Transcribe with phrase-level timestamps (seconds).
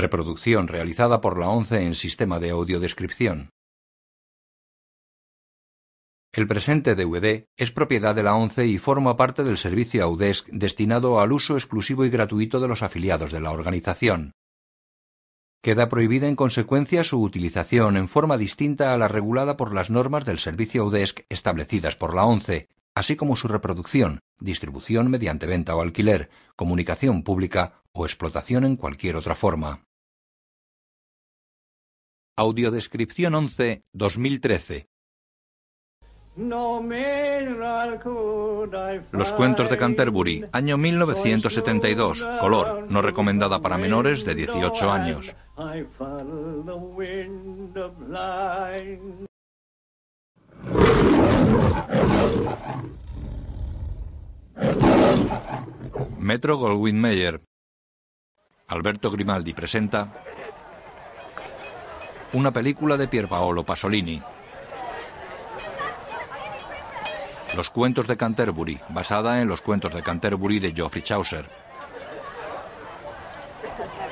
[0.00, 3.50] Reproducción realizada por la ONCE en sistema de audiodescripción.
[6.32, 11.20] El presente DVD es propiedad de la ONCE y forma parte del servicio Audesc destinado
[11.20, 14.32] al uso exclusivo y gratuito de los afiliados de la organización.
[15.62, 20.24] Queda prohibida en consecuencia su utilización en forma distinta a la regulada por las normas
[20.24, 25.82] del servicio Audesc establecidas por la ONCE, así como su reproducción, distribución mediante venta o
[25.82, 29.84] alquiler, comunicación pública o explotación en cualquier otra forma.
[32.40, 34.88] Audiodescripción 11 2013
[39.12, 45.34] Los cuentos de Canterbury, año 1972, color, no recomendada para menores de 18 años.
[56.18, 57.42] Metro Goldwyn Mayer.
[58.68, 60.29] Alberto Grimaldi presenta
[62.32, 64.22] una película de Pierpaolo Pasolini.
[67.54, 71.48] Los cuentos de Canterbury, basada en los cuentos de Canterbury de Geoffrey Chaucer.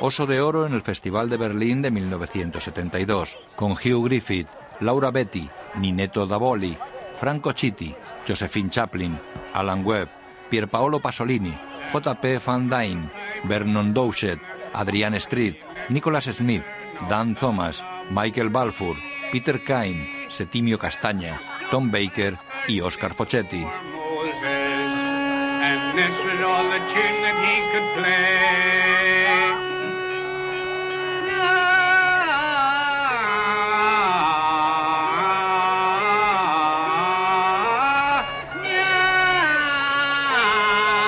[0.01, 4.49] Oso de Oro en el Festival de Berlín de 1972, con Hugh Griffith,
[4.81, 6.77] Laura Betty, Ninetto Davoli,
[7.21, 7.95] Franco Chitti,
[8.27, 9.19] Josephine Chaplin,
[9.55, 10.09] Alan Webb,
[10.51, 11.57] Pierpaolo Pasolini,
[11.93, 12.39] J.P.
[12.39, 13.11] Van Dyne,
[13.45, 14.41] Vernon Dowsett,
[14.73, 15.57] Adrian Street,
[15.89, 16.65] Nicholas Smith,
[17.09, 18.97] Dan Thomas, Michael Balfour,
[19.31, 23.67] Peter Kine, Setimio Castaña, Tom Baker y Oscar Fochetti.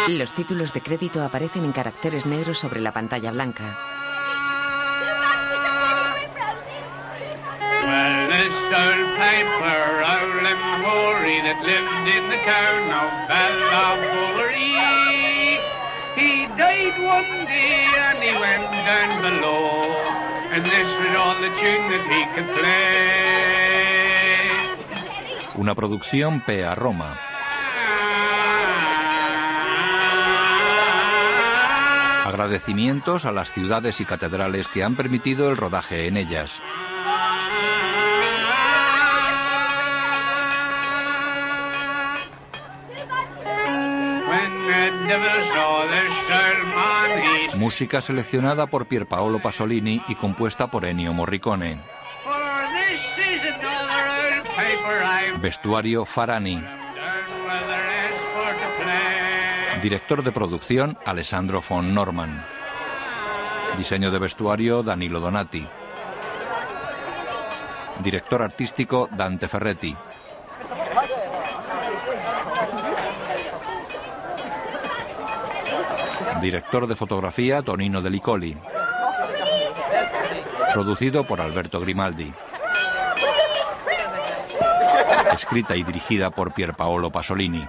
[0.09, 4.00] Los títulos de crédito aparecen en caracteres negros sobre la pantalla blanca.
[25.55, 27.19] Una producción PEA Roma.
[32.25, 36.63] Agradecimientos a las ciudades y catedrales que han permitido el rodaje en ellas.
[47.55, 51.81] Música seleccionada por Pierpaolo Pasolini y compuesta por Ennio Morricone.
[55.41, 56.63] Vestuario Farani.
[59.83, 62.45] Director de producción Alessandro von Norman.
[63.79, 65.67] Diseño de vestuario Danilo Donati.
[68.03, 69.97] Director artístico Dante Ferretti.
[76.41, 78.57] Director de fotografía Tonino Delicoli.
[80.73, 82.33] Producido por Alberto Grimaldi.
[85.33, 87.67] Escrita y dirigida por Pierpaolo Pasolini.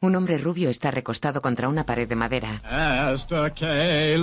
[0.00, 2.60] Un hombre rubio está recostado contra una pared de madera.
[2.64, 4.14] Hasta que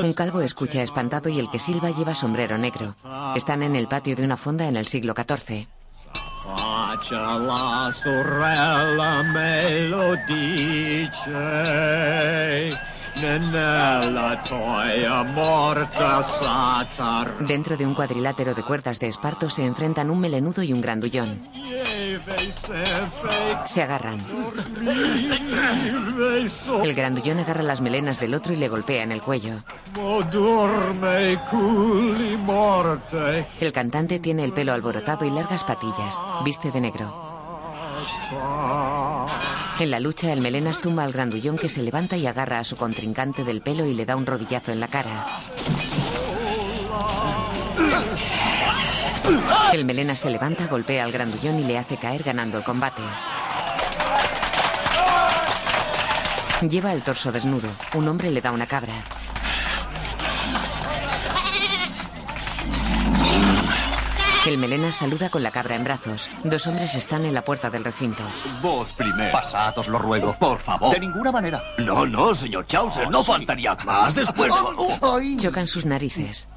[0.00, 2.94] Un calvo escucha espantado y el que silba lleva sombrero negro.
[3.34, 5.66] Están en el patio de una fonda en el siglo XIV.
[17.40, 21.40] Dentro de un cuadrilátero de cuerdas de esparto se enfrentan un melenudo y un grandullón.
[23.64, 24.24] Se agarran.
[26.82, 29.62] El grandullón agarra las melenas del otro y le golpea en el cuello.
[33.60, 36.20] El cantante tiene el pelo alborotado y largas patillas.
[36.44, 37.31] Viste de negro.
[39.78, 42.76] En la lucha, el melenas tumba al grandullón que se levanta y agarra a su
[42.76, 45.26] contrincante del pelo y le da un rodillazo en la cara.
[49.72, 53.02] El melenas se levanta, golpea al grandullón y le hace caer ganando el combate.
[56.68, 57.68] Lleva el torso desnudo.
[57.94, 58.94] Un hombre le da una cabra.
[64.44, 66.28] El melenas saluda con la cabra en brazos.
[66.42, 68.24] Dos hombres están en la puerta del recinto.
[68.60, 69.30] Vos primero.
[69.30, 70.36] Pasad, os lo ruego.
[70.36, 70.92] Por favor.
[70.92, 71.62] De ninguna manera.
[71.78, 75.36] No, no, señor Chaucer, no faltaría más después de...
[75.36, 76.48] Chocan sus narices.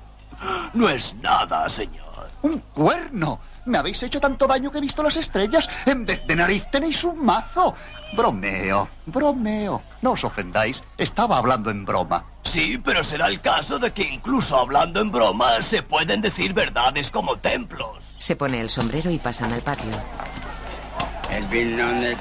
[0.74, 2.30] No es nada, señor.
[2.42, 3.40] ¡Un cuerno!
[3.66, 5.68] Me habéis hecho tanto daño que he visto las estrellas.
[5.86, 7.74] En vez de nariz tenéis un mazo.
[8.16, 9.82] Bromeo, bromeo.
[10.02, 10.84] No os ofendáis.
[10.98, 12.26] Estaba hablando en broma.
[12.44, 17.10] Sí, pero será el caso de que incluso hablando en broma se pueden decir verdades
[17.10, 17.98] como templos.
[18.18, 19.92] Se pone el sombrero y pasan al patio.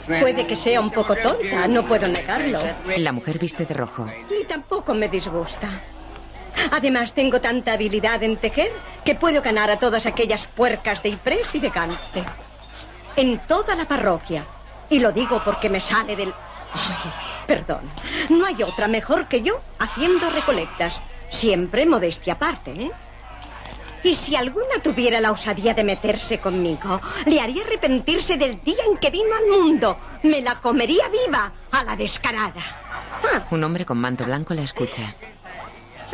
[0.06, 2.58] Puede que sea un poco tonta, no puedo negarlo.
[2.96, 4.08] La mujer viste de rojo.
[4.40, 5.68] Y tampoco me disgusta.
[6.70, 8.72] Además, tengo tanta habilidad en tejer
[9.04, 12.24] que puedo ganar a todas aquellas puercas de Ypres y de Gante.
[13.16, 14.44] En toda la parroquia.
[14.90, 16.32] Y lo digo porque me sale del...
[16.74, 17.12] Ay,
[17.46, 17.90] perdón.
[18.30, 21.00] No hay otra mejor que yo haciendo recolectas.
[21.30, 22.90] Siempre modestia aparte, ¿eh?
[24.04, 28.98] Y si alguna tuviera la osadía de meterse conmigo, le haría arrepentirse del día en
[28.98, 29.98] que vino al mundo.
[30.22, 32.60] Me la comería viva a la descarada.
[33.32, 35.14] Ah, Un hombre con manto blanco la escucha.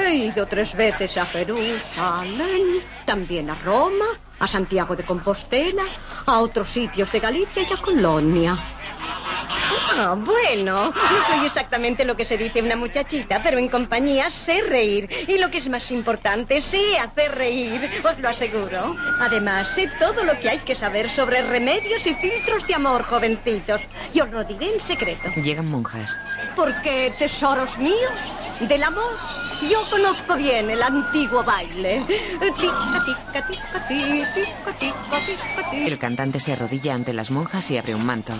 [0.06, 4.06] He ido tres veces a Jerusalén, también a Roma,
[4.38, 5.84] a Santiago de Compostela,
[6.26, 8.56] a otros sitios de Galicia y a Colonia.
[9.96, 14.62] Ah, bueno, no soy exactamente lo que se dice una muchachita, pero en compañía sé
[14.62, 15.08] reír.
[15.26, 18.96] Y lo que es más importante, sé hacer reír, os lo aseguro.
[19.20, 23.80] Además, sé todo lo que hay que saber sobre remedios y filtros de amor, jovencitos.
[24.14, 25.28] Y os lo diré en secreto.
[25.42, 26.20] Llegan monjas.
[26.56, 28.12] Porque, tesoros míos,
[28.60, 29.16] del amor,
[29.68, 32.04] yo conozco bien el antiguo baile.
[35.72, 38.34] El cantante se arrodilla ante las monjas y abre un manto.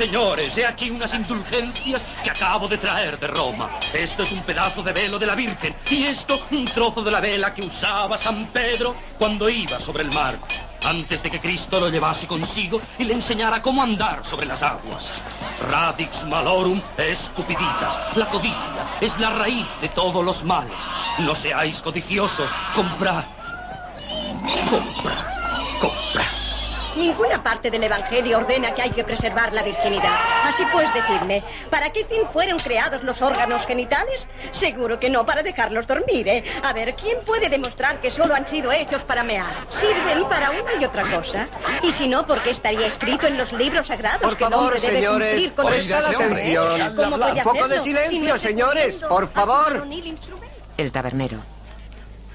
[0.00, 3.68] Señores, he aquí unas indulgencias que acabo de traer de Roma.
[3.92, 7.20] Esto es un pedazo de velo de la Virgen y esto un trozo de la
[7.20, 10.38] vela que usaba San Pedro cuando iba sobre el mar,
[10.82, 15.12] antes de que Cristo lo llevase consigo y le enseñara cómo andar sobre las aguas.
[15.70, 18.16] Radix malorum es cupiditas.
[18.16, 20.78] La codicia es la raíz de todos los males.
[21.18, 22.50] No seáis codiciosos.
[22.74, 23.24] Comprad.
[24.70, 25.26] Comprad.
[25.78, 26.39] Comprad.
[27.00, 30.18] Ninguna parte del Evangelio ordena que hay que preservar la virginidad.
[30.44, 34.28] Así pues, decidme, ¿para qué fin fueron creados los órganos genitales?
[34.52, 36.44] Seguro que no para dejarlos dormir, ¿eh?
[36.62, 39.66] A ver, ¿quién puede demostrar que solo han sido hechos para mear?
[39.70, 41.48] Sirven para una y otra cosa.
[41.82, 44.74] Y si no, ¿por qué estaría escrito en los libros sagrados Por que el favor,
[44.74, 49.30] hombre debe señores, cumplir con a Un poco de silencio, si no estoy señores, por
[49.30, 49.86] favor.
[50.76, 51.38] El tabernero.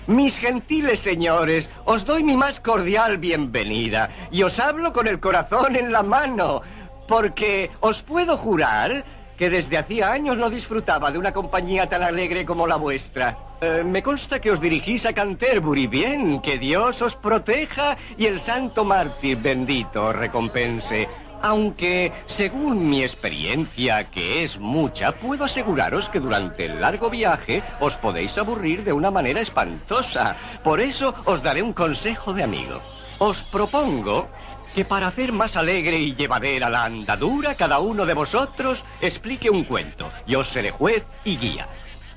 [0.07, 5.75] Mis gentiles señores, os doy mi más cordial bienvenida y os hablo con el corazón
[5.75, 6.62] en la mano,
[7.07, 9.04] porque os puedo jurar
[9.36, 13.36] que desde hacía años no disfrutaba de una compañía tan alegre como la vuestra.
[13.62, 15.88] Eh, me consta que os dirigís a Canterbury.
[15.88, 21.08] Bien, que Dios os proteja y el santo mártir bendito os recompense.
[21.42, 27.98] Aunque, según mi experiencia, que es mucha, puedo aseguraros que durante el largo viaje os
[27.98, 30.36] podéis aburrir de una manera espantosa.
[30.64, 32.82] Por eso os daré un consejo de amigo.
[33.20, 34.28] Os propongo
[34.74, 39.64] que para hacer más alegre y llevadera la andadura, cada uno de vosotros explique un
[39.64, 40.12] cuento.
[40.28, 41.70] Yo seré juez y guía.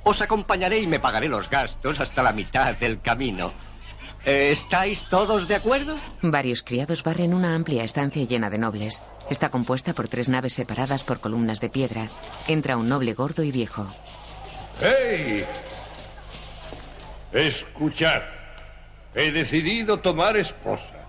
[0.03, 3.53] Os acompañaré y me pagaré los gastos hasta la mitad del camino.
[4.29, 5.97] Eh, ¿Estáis todos de acuerdo?
[6.21, 9.01] Varios criados barren una amplia estancia llena de nobles.
[9.31, 12.09] Está compuesta por tres naves separadas por columnas de piedra.
[12.47, 13.87] Entra un noble gordo y viejo.
[14.83, 15.47] ¡Hey!
[17.33, 18.21] Escuchad.
[19.15, 21.09] He decidido tomar esposa.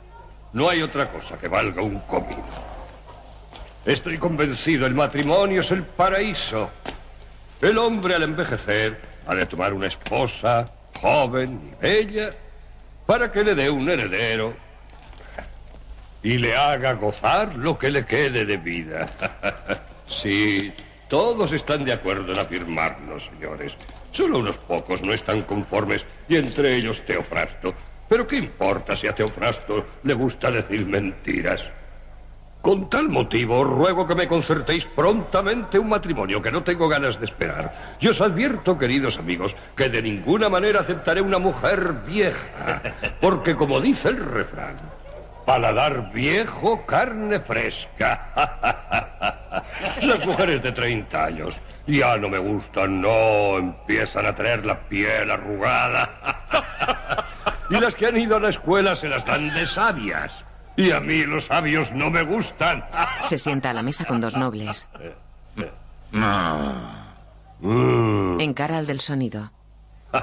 [0.54, 2.46] No hay otra cosa que valga un comino.
[3.86, 6.70] Estoy convencido, el matrimonio es el paraíso.
[7.62, 8.98] El hombre al envejecer
[9.28, 10.72] ha de tomar una esposa
[11.02, 12.32] joven y bella
[13.10, 14.54] para que le dé un heredero
[16.22, 19.10] y le haga gozar lo que le quede de vida.
[20.06, 20.72] sí,
[21.08, 23.74] todos están de acuerdo en afirmarlo, señores.
[24.12, 27.74] Solo unos pocos no están conformes, y entre ellos Teofrasto.
[28.08, 31.66] Pero ¿qué importa si a Teofrasto le gusta decir mentiras?
[32.62, 37.25] Con tal motivo, ruego que me concertéis prontamente un matrimonio que no tengo ganas de
[37.25, 37.96] esperar.
[38.01, 42.82] Y os advierto, queridos amigos, que de ninguna manera aceptaré una mujer vieja,
[43.22, 44.75] porque como dice el refrán,
[45.46, 48.28] paladar viejo, carne fresca.
[50.01, 51.56] Las mujeres de 30 años
[51.88, 57.25] ya no me gustan, no, empiezan a traer la piel arrugada.
[57.72, 60.44] Y las que han ido a la escuela se las dan de sabias.
[60.80, 62.86] Y a mí los sabios no me gustan.
[63.20, 64.88] Se sienta a la mesa con dos nobles.
[67.60, 69.52] Mm, Encara al del sonido.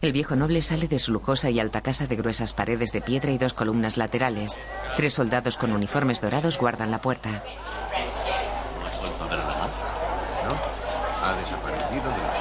[0.00, 3.32] El viejo noble sale de su lujosa y alta casa de gruesas paredes de piedra
[3.32, 4.60] y dos columnas laterales.
[4.94, 7.30] Tres soldados con uniformes dorados guardan la puerta.
[10.44, 10.54] ¿No?
[11.24, 12.34] Ha desaparecido de la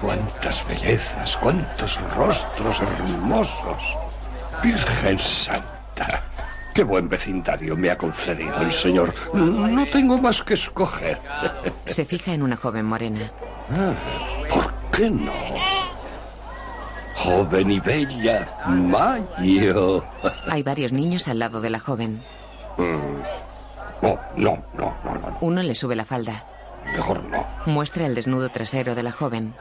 [0.00, 3.82] cuántas bellezas, cuántos rostros hermosos.
[4.62, 6.22] Virgen Santa,
[6.74, 9.14] qué buen vecindario me ha concedido el Señor.
[9.34, 11.20] No tengo más que escoger.
[11.84, 13.30] Se fija en una joven morena.
[13.70, 13.92] Ah,
[14.48, 15.32] ¿Por qué no?
[17.16, 20.04] Joven y bella, Mayo.
[20.48, 22.22] Hay varios niños al lado de la joven.
[22.76, 23.22] Mm.
[24.02, 25.38] No, no, no, no, no.
[25.40, 26.44] Uno le sube la falda.
[26.92, 27.46] Mejor no.
[27.66, 29.54] Muestra el desnudo trasero de la joven.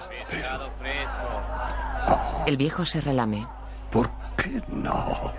[2.45, 3.47] El viejo se relame.
[3.91, 5.31] ¿Por qué no?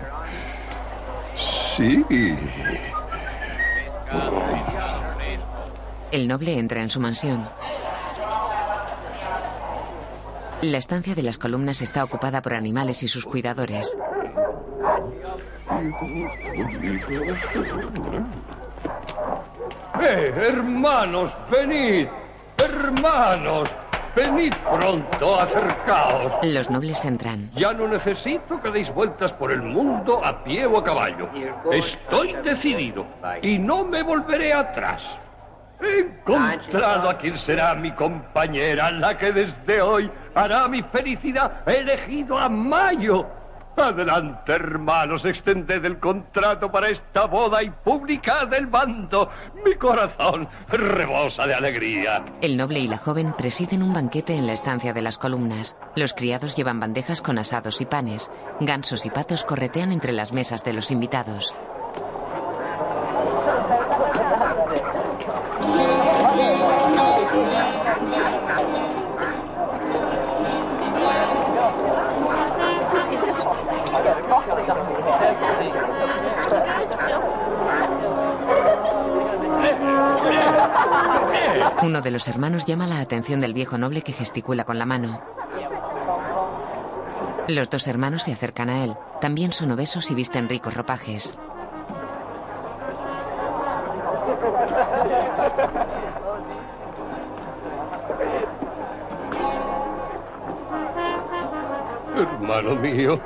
[1.75, 2.05] Sí.
[6.11, 7.47] El noble entra en su mansión.
[10.61, 13.95] La estancia de las columnas está ocupada por animales y sus cuidadores.
[20.01, 22.07] ¡Eh, hermanos, venid!
[22.57, 23.69] ¡Hermanos!
[24.15, 26.31] Venid pronto, acercaos.
[26.43, 27.51] Los nobles entran.
[27.53, 31.27] Ya no necesito que deis vueltas por el mundo a pie o a caballo.
[31.69, 33.05] Estoy decidido
[33.41, 35.03] y no me volveré atrás.
[35.81, 41.67] He encontrado a quien será mi compañera, la que desde hoy hará mi felicidad.
[41.67, 43.25] He elegido a Mayo.
[43.77, 49.29] Adelante, hermanos, extended el contrato para esta boda y publicad el bando.
[49.65, 52.23] Mi corazón rebosa de alegría.
[52.41, 55.77] El noble y la joven presiden un banquete en la estancia de las columnas.
[55.95, 58.31] Los criados llevan bandejas con asados y panes.
[58.61, 61.53] Gansos y patos corretean entre las mesas de los invitados.
[81.81, 85.21] Uno de los hermanos llama la atención del viejo noble que gesticula con la mano.
[87.47, 88.95] Los dos hermanos se acercan a él.
[89.21, 91.37] También son obesos y visten ricos ropajes.
[102.15, 103.19] Hermano mío,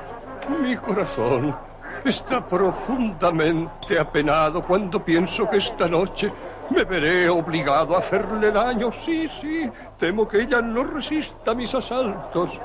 [0.62, 1.56] mi corazón
[2.04, 6.32] está profundamente apenado cuando pienso que esta noche
[6.70, 8.92] me veré obligado a hacerle daño.
[8.92, 12.60] Sí, sí, temo que ella no resista mis asaltos.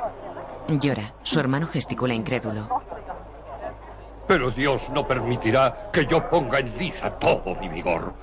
[0.69, 1.13] Llora.
[1.23, 2.69] Su hermano gesticula incrédulo.
[4.27, 8.15] Pero Dios no permitirá que yo ponga en liza todo mi vigor.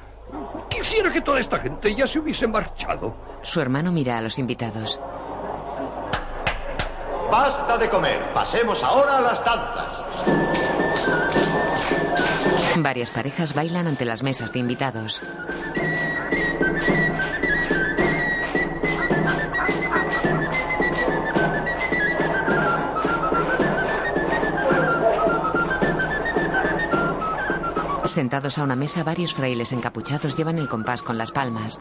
[0.70, 3.14] Quisiera que toda esta gente ya se hubiese marchado.
[3.42, 5.02] Su hermano mira a los invitados.
[7.32, 8.34] Basta de comer.
[8.34, 10.04] Pasemos ahora a las danzas.
[12.78, 15.22] Varias parejas bailan ante las mesas de invitados.
[28.06, 31.80] Sentados a una mesa, varios frailes encapuchados llevan el compás con las palmas.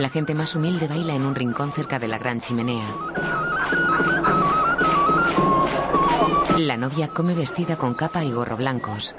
[0.00, 2.86] La gente más humilde baila en un rincón cerca de la gran chimenea.
[6.58, 9.16] La novia come vestida con capa y gorro blancos.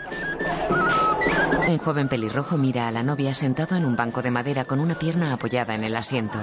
[1.68, 4.98] Un joven pelirrojo mira a la novia sentado en un banco de madera con una
[4.98, 6.39] pierna apoyada en el asiento.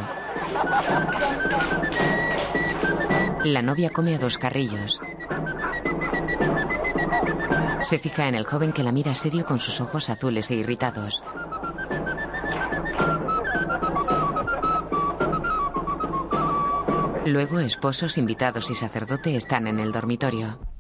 [3.44, 5.00] La novia come a dos carrillos.
[7.80, 11.24] Se fija en el joven que la mira serio con sus ojos azules e irritados.
[17.24, 20.71] Luego esposos, invitados y sacerdote están en el dormitorio.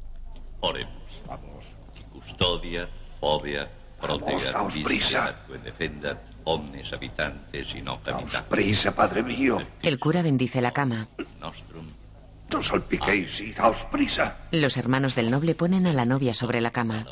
[2.72, 2.88] Custodia,
[3.20, 3.68] fobia,
[4.00, 5.34] protegat, daos prisa.
[5.62, 8.40] defendat, omnes habitantes y no habitantes.
[8.48, 9.58] Prisa, padre mío.
[9.82, 11.06] El cura bendice la cama.
[11.40, 11.88] Nostrum.
[12.50, 14.36] No salpiquéis y daos prisa.
[14.52, 17.04] Los hermanos del noble ponen a la novia sobre la cama.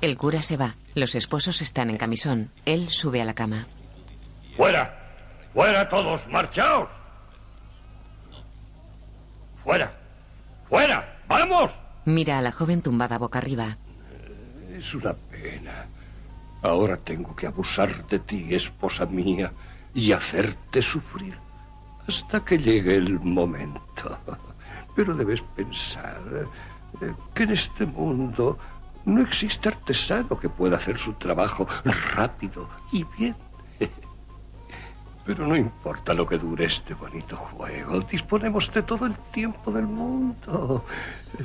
[0.00, 0.74] El cura se va.
[0.94, 2.50] Los esposos están en camisón.
[2.64, 3.66] Él sube a la cama.
[4.56, 4.98] ¡Fuera!
[5.54, 6.26] ¡Fuera todos!
[6.28, 6.88] ¡Marchaos!
[9.62, 9.92] ¡Fuera!
[10.68, 11.21] ¡Fuera!
[11.32, 11.70] ¡Vamos!
[12.04, 13.78] Mira a la joven tumbada boca arriba.
[14.70, 15.86] Es una pena.
[16.60, 19.50] Ahora tengo que abusar de ti, esposa mía,
[19.94, 21.34] y hacerte sufrir
[22.06, 24.18] hasta que llegue el momento.
[24.94, 26.20] Pero debes pensar
[27.00, 28.58] eh, que en este mundo
[29.06, 31.66] no existe artesano que pueda hacer su trabajo
[32.14, 33.34] rápido y bien.
[35.24, 38.00] Pero no importa lo que dure este bonito juego.
[38.00, 40.84] Disponemos de todo el tiempo del mundo.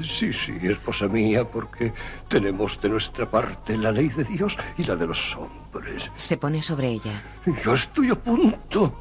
[0.03, 1.93] Sí, sí, esposa mía, porque
[2.27, 6.11] tenemos de nuestra parte la ley de Dios y la de los hombres.
[6.15, 7.23] Se pone sobre ella.
[7.63, 8.99] Yo estoy a punto.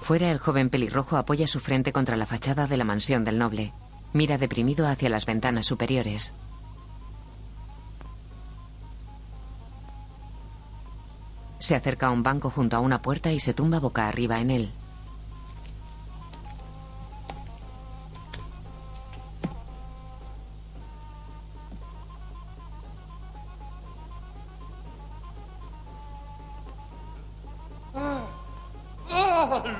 [0.00, 3.72] Fuera, el joven pelirrojo apoya su frente contra la fachada de la mansión del noble.
[4.12, 6.34] Mira deprimido hacia las ventanas superiores.
[11.68, 14.50] Se acerca a un banco junto a una puerta y se tumba boca arriba en
[14.50, 14.70] él.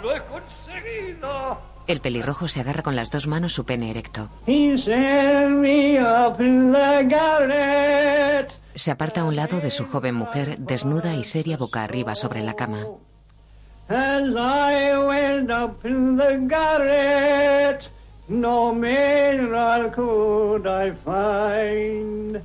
[0.03, 1.59] ¡Lo he conseguido!
[1.87, 4.29] El pelirrojo se agarra con las dos manos su pene erecto.
[4.47, 8.53] He set me up in the garret.
[8.79, 12.45] Se aparta a un lado de su joven mujer, desnuda y seria boca arriba sobre
[12.45, 12.79] la cama.
[13.89, 17.91] As I went up in the garret,
[18.29, 22.41] no mineral could I find.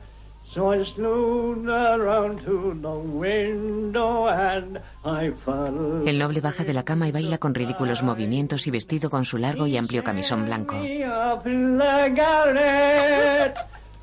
[0.51, 6.07] So I slewed around to the window and I fell.
[6.07, 9.37] El noble baja de la cama y baila con ridículos movimientos y vestido con su
[9.37, 10.77] largo y amplio camisón blanco.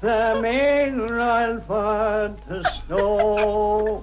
[0.00, 4.02] The mineral for the snow.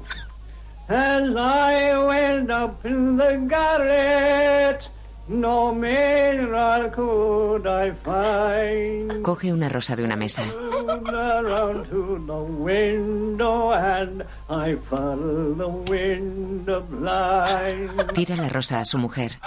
[0.87, 4.87] As I went up in the garret,
[5.27, 9.23] no mineral could I find.
[9.23, 10.43] Coge una rosa de una mesa.
[10.43, 18.13] Around to the window and I followed the window blind.
[18.13, 19.39] Tira la rosa a su mujer.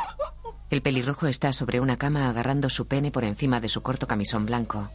[0.68, 4.46] El pelirrojo está sobre una cama agarrando su pene por encima de su corto camisón
[4.46, 4.90] blanco.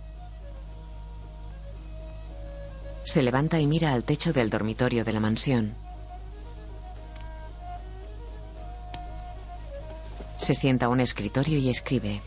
[3.05, 5.75] Se levanta y mira al techo del dormitorio de la mansión.
[10.38, 12.21] Se sienta a un escritorio y escribe.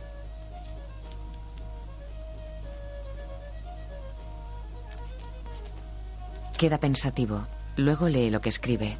[6.57, 7.45] Queda pensativo.
[7.77, 8.97] Luego lee lo que escribe.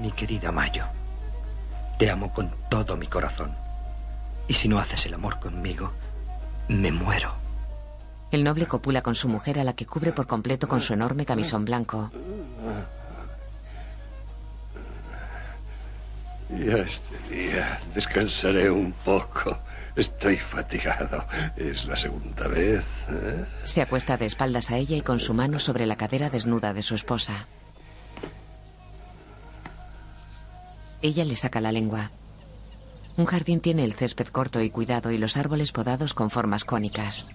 [0.00, 0.84] Mi querida Mayo,
[1.98, 3.52] te amo con todo mi corazón.
[4.46, 5.92] Y si no haces el amor conmigo,
[6.68, 7.45] me muero.
[8.30, 11.24] El noble copula con su mujer a la que cubre por completo con su enorme
[11.24, 12.10] camisón blanco.
[16.50, 19.58] Ya este día descansaré un poco.
[19.94, 21.24] Estoy fatigado.
[21.56, 22.84] Es la segunda vez.
[23.08, 23.44] ¿eh?
[23.64, 26.82] Se acuesta de espaldas a ella y con su mano sobre la cadera desnuda de
[26.82, 27.46] su esposa.
[31.00, 32.10] Ella le saca la lengua.
[33.16, 37.26] Un jardín tiene el césped corto y cuidado y los árboles podados con formas cónicas.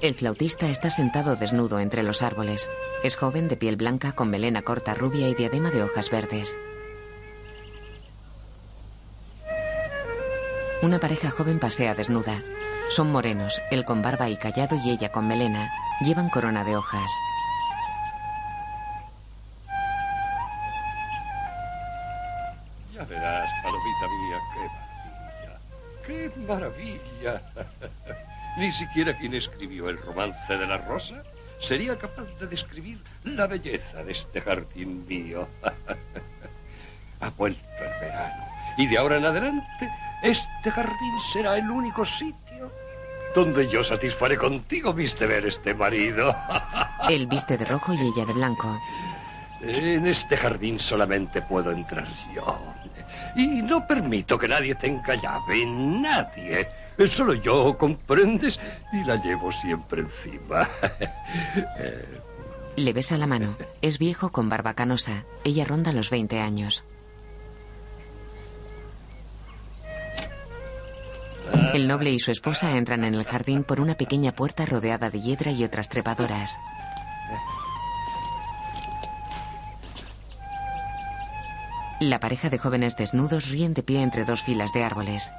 [0.00, 2.70] El flautista está sentado desnudo entre los árboles.
[3.02, 6.56] Es joven de piel blanca con melena corta rubia y diadema de hojas verdes.
[10.82, 12.44] Una pareja joven pasea desnuda.
[12.88, 15.68] Son morenos, él con barba y callado y ella con melena.
[16.00, 17.10] Llevan corona de hojas.
[22.94, 24.38] Ya verás, palomita mía,
[26.06, 27.02] qué maravilla.
[27.26, 27.42] ¡Qué maravilla!
[28.58, 31.22] Ni siquiera quien escribió el romance de la rosa
[31.60, 35.48] sería capaz de describir la belleza de este jardín mío.
[37.20, 38.44] ha vuelto el verano
[38.76, 39.90] y de ahora en adelante
[40.22, 42.72] este jardín será el único sitio
[43.34, 46.34] donde yo satisfaré contigo mis deberes de marido.
[47.08, 48.80] Él viste de rojo y ella de blanco.
[49.60, 52.58] En este jardín solamente puedo entrar yo.
[53.36, 56.68] Y no permito que nadie tenga llave, nadie.
[57.06, 58.58] Solo yo, comprendes,
[58.92, 60.68] y la llevo siempre encima.
[61.78, 62.20] Eh,
[62.76, 63.54] Le besa la mano.
[63.82, 65.24] Es viejo con barba canosa.
[65.44, 66.84] Ella ronda los 20 años.
[71.74, 75.20] El noble y su esposa entran en el jardín por una pequeña puerta rodeada de
[75.20, 76.58] hiedra y otras trepadoras.
[82.00, 85.32] La pareja de jóvenes desnudos ríen de pie entre dos filas de árboles.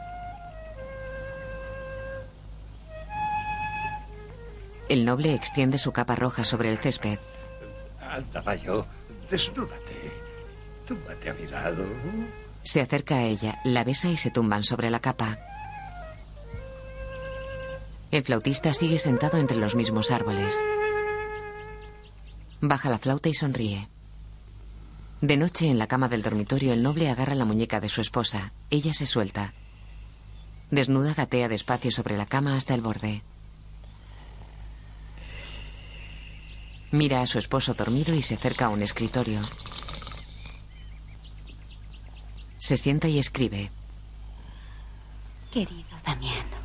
[4.90, 7.20] El noble extiende su capa roja sobre el césped.
[8.02, 8.88] Anda, Mayo,
[9.30, 10.12] desnúdate.
[10.88, 11.86] Túmbate a mi lado.
[12.64, 15.38] Se acerca a ella, la besa y se tumban sobre la capa.
[18.10, 20.60] El flautista sigue sentado entre los mismos árboles.
[22.60, 23.88] Baja la flauta y sonríe.
[25.22, 28.54] De noche, en la cama del dormitorio, el noble agarra la muñeca de su esposa.
[28.72, 29.54] Ella se suelta.
[30.72, 33.22] Desnuda gatea despacio sobre la cama hasta el borde.
[36.92, 39.42] Mira a su esposo dormido y se acerca a un escritorio.
[42.58, 43.72] Se sienta y escribe.
[45.52, 46.58] Querido Damiano,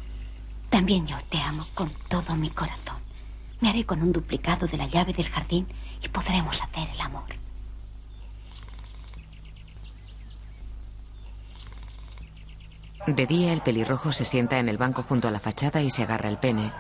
[0.70, 2.96] también yo te amo con todo mi corazón.
[3.60, 5.66] Me haré con un duplicado de la llave del jardín
[6.02, 7.24] y podremos hacer el amor.
[13.06, 16.02] De día, el pelirrojo se sienta en el banco junto a la fachada y se
[16.02, 16.72] agarra el pene.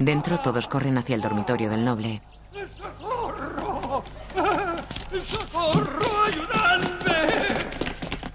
[0.00, 2.22] Dentro, todos corren hacia el dormitorio del noble.
[2.78, 4.02] ¡Socorro!
[5.28, 6.22] ¡Socorro!
[6.24, 7.58] ¡Ayudadme!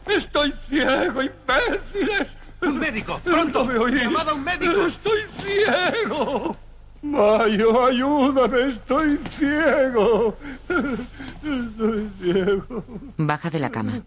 [0.05, 2.27] ¡Estoy ciego, imbéciles!
[2.61, 3.19] ¡Un médico!
[3.23, 3.65] ¡Pronto!
[3.65, 3.87] ¿No?
[3.87, 4.85] ¡Llamad a un médico!
[4.85, 6.55] ¡Estoy ciego!
[7.01, 10.37] Mayo, ayúdame, estoy ciego.
[10.69, 12.83] Estoy ciego.
[13.17, 14.03] Baja de la cama.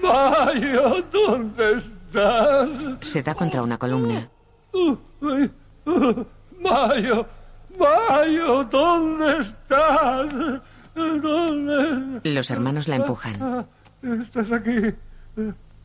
[0.00, 1.97] Mayo, ¿dónde estás?
[3.00, 4.28] Se da contra una columna.
[4.74, 5.50] Ay,
[6.60, 7.26] Mayo,
[7.78, 10.34] Mayo, ¿dónde estás?
[10.94, 12.20] ¿Dónde?
[12.24, 13.66] Los hermanos la empujan.
[14.02, 14.94] Estás aquí.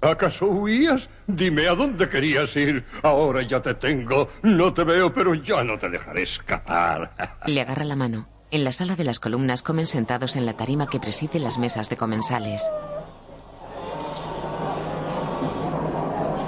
[0.02, 1.10] ¿Acaso huías?
[1.28, 2.84] Dime a dónde querías ir.
[3.04, 4.30] Ahora ya te tengo.
[4.42, 7.40] No te veo, pero ya no te dejaré escapar.
[7.46, 8.28] Le agarra la mano.
[8.52, 11.90] En la sala de las columnas comen sentados en la tarima que preside las mesas
[11.90, 12.70] de comensales.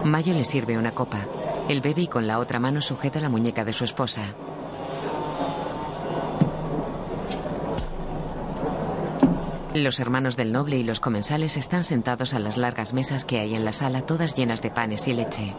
[0.06, 1.26] Mayo le sirve una copa.
[1.68, 4.36] Él bebe y con la otra mano sujeta la muñeca de su esposa.
[9.74, 13.56] Los hermanos del noble y los comensales están sentados a las largas mesas que hay
[13.56, 15.56] en la sala, todas llenas de panes y leche.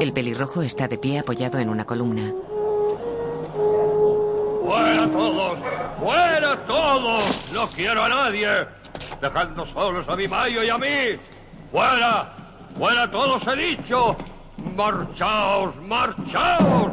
[0.00, 2.32] El pelirrojo está de pie apoyado en una columna.
[4.64, 5.58] ¡Fuera todos!
[6.00, 7.52] ¡Fuera todos!
[7.54, 8.48] ¡No quiero a nadie!
[9.20, 11.16] Dejadnos solos a mi Mayo y a mí.
[11.70, 12.45] ¡Fuera!
[12.78, 14.16] ¡Fuera todos he dicho!
[14.76, 15.74] ¡Marchaos!
[15.82, 16.92] ¡Marchaos!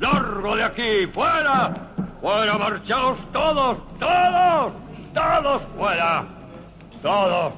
[0.00, 1.06] ¡Largo de aquí!
[1.12, 1.92] ¡Fuera!
[2.20, 2.58] ¡Fuera!
[2.58, 3.78] ¡Marchaos todos!
[3.98, 4.72] ¡Todos!
[5.14, 6.26] ¡Todos fuera!
[7.02, 7.52] ¡Todos!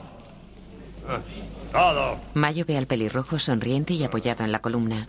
[1.73, 2.19] ¡Todos!
[2.35, 5.09] Mayo ve al pelirrojo sonriente y apoyado en la columna.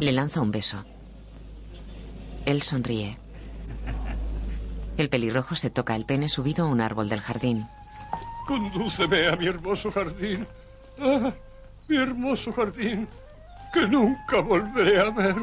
[0.00, 0.84] Le lanza un beso.
[2.44, 3.18] Él sonríe.
[4.98, 7.66] El pelirrojo se toca el pene subido a un árbol del jardín.
[8.46, 10.46] Condúceme a mi hermoso jardín.
[10.98, 11.32] Ah,
[11.88, 13.08] mi hermoso jardín,
[13.72, 15.36] que nunca volveré a ver.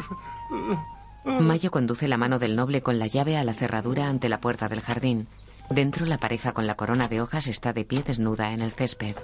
[1.24, 4.70] Mayo conduce la mano del noble con la llave a la cerradura ante la puerta
[4.70, 5.28] del jardín.
[5.70, 9.16] Dentro, la pareja con la corona de hojas está de pie desnuda en el césped.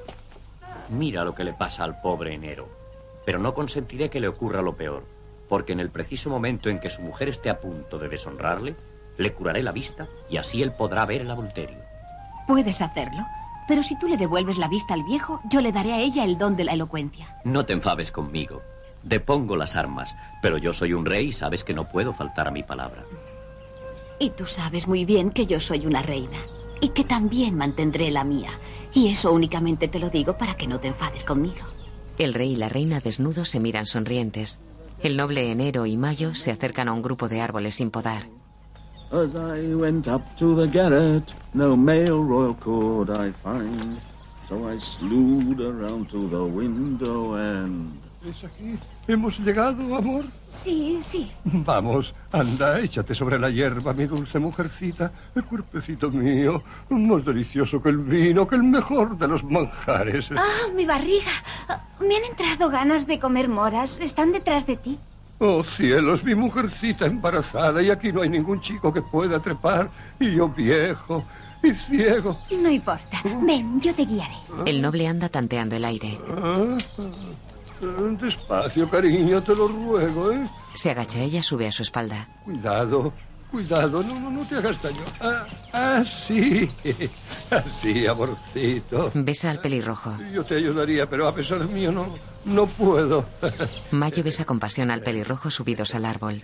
[0.89, 2.69] Mira lo que le pasa al pobre enero.
[3.25, 5.03] Pero no consentiré que le ocurra lo peor,
[5.49, 8.75] porque en el preciso momento en que su mujer esté a punto de deshonrarle,
[9.17, 11.79] le curaré la vista y así él podrá ver el adulterio.
[12.47, 13.25] Puedes hacerlo,
[13.67, 16.37] pero si tú le devuelves la vista al viejo, yo le daré a ella el
[16.37, 17.27] don de la elocuencia.
[17.43, 18.61] No te enfades conmigo.
[19.03, 22.51] Depongo las armas, pero yo soy un rey y sabes que no puedo faltar a
[22.51, 23.03] mi palabra.
[24.19, 26.39] Y tú sabes muy bien que yo soy una reina
[26.81, 28.51] y que también mantendré la mía.
[28.93, 31.65] Y eso únicamente te lo digo para que no te enfades conmigo.
[32.17, 34.59] El rey y la reina desnudos se miran sonrientes.
[35.01, 38.23] El noble Enero y Mayo se acercan a un grupo de árboles sin podar.
[39.09, 44.01] As I went up to the garret, no male royal could I find.
[44.49, 48.01] So I slewed around to the window and.
[48.27, 48.77] ¿Es aquí?
[49.07, 50.25] ¿Hemos llegado, amor?
[50.49, 51.31] Sí, sí.
[51.45, 55.09] Vamos, anda, échate sobre la hierba, mi dulce mujercita.
[55.35, 60.29] El cuerpecito mío, más delicioso que el vino, que el mejor de los manjares.
[60.35, 61.31] Ah, mi barriga.
[62.01, 63.99] Me han entrado ganas de comer moras.
[64.01, 64.99] Están detrás de ti.
[65.39, 69.89] Oh, cielos, mi mujercita embarazada y aquí no hay ningún chico que pueda trepar.
[70.19, 71.23] Y yo viejo
[71.61, 72.39] y ciego.
[72.51, 73.21] No importa.
[73.43, 74.35] Ven, yo te guiaré.
[74.65, 76.19] El noble anda tanteando el aire.
[76.41, 76.77] Ah,
[78.19, 80.47] despacio, cariño, te lo ruego, ¿eh?
[80.73, 82.25] Se agacha, ella sube a su espalda.
[82.43, 83.13] Cuidado,
[83.51, 85.03] cuidado, no, no, no te hagas daño.
[85.19, 86.69] Ah, ah, sí,
[87.49, 89.11] así, amorcito.
[89.13, 90.17] Besa al pelirrojo.
[90.33, 93.25] Yo te ayudaría, pero a pesar mío no, no puedo.
[93.91, 96.41] Mayo besa con pasión al pelirrojo subidos al árbol.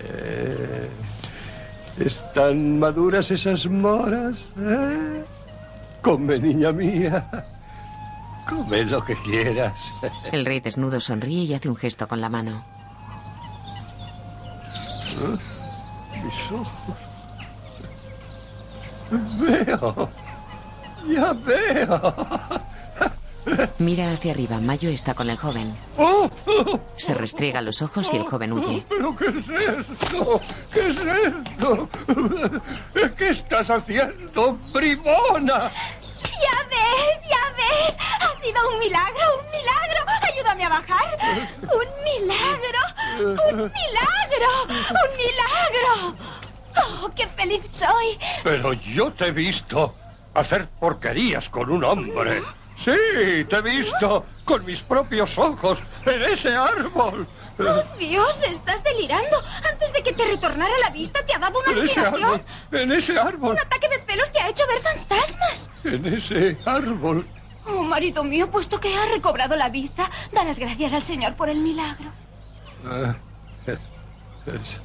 [0.00, 0.88] Eh,
[1.98, 4.36] ¿Están maduras esas moras?
[4.58, 5.24] ¿eh?
[6.02, 7.46] Come, niña mía.
[8.48, 9.74] Come lo que quieras.
[10.32, 12.64] El rey desnudo sonríe y hace un gesto con la mano.
[15.20, 15.59] Mis
[16.52, 16.68] ojos.
[19.10, 20.08] Veo.
[21.08, 22.14] Ya veo.
[23.78, 24.60] Mira hacia arriba.
[24.60, 25.74] Mayo está con el joven.
[26.96, 28.84] Se restriega los ojos y el joven huye.
[28.88, 30.40] ¿Pero qué es esto?
[30.72, 31.88] ¿Qué es esto?
[33.16, 35.70] ¿Qué estás haciendo, bribona?
[36.22, 37.96] Ya ves, ya ves.
[38.20, 40.04] Ha sido un milagro, un milagro.
[40.22, 41.18] Ayúdame a bajar.
[41.62, 42.82] Un milagro,
[43.18, 46.16] un milagro, un milagro.
[46.76, 48.18] Oh, qué feliz soy.
[48.42, 49.94] Pero yo te he visto
[50.34, 52.42] hacer porquerías con un hombre.
[52.80, 57.28] Sí, te he visto con mis propios ojos en ese árbol.
[57.58, 59.36] Oh, Dios, estás delirando.
[59.70, 62.92] Antes de que te retornara la vista, te ha dado una En ese árbol, en
[62.92, 65.70] ese árbol, Un ataque de celos te ha hecho ver fantasmas.
[65.84, 67.28] en ese árbol.
[67.66, 71.50] Oh, marido mío, puesto que ha recobrado la vista, da las gracias al Señor por
[71.50, 72.10] el milagro.
[72.86, 73.14] Ah,
[74.46, 74.80] es-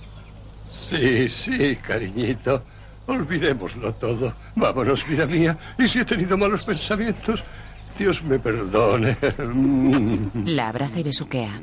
[0.89, 2.61] Sí, sí, cariñito.
[3.07, 4.33] Olvidémoslo todo.
[4.55, 5.57] Vámonos, vida mía.
[5.77, 7.41] Y si he tenido malos pensamientos,
[7.97, 9.17] Dios me perdone.
[10.45, 11.61] La abraza y besuquea.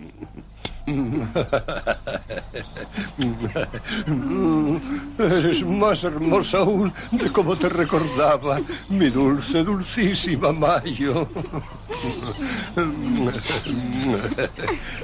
[5.18, 11.28] Eres más hermosa aún de como te recordaba, mi dulce, dulcísima Mayo.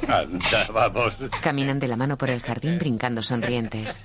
[0.09, 1.12] Anda, vamos.
[1.41, 3.99] Caminan de la mano por el jardín brincando sonrientes.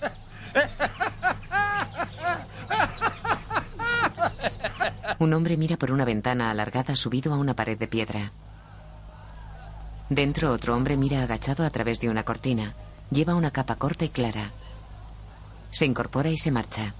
[5.19, 8.31] Un hombre mira por una ventana alargada subido a una pared de piedra.
[10.09, 12.73] Dentro otro hombre mira agachado a través de una cortina.
[13.09, 14.51] Lleva una capa corta y clara.
[15.69, 16.93] Se incorpora y se marcha.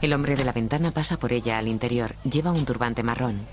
[0.00, 2.14] El hombre de la ventana pasa por ella al interior.
[2.24, 3.46] Lleva un turbante marrón.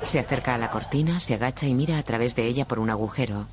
[0.00, 2.90] Se acerca a la cortina, se agacha y mira a través de ella por un
[2.90, 3.46] agujero.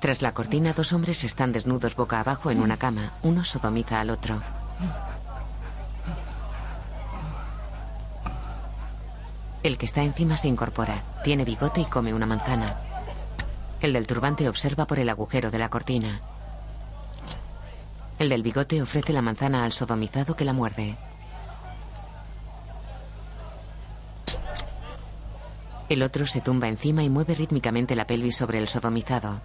[0.00, 3.14] Tras la cortina, dos hombres están desnudos boca abajo en una cama.
[3.22, 4.42] Uno sodomiza al otro.
[9.62, 11.02] El que está encima se incorpora.
[11.24, 12.76] Tiene bigote y come una manzana.
[13.80, 16.20] El del turbante observa por el agujero de la cortina.
[18.18, 20.96] El del bigote ofrece la manzana al sodomizado que la muerde.
[25.88, 29.40] El otro se tumba encima y mueve rítmicamente la pelvis sobre el sodomizado.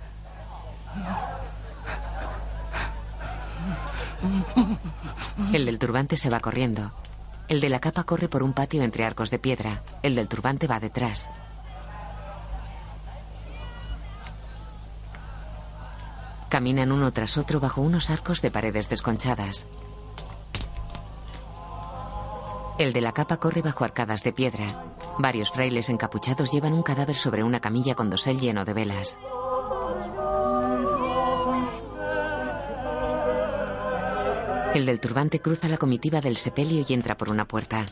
[5.53, 6.91] El del turbante se va corriendo.
[7.47, 9.83] El de la capa corre por un patio entre arcos de piedra.
[10.03, 11.29] El del turbante va detrás.
[16.49, 19.67] Caminan uno tras otro bajo unos arcos de paredes desconchadas.
[22.77, 24.83] El de la capa corre bajo arcadas de piedra.
[25.17, 29.19] Varios frailes encapuchados llevan un cadáver sobre una camilla con dosel lleno de velas.
[34.73, 37.87] El del turbante cruza la comitiva del sepelio y entra por una puerta.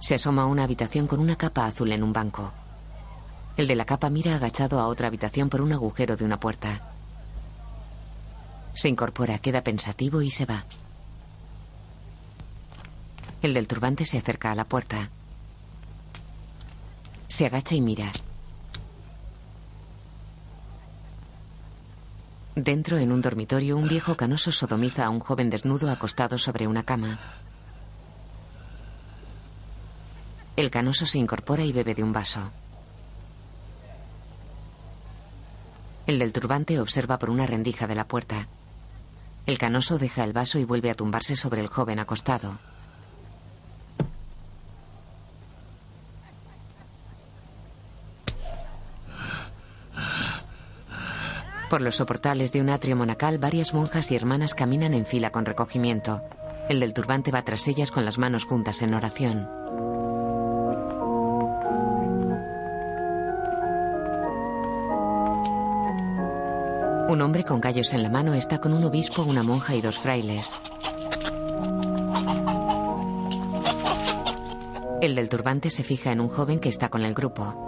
[0.00, 2.52] Se asoma a una habitación con una capa azul en un banco.
[3.56, 6.92] El de la capa mira agachado a otra habitación por un agujero de una puerta.
[8.74, 10.66] Se incorpora, queda pensativo y se va.
[13.40, 15.08] El del turbante se acerca a la puerta.
[17.28, 18.12] Se agacha y mira.
[22.60, 26.82] Dentro, en un dormitorio, un viejo canoso sodomiza a un joven desnudo acostado sobre una
[26.82, 27.20] cama.
[30.56, 32.50] El canoso se incorpora y bebe de un vaso.
[36.08, 38.48] El del turbante observa por una rendija de la puerta.
[39.46, 42.58] El canoso deja el vaso y vuelve a tumbarse sobre el joven acostado.
[51.68, 55.44] Por los soportales de un atrio monacal, varias monjas y hermanas caminan en fila con
[55.44, 56.22] recogimiento.
[56.70, 59.46] El del turbante va tras ellas con las manos juntas en oración.
[67.10, 69.98] Un hombre con callos en la mano está con un obispo, una monja y dos
[69.98, 70.52] frailes.
[75.02, 77.67] El del turbante se fija en un joven que está con el grupo.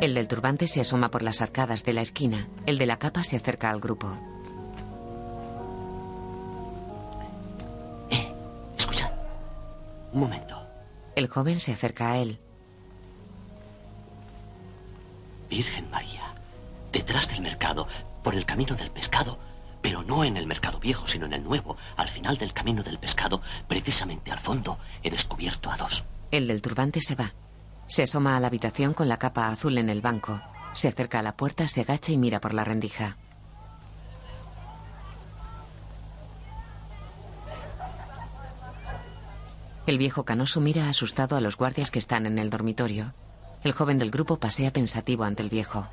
[0.00, 2.48] El del turbante se asoma por las arcadas de la esquina.
[2.64, 4.16] El de la capa se acerca al grupo.
[10.12, 10.66] Un momento.
[11.14, 12.40] El joven se acerca a él.
[15.50, 16.34] Virgen María,
[16.92, 17.86] detrás del mercado,
[18.24, 19.38] por el camino del pescado,
[19.82, 22.98] pero no en el mercado viejo, sino en el nuevo, al final del camino del
[22.98, 26.04] pescado, precisamente al fondo, he descubierto a dos.
[26.30, 27.34] El del turbante se va.
[27.90, 30.40] Se asoma a la habitación con la capa azul en el banco.
[30.74, 33.16] Se acerca a la puerta, se agacha y mira por la rendija.
[39.88, 43.12] El viejo canoso mira asustado a los guardias que están en el dormitorio.
[43.64, 45.88] El joven del grupo pasea pensativo ante el viejo.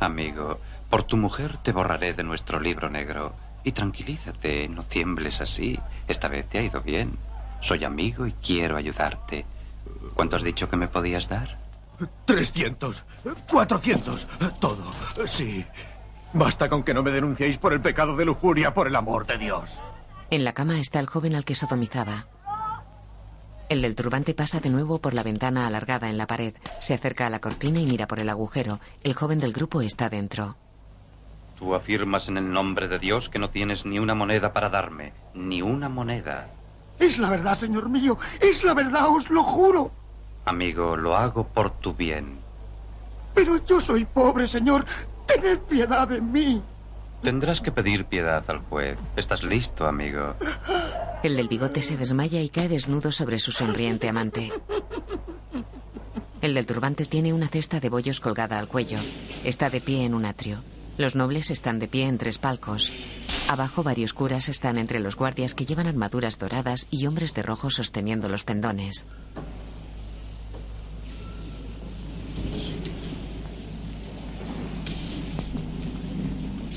[0.00, 0.58] Amigo,
[0.92, 3.32] por tu mujer te borraré de nuestro libro negro.
[3.64, 5.80] Y tranquilízate, no tiembles así.
[6.06, 7.16] Esta vez te ha ido bien.
[7.62, 9.46] Soy amigo y quiero ayudarte.
[10.12, 11.58] ¿Cuánto has dicho que me podías dar?
[12.26, 13.04] 300,
[13.50, 14.28] 400,
[14.60, 14.84] todo.
[15.26, 15.64] Sí.
[16.34, 19.38] Basta con que no me denunciéis por el pecado de lujuria, por el amor de
[19.38, 19.70] Dios.
[20.28, 22.26] En la cama está el joven al que sodomizaba.
[23.70, 26.54] El del turbante pasa de nuevo por la ventana alargada en la pared.
[26.80, 28.78] Se acerca a la cortina y mira por el agujero.
[29.02, 30.58] El joven del grupo está dentro.
[31.62, 35.12] Tú afirmas en el nombre de Dios que no tienes ni una moneda para darme.
[35.32, 36.48] Ni una moneda.
[36.98, 38.18] Es la verdad, señor mío.
[38.40, 39.92] Es la verdad, os lo juro.
[40.44, 42.40] Amigo, lo hago por tu bien.
[43.32, 44.84] Pero yo soy pobre, señor.
[45.24, 46.60] Tened piedad de mí.
[47.22, 48.98] Tendrás que pedir piedad al juez.
[49.14, 50.34] ¿Estás listo, amigo?
[51.22, 54.52] El del bigote se desmaya y cae desnudo sobre su sonriente amante.
[56.40, 58.98] El del turbante tiene una cesta de bollos colgada al cuello.
[59.44, 60.64] Está de pie en un atrio.
[60.98, 62.92] Los nobles están de pie en tres palcos.
[63.48, 67.70] Abajo varios curas están entre los guardias que llevan armaduras doradas y hombres de rojo
[67.70, 69.06] sosteniendo los pendones.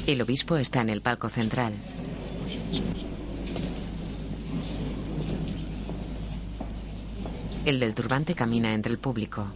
[0.08, 1.74] El obispo está en el palco central.
[7.66, 9.52] El del turbante camina entre el público.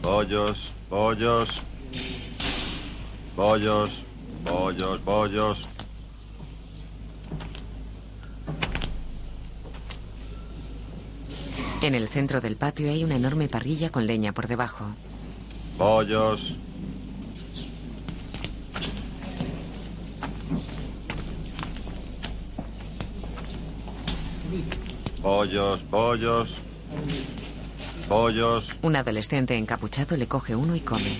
[0.00, 1.50] Bollos, bollos.
[3.36, 3.90] Bollos,
[4.44, 5.68] bollos, bollos.
[11.82, 14.86] En el centro del patio hay una enorme parrilla con leña por debajo.
[15.76, 16.54] Bollos.
[25.20, 26.54] Bollos, bollos.
[28.08, 28.76] Bollos.
[28.82, 31.18] Un adolescente encapuchado le coge uno y come.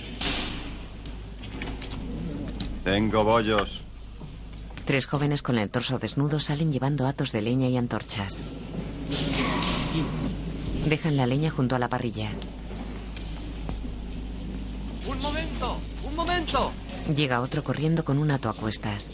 [2.85, 3.83] Tengo bollos.
[4.85, 8.43] Tres jóvenes con el torso desnudo salen llevando atos de leña y antorchas.
[10.87, 12.31] Dejan la leña junto a la parrilla.
[15.07, 15.79] ¡Un momento!
[16.07, 16.73] ¡Un momento!
[17.17, 19.09] Llega otro corriendo con un hato a cuestas.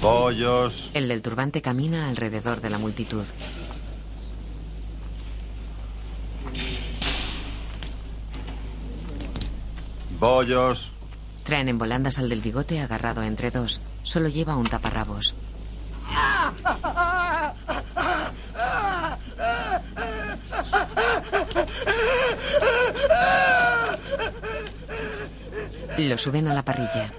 [0.00, 0.90] Bollos.
[0.94, 3.24] El del turbante camina alrededor de la multitud.
[10.24, 10.90] Bollos.
[11.42, 13.82] Traen en volandas al del bigote agarrado entre dos.
[14.04, 15.34] Solo lleva un taparrabos.
[25.98, 27.12] Lo suben a la parrilla.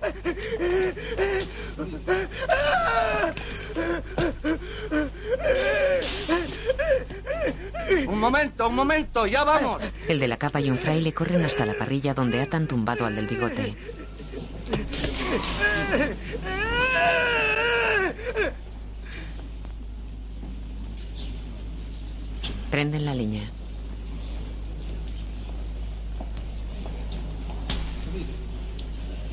[8.07, 9.81] Un momento, un momento, ya vamos.
[10.07, 13.15] El de la capa y un fraile corren hasta la parrilla donde atan tumbado al
[13.15, 13.75] del bigote.
[22.71, 23.43] Prenden la leña.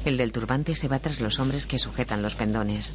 [0.05, 2.95] El del turbante se va tras los hombres que sujetan los pendones.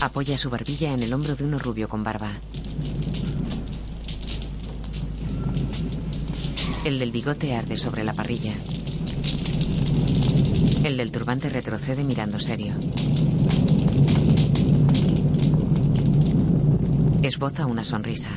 [0.00, 2.30] Apoya su barbilla en el hombro de uno rubio con barba.
[6.84, 8.52] El del bigote arde sobre la parrilla.
[10.84, 12.74] El del turbante retrocede mirando serio.
[17.22, 18.30] Esboza una sonrisa.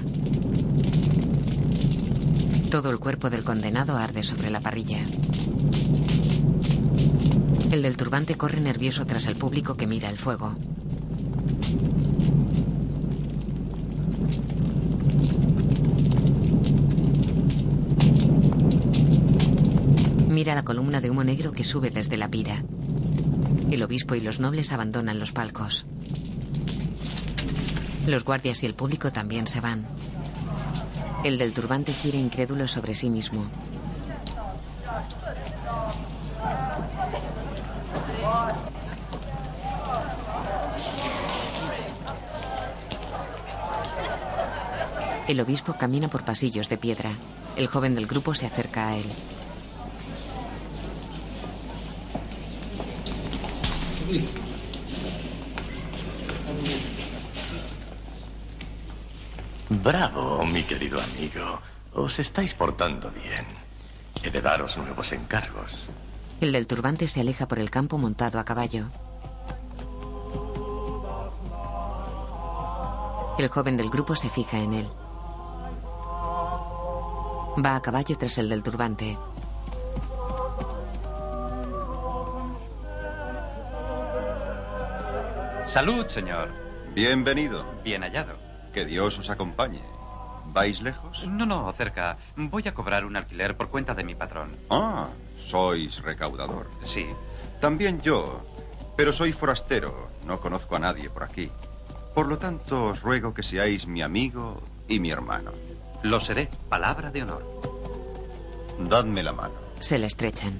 [2.72, 5.06] Todo el cuerpo del condenado arde sobre la parrilla.
[7.70, 10.56] El del turbante corre nervioso tras el público que mira el fuego.
[20.56, 22.64] La columna de humo negro que sube desde la pira.
[23.70, 25.86] El obispo y los nobles abandonan los palcos.
[28.08, 29.88] Los guardias y el público también se van.
[31.24, 33.46] El del turbante gira incrédulo sobre sí mismo.
[45.28, 47.12] El obispo camina por pasillos de piedra.
[47.56, 49.06] El joven del grupo se acerca a él.
[59.70, 61.60] Bravo, mi querido amigo.
[61.94, 63.46] Os estáis portando bien.
[64.24, 65.88] He de daros nuevos encargos.
[66.42, 68.90] El del turbante se aleja por el campo montado a caballo.
[73.38, 74.88] El joven del grupo se fija en él.
[77.64, 79.18] Va a caballo tras el del turbante.
[85.70, 86.50] Salud, señor.
[86.96, 87.64] Bienvenido.
[87.84, 88.38] Bien hallado.
[88.74, 89.84] Que Dios os acompañe.
[90.46, 91.28] ¿Vais lejos?
[91.28, 92.18] No, no, cerca.
[92.36, 94.58] Voy a cobrar un alquiler por cuenta de mi patrón.
[94.72, 95.10] Ah,
[95.40, 96.72] sois recaudador.
[96.84, 97.06] Sí.
[97.62, 98.44] También yo.
[98.98, 100.10] Pero soy forastero.
[100.26, 101.52] No conozco a nadie por aquí.
[102.16, 105.52] Por lo tanto, os ruego que seáis mi amigo y mi hermano.
[106.02, 106.50] Lo seré.
[106.68, 107.46] Palabra de honor.
[108.90, 109.54] Dadme la mano.
[109.78, 110.60] Se le estrechan.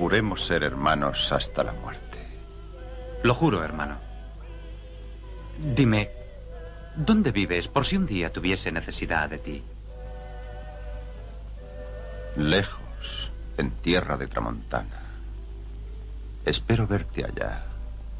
[0.00, 2.26] Juremos ser hermanos hasta la muerte.
[3.22, 3.98] Lo juro, hermano.
[5.58, 6.08] Dime,
[6.96, 9.62] ¿dónde vives por si un día tuviese necesidad de ti?
[12.34, 15.02] Lejos, en tierra de Tramontana.
[16.46, 17.66] Espero verte allá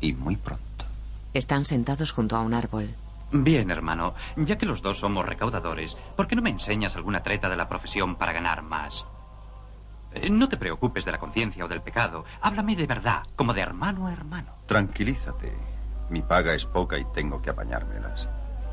[0.03, 0.85] y muy pronto.
[1.33, 2.91] Están sentados junto a un árbol.
[3.33, 7.49] Bien, hermano, ya que los dos somos recaudadores, ¿por qué no me enseñas alguna treta
[7.49, 9.07] de la profesión para ganar más?
[10.15, 12.25] Eh, No te preocupes de la conciencia o del pecado.
[12.41, 14.53] Háblame de verdad, como de hermano a hermano.
[14.67, 15.53] Tranquilízate.
[16.09, 18.29] Mi paga es poca y tengo que apañármelas.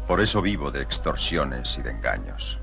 [0.07, 2.57] Por eso vivo de extorsiones y de engaños.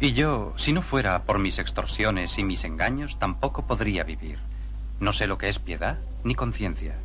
[0.00, 4.38] Y yo, si no fuera por mis extorsiones y mis engaños, tampoco podría vivir.
[5.00, 6.96] No sé lo que es piedad ni conciencia.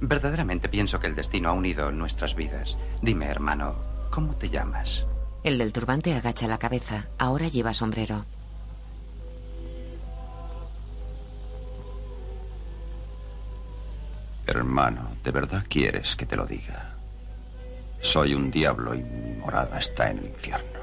[0.00, 2.76] Verdaderamente pienso que el destino ha unido nuestras vidas.
[3.00, 3.74] Dime, hermano,
[4.10, 5.06] ¿cómo te llamas?
[5.42, 7.06] El del turbante agacha la cabeza.
[7.18, 8.24] Ahora lleva sombrero.
[14.54, 16.90] Hermano, ¿de verdad quieres que te lo diga?
[18.02, 20.80] Soy un diablo y mi morada está en el infierno.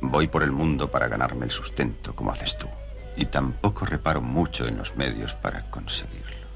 [0.00, 2.68] Voy por el mundo para ganarme el sustento, como haces tú.
[3.16, 6.46] Y tampoco reparo mucho en los medios para conseguirlo.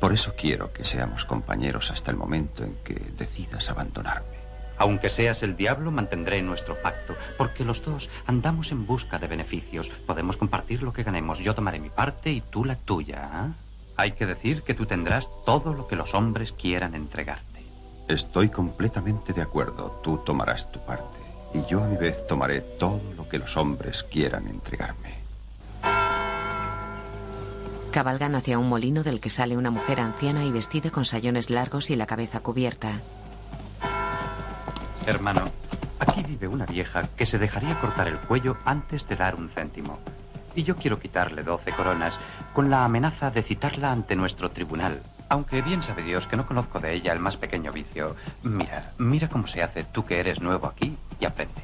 [0.00, 4.36] Por eso quiero que seamos compañeros hasta el momento en que decidas abandonarme.
[4.76, 9.88] Aunque seas el diablo, mantendré nuestro pacto, porque los dos andamos en busca de beneficios.
[10.06, 11.38] Podemos compartir lo que ganemos.
[11.38, 13.30] Yo tomaré mi parte y tú la tuya.
[13.32, 13.48] ¿ah?
[13.96, 17.64] Hay que decir que tú tendrás todo lo que los hombres quieran entregarte.
[18.08, 20.00] Estoy completamente de acuerdo.
[20.02, 21.18] Tú tomarás tu parte.
[21.54, 25.14] Y yo a mi vez tomaré todo lo que los hombres quieran entregarme.
[27.92, 31.90] Cabalgan hacia un molino del que sale una mujer anciana y vestida con sayones largos
[31.90, 33.00] y la cabeza cubierta.
[35.06, 35.44] Hermano,
[36.00, 40.00] aquí vive una vieja que se dejaría cortar el cuello antes de dar un céntimo.
[40.54, 42.18] Y yo quiero quitarle doce coronas
[42.52, 45.02] con la amenaza de citarla ante nuestro tribunal.
[45.28, 48.14] Aunque bien sabe Dios que no conozco de ella el más pequeño vicio.
[48.42, 51.62] Mira, mira cómo se hace tú que eres nuevo aquí y aprende.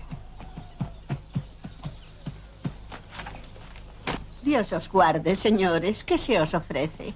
[4.43, 6.03] Dios os guarde, señores.
[6.03, 7.14] ¿Qué se os ofrece?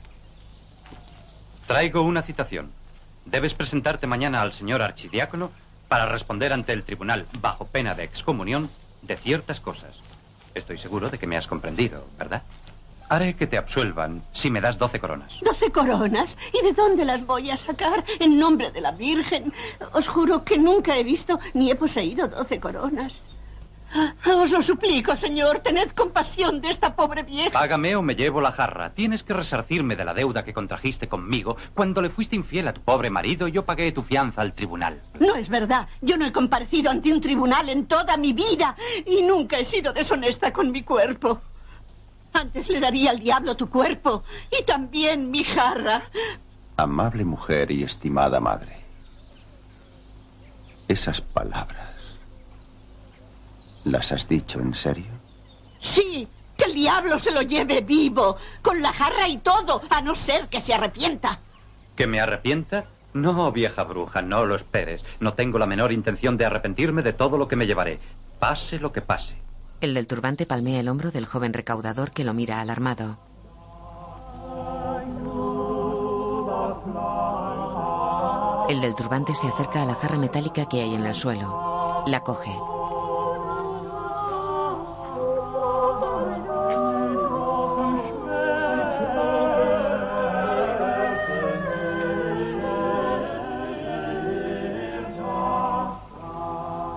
[1.67, 2.71] Traigo una citación.
[3.25, 5.51] Debes presentarte mañana al señor archidiácono
[5.89, 8.71] para responder ante el tribunal, bajo pena de excomunión,
[9.03, 10.04] de ciertas cosas.
[10.55, 12.43] Estoy seguro de que me has comprendido, ¿verdad?
[13.09, 15.39] Haré que te absuelvan si me das doce coronas.
[15.43, 16.39] ¿Doce coronas?
[16.53, 18.05] ¿Y de dónde las voy a sacar?
[18.19, 19.53] En nombre de la Virgen.
[19.93, 23.21] Os juro que nunca he visto ni he poseído doce coronas.
[24.27, 27.53] Os lo suplico, señor, tened compasión de esta pobre vieja.
[27.53, 28.93] Págame o me llevo la jarra.
[28.93, 32.81] Tienes que resarcirme de la deuda que contrajiste conmigo cuando le fuiste infiel a tu
[32.81, 35.01] pobre marido y yo pagué tu fianza al tribunal.
[35.21, 35.89] No es verdad.
[36.01, 38.77] Yo no he comparecido ante un tribunal en toda mi vida
[39.07, 41.41] y nunca he sido deshonesta con mi cuerpo.
[42.33, 46.03] Antes le daría al diablo tu cuerpo y también mi jarra.
[46.77, 48.81] Amable mujer y estimada madre.
[50.89, 51.94] Esas palabras.
[53.85, 55.13] ¿Las has dicho en serio?
[55.79, 56.27] Sí,
[56.57, 60.49] que el diablo se lo lleve vivo, con la jarra y todo, a no ser
[60.49, 61.41] que se arrepienta.
[61.95, 62.87] ¿Que me arrepienta?
[63.13, 65.05] No, vieja bruja, no lo esperes.
[65.21, 68.01] No tengo la menor intención de arrepentirme de todo lo que me llevaré.
[68.41, 69.37] Pase lo que pase.
[69.81, 73.19] El del turbante palmea el hombro del joven recaudador que lo mira alarmado.
[78.69, 82.03] El del turbante se acerca a la jarra metálica que hay en el suelo.
[82.07, 82.51] La coge.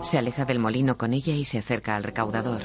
[0.08, 2.62] Se aleja del molino con ella y se acerca al recaudador.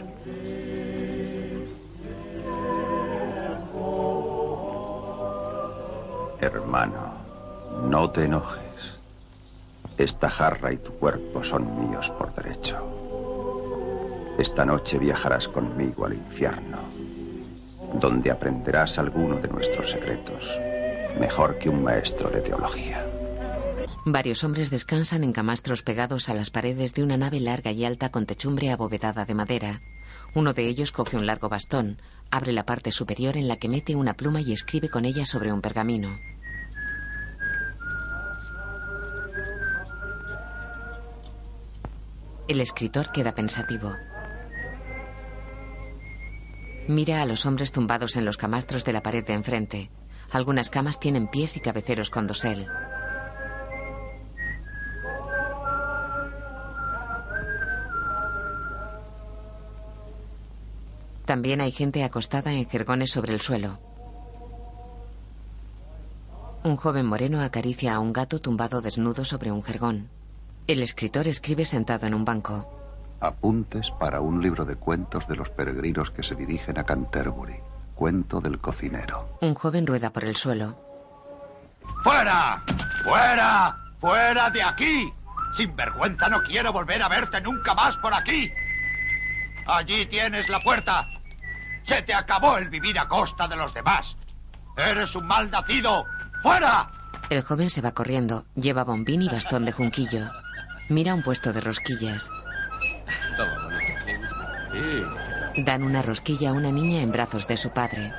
[6.39, 7.15] Hermano,
[7.91, 8.63] no te enojes.
[9.99, 12.79] Esta jarra y tu cuerpo son míos por derecho.
[14.39, 16.79] Esta noche viajarás conmigo al infierno,
[17.95, 20.49] donde aprenderás alguno de nuestros secretos,
[21.19, 23.12] mejor que un maestro de teología.
[24.05, 28.11] Varios hombres descansan en camastros pegados a las paredes de una nave larga y alta
[28.11, 29.81] con techumbre abovedada de madera.
[30.35, 33.95] Uno de ellos coge un largo bastón, abre la parte superior en la que mete
[33.95, 36.19] una pluma y escribe con ella sobre un pergamino.
[42.49, 43.95] El escritor queda pensativo.
[46.89, 49.91] Mira a los hombres tumbados en los camastros de la pared de enfrente.
[50.33, 52.67] Algunas camas tienen pies y cabeceros con dosel.
[61.33, 63.79] También hay gente acostada en jergones sobre el suelo.
[66.63, 70.11] Un joven moreno acaricia a un gato tumbado desnudo sobre un jergón.
[70.67, 72.69] El escritor escribe sentado en un banco.
[73.21, 77.57] Apuntes para un libro de cuentos de los peregrinos que se dirigen a Canterbury.
[77.95, 79.39] Cuento del cocinero.
[79.41, 80.77] Un joven rueda por el suelo.
[82.03, 82.63] ¡Fuera!
[83.05, 83.75] ¡Fuera!
[83.99, 85.11] ¡Fuera de aquí!
[85.57, 88.53] Sin vergüenza no quiero volver a verte nunca más por aquí.
[89.67, 91.09] Allí tienes la puerta.
[91.85, 94.17] Se te acabó el vivir a costa de los demás.
[94.77, 96.07] Eres un mal nacido.
[96.43, 96.91] ¡Fuera!
[97.31, 98.47] El joven se va corriendo.
[98.55, 100.31] Lleva bombín y bastón de junquillo.
[100.89, 102.29] Mira un puesto de rosquillas.
[105.57, 108.13] Dan una rosquilla a una niña en brazos de su padre.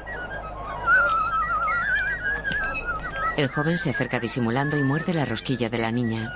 [3.37, 6.31] El joven se acerca disimulando y muerde la rosquilla de la niña.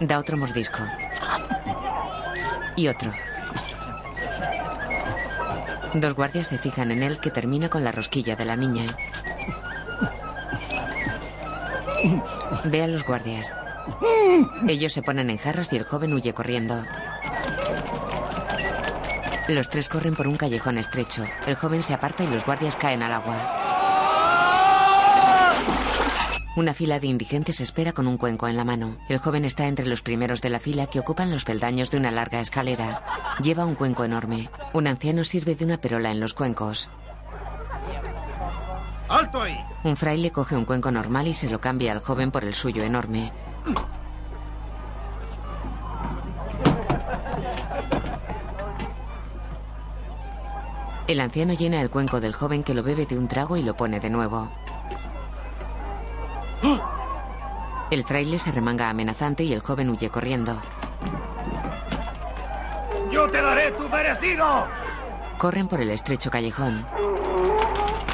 [0.00, 0.82] Da otro mordisco.
[2.76, 3.12] Y otro.
[5.94, 8.96] Dos guardias se fijan en él que termina con la rosquilla de la niña.
[12.64, 13.54] Ve a los guardias.
[14.66, 16.84] Ellos se ponen en jarras y el joven huye corriendo.
[19.48, 21.24] Los tres corren por un callejón estrecho.
[21.46, 23.63] El joven se aparta y los guardias caen al agua.
[26.56, 28.96] Una fila de indigentes espera con un cuenco en la mano.
[29.08, 32.12] El joven está entre los primeros de la fila que ocupan los peldaños de una
[32.12, 33.02] larga escalera.
[33.40, 34.50] Lleva un cuenco enorme.
[34.72, 36.90] Un anciano sirve de una perola en los cuencos.
[39.08, 39.58] ¡Alto ahí!
[39.82, 42.84] Un fraile coge un cuenco normal y se lo cambia al joven por el suyo
[42.84, 43.32] enorme.
[51.08, 53.76] El anciano llena el cuenco del joven que lo bebe de un trago y lo
[53.76, 54.50] pone de nuevo.
[57.90, 60.60] El fraile se remanga amenazante y el joven huye corriendo.
[63.10, 64.66] ¡Yo te daré tu merecido!
[65.38, 66.86] Corren por el estrecho callejón.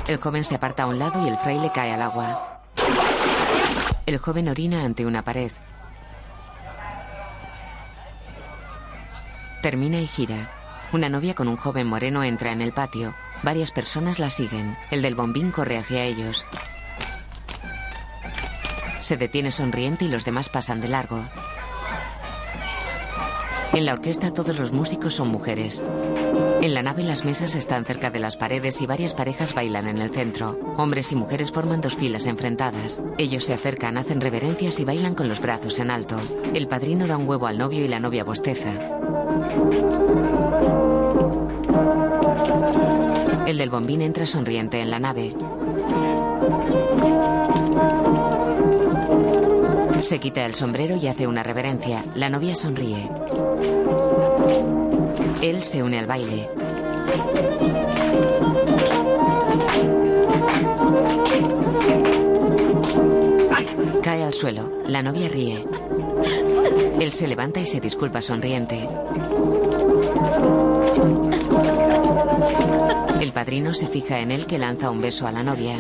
[0.07, 2.61] El joven se aparta a un lado y el fraile cae al agua.
[4.07, 5.53] El joven orina ante una pared.
[9.63, 10.51] Termina y gira.
[10.93, 13.15] Una novia con un joven moreno entra en el patio.
[13.43, 14.77] Varias personas la siguen.
[14.91, 16.45] El del bombín corre hacia ellos.
[19.01, 21.25] Se detiene sonriente y los demás pasan de largo.
[23.73, 25.83] En la orquesta todos los músicos son mujeres.
[26.61, 29.99] En la nave las mesas están cerca de las paredes y varias parejas bailan en
[29.99, 30.59] el centro.
[30.77, 33.03] Hombres y mujeres forman dos filas enfrentadas.
[33.17, 36.21] Ellos se acercan, hacen reverencias y bailan con los brazos en alto.
[36.53, 38.73] El padrino da un huevo al novio y la novia bosteza.
[43.47, 45.35] El del bombín entra sonriente en la nave.
[50.01, 52.05] Se quita el sombrero y hace una reverencia.
[52.15, 53.09] La novia sonríe.
[55.41, 56.49] Él se une al baile.
[64.03, 64.83] Cae al suelo.
[64.87, 65.65] La novia ríe.
[66.99, 68.89] Él se levanta y se disculpa sonriente.
[73.21, 75.77] El padrino se fija en él que lanza un beso a la novia.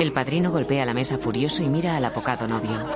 [0.00, 2.86] El padrino golpea la mesa furioso y mira al apocado novio.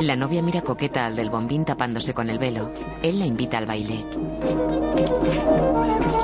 [0.00, 2.72] La novia mira coqueta al del bombín tapándose con el velo.
[3.02, 4.04] Él la invita al baile.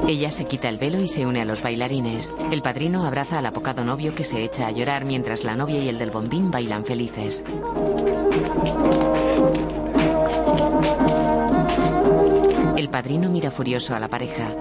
[0.08, 2.34] Ella se quita el velo y se une a los bailarines.
[2.50, 5.88] El padrino abraza al apocado novio que se echa a llorar mientras la novia y
[5.88, 7.44] el del bombín bailan felices.
[12.76, 14.54] El padrino mira furioso a la pareja.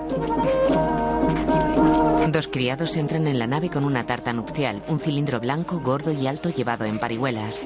[2.29, 6.27] Dos criados entran en la nave con una tarta nupcial, un cilindro blanco, gordo y
[6.27, 7.65] alto llevado en parihuelas.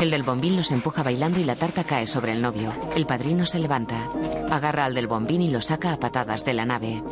[0.00, 2.72] El del bombín los empuja bailando y la tarta cae sobre el novio.
[2.96, 4.10] El padrino se levanta,
[4.50, 7.02] agarra al del bombín y lo saca a patadas de la nave.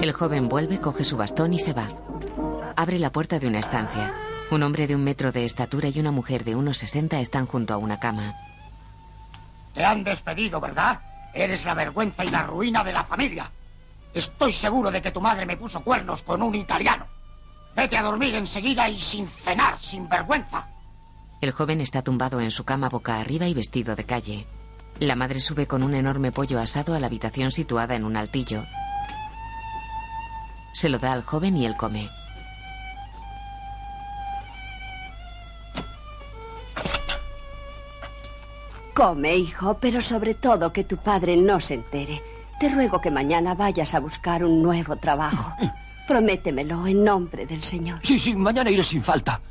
[0.00, 1.88] El joven vuelve, coge su bastón y se va.
[2.76, 4.14] Abre la puerta de una estancia.
[4.50, 7.74] Un hombre de un metro de estatura y una mujer de unos 60 están junto
[7.74, 8.36] a una cama.
[9.74, 11.00] Te han despedido, ¿verdad?
[11.34, 13.50] Eres la vergüenza y la ruina de la familia.
[14.14, 17.06] Estoy seguro de que tu madre me puso cuernos con un italiano.
[17.74, 20.68] Vete a dormir enseguida y sin cenar, sin vergüenza.
[21.42, 24.46] El joven está tumbado en su cama boca arriba y vestido de calle.
[25.00, 28.64] La madre sube con un enorme pollo asado a la habitación situada en un altillo.
[30.72, 32.08] Se lo da al joven y él come.
[38.96, 42.22] Come, hijo, pero sobre todo que tu padre no se entere.
[42.58, 45.52] Te ruego que mañana vayas a buscar un nuevo trabajo.
[46.08, 48.00] Prométemelo en nombre del Señor.
[48.02, 49.42] Sí, sí, mañana iré sin falta.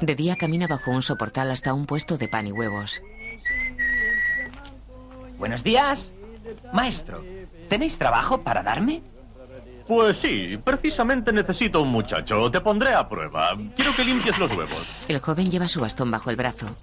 [0.00, 3.02] De día camina bajo un soportal hasta un puesto de pan y huevos.
[5.38, 6.10] Buenos días.
[6.72, 7.22] Maestro,
[7.68, 9.02] ¿tenéis trabajo para darme?
[9.88, 12.50] Pues sí, precisamente necesito un muchacho.
[12.50, 13.56] Te pondré a prueba.
[13.74, 14.86] Quiero que limpies los huevos.
[15.08, 16.76] El joven lleva su bastón bajo el brazo.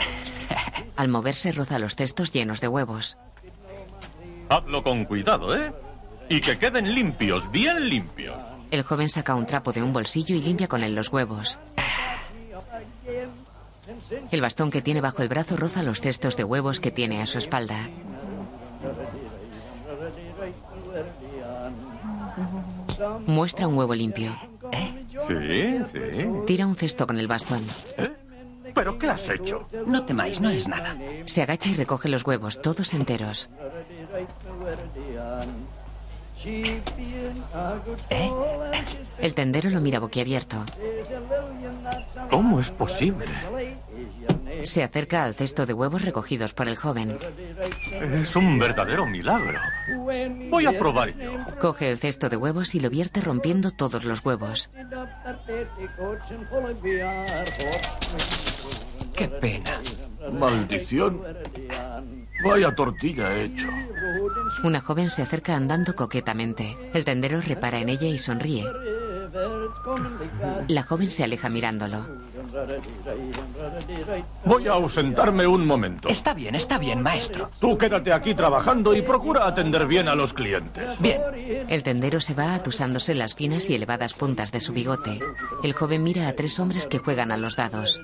[0.96, 3.20] Al moverse roza los cestos llenos de huevos.
[4.50, 5.72] Hazlo con cuidado, ¿eh?
[6.30, 8.38] Y que queden limpios, bien limpios.
[8.72, 11.60] El joven saca un trapo de un bolsillo y limpia con él los huevos.
[14.32, 17.28] El bastón que tiene bajo el brazo roza los cestos de huevos que tiene a
[17.28, 17.88] su espalda.
[23.26, 24.36] Muestra un huevo limpio.
[25.28, 26.28] Sí, sí.
[26.46, 27.64] Tira un cesto con el bastón.
[28.74, 29.68] ¿Pero qué has hecho?
[29.86, 30.98] No temáis, no es nada.
[31.26, 33.50] Se agacha y recoge los huevos, todos enteros.
[39.20, 40.58] El tendero lo mira boquiabierto.
[42.30, 43.26] ¿Cómo es posible?
[44.64, 47.18] Se acerca al cesto de huevos recogidos por el joven.
[48.14, 49.60] Es un verdadero milagro.
[50.50, 51.32] Voy a probar yo.
[51.60, 54.70] Coge el cesto de huevos y lo vierte rompiendo todos los huevos.
[59.16, 59.82] Qué pena.
[60.32, 61.22] Maldición.
[62.44, 63.68] Vaya tortilla he hecho.
[64.64, 66.76] Una joven se acerca andando coquetamente.
[66.94, 68.66] El tendero repara en ella y sonríe.
[70.68, 72.06] La joven se aleja mirándolo.
[74.46, 76.10] Voy a ausentarme un momento.
[76.10, 77.50] Está bien, está bien, maestro.
[77.60, 81.00] Tú quédate aquí trabajando y procura atender bien a los clientes.
[81.00, 81.22] Bien.
[81.68, 85.20] El tendero se va atusándose las finas y elevadas puntas de su bigote.
[85.64, 88.02] El joven mira a tres hombres que juegan a los dados.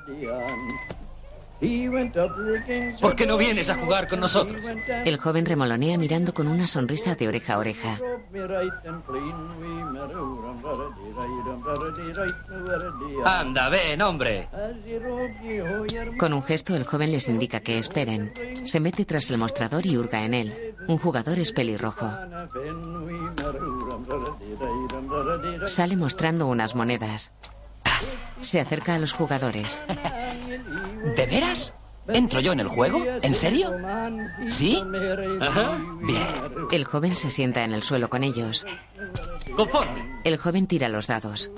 [2.99, 4.59] ¿Por qué no vienes a jugar con nosotros?
[5.05, 7.97] El joven remolonea mirando con una sonrisa de oreja a oreja.
[13.23, 14.49] Anda, ven, hombre.
[16.17, 18.33] Con un gesto el joven les indica que esperen.
[18.63, 20.75] Se mete tras el mostrador y hurga en él.
[20.87, 22.09] Un jugador es pelirrojo.
[25.67, 27.31] Sale mostrando unas monedas.
[28.41, 29.83] Se acerca a los jugadores.
[31.15, 31.73] ¿De veras?
[32.07, 33.03] ¿Entro yo en el juego?
[33.21, 33.71] ¿En serio?
[34.49, 34.83] ¿Sí?
[35.39, 35.79] Ajá.
[36.01, 36.27] Bien.
[36.71, 38.65] El joven se sienta en el suelo con ellos.
[39.55, 40.19] Conforme.
[40.23, 41.51] El joven tira los dados.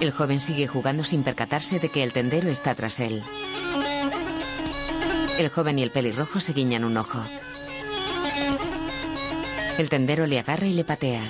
[0.00, 3.22] El joven sigue jugando sin percatarse de que el tendero está tras él.
[5.38, 7.18] El joven y el pelirrojo se guiñan un ojo.
[9.78, 11.22] El tendero le agarra y le patea.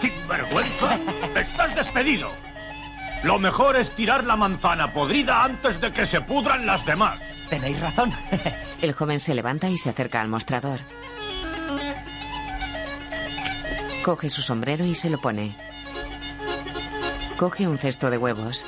[0.00, 0.98] ¡Sin vergüenza!
[1.34, 2.30] ¡Estás despedido!
[3.22, 7.18] Lo mejor es tirar la manzana podrida antes de que se pudran las demás.
[7.48, 8.12] Tenéis razón.
[8.80, 10.80] El joven se levanta y se acerca al mostrador.
[14.04, 15.56] Coge su sombrero y se lo pone.
[17.36, 18.64] Coge un cesto de huevos.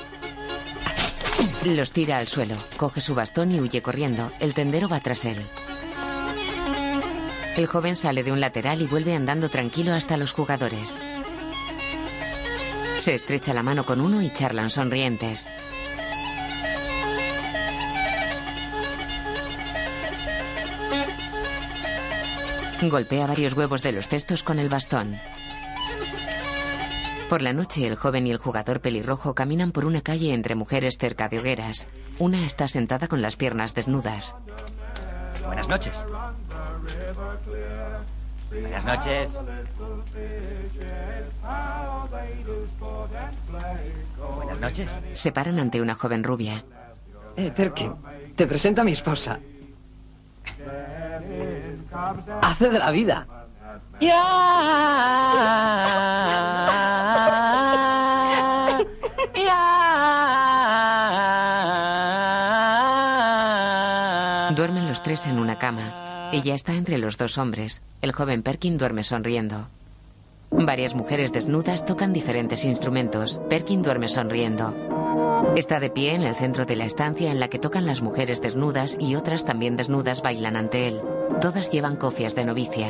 [1.64, 2.56] Los tira al suelo.
[2.76, 4.32] Coge su bastón y huye corriendo.
[4.40, 5.46] El tendero va tras él.
[7.56, 10.98] El joven sale de un lateral y vuelve andando tranquilo hasta los jugadores.
[12.98, 15.46] Se estrecha la mano con uno y charlan sonrientes.
[22.82, 25.16] Golpea varios huevos de los cestos con el bastón.
[27.28, 30.98] Por la noche, el joven y el jugador pelirrojo caminan por una calle entre mujeres
[30.98, 31.86] cerca de hogueras.
[32.18, 34.34] Una está sentada con las piernas desnudas.
[35.44, 36.04] Buenas noches.
[38.50, 39.30] Buenas noches.
[44.36, 44.96] Buenas noches.
[45.12, 46.64] Se paran ante una joven rubia.
[47.36, 47.94] Eh, Perkin,
[48.36, 49.38] te presento a mi esposa.
[52.42, 53.26] Hace de la vida.
[64.54, 65.97] Duermen los tres en una cama.
[66.32, 67.82] Ella está entre los dos hombres.
[68.02, 69.68] El joven Perkin duerme sonriendo.
[70.50, 73.40] Varias mujeres desnudas tocan diferentes instrumentos.
[73.48, 74.74] Perkin duerme sonriendo.
[75.56, 78.42] Está de pie en el centro de la estancia en la que tocan las mujeres
[78.42, 81.00] desnudas y otras también desnudas bailan ante él.
[81.40, 82.88] Todas llevan cofias de novicia.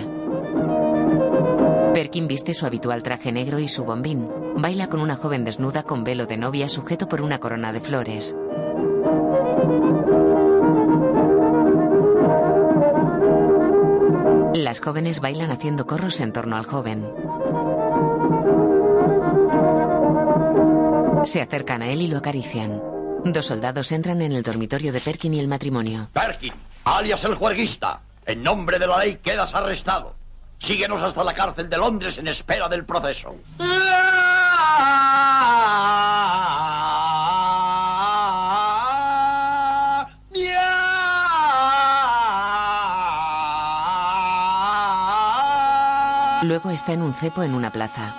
[1.94, 4.28] Perkin viste su habitual traje negro y su bombín.
[4.56, 8.34] Baila con una joven desnuda con velo de novia sujeto por una corona de flores.
[14.64, 17.08] Las jóvenes bailan haciendo corros en torno al joven.
[21.24, 22.82] Se acercan a él y lo acarician.
[23.24, 26.08] Dos soldados entran en el dormitorio de Perkin y el matrimonio.
[26.12, 26.52] Perkin,
[26.82, 30.16] alias el juerguista, en nombre de la ley quedas arrestado.
[30.58, 33.36] Síguenos hasta la cárcel de Londres en espera del proceso.
[46.66, 48.14] Está en un cepo en una plaza.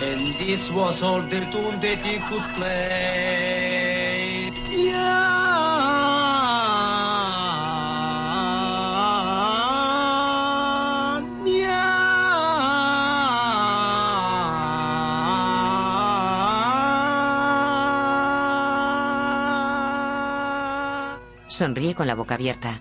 [0.00, 4.18] And this was all the tune that he could play.
[21.58, 22.80] Sonríe con la boca abierta.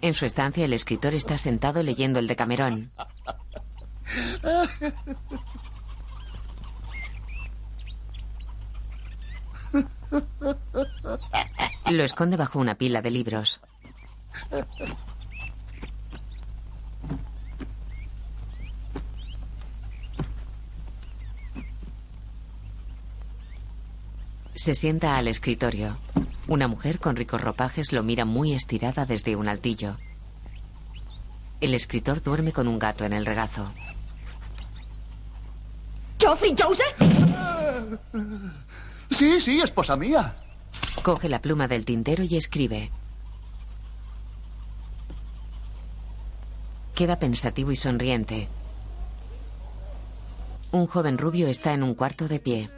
[0.00, 2.90] En su estancia, el escritor está sentado leyendo el Decamerón.
[11.90, 13.60] Lo esconde bajo una pila de libros.
[24.60, 25.96] Se sienta al escritorio.
[26.46, 29.96] Una mujer con ricos ropajes lo mira muy estirada desde un altillo.
[31.62, 33.72] El escritor duerme con un gato en el regazo.
[36.18, 36.94] ¿Geoffrey Joseph?
[39.10, 40.36] Sí, sí, esposa mía.
[41.02, 42.90] Coge la pluma del tintero y escribe.
[46.94, 48.50] Queda pensativo y sonriente.
[50.70, 52.70] Un joven rubio está en un cuarto de pie.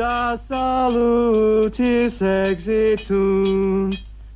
[0.00, 3.90] Da salutis exitum,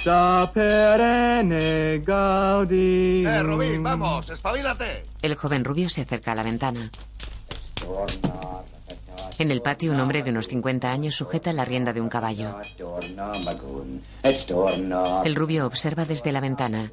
[0.04, 3.32] da perenne gaudium.
[3.32, 5.06] Eh, Rubín, vamos, espabilate.
[5.22, 6.90] El joven rubio se acerca a la ventana.
[9.38, 12.58] En el patio, un hombre de unos 50 años sujeta la rienda de un caballo.
[15.24, 16.90] El rubio observa desde la ventana.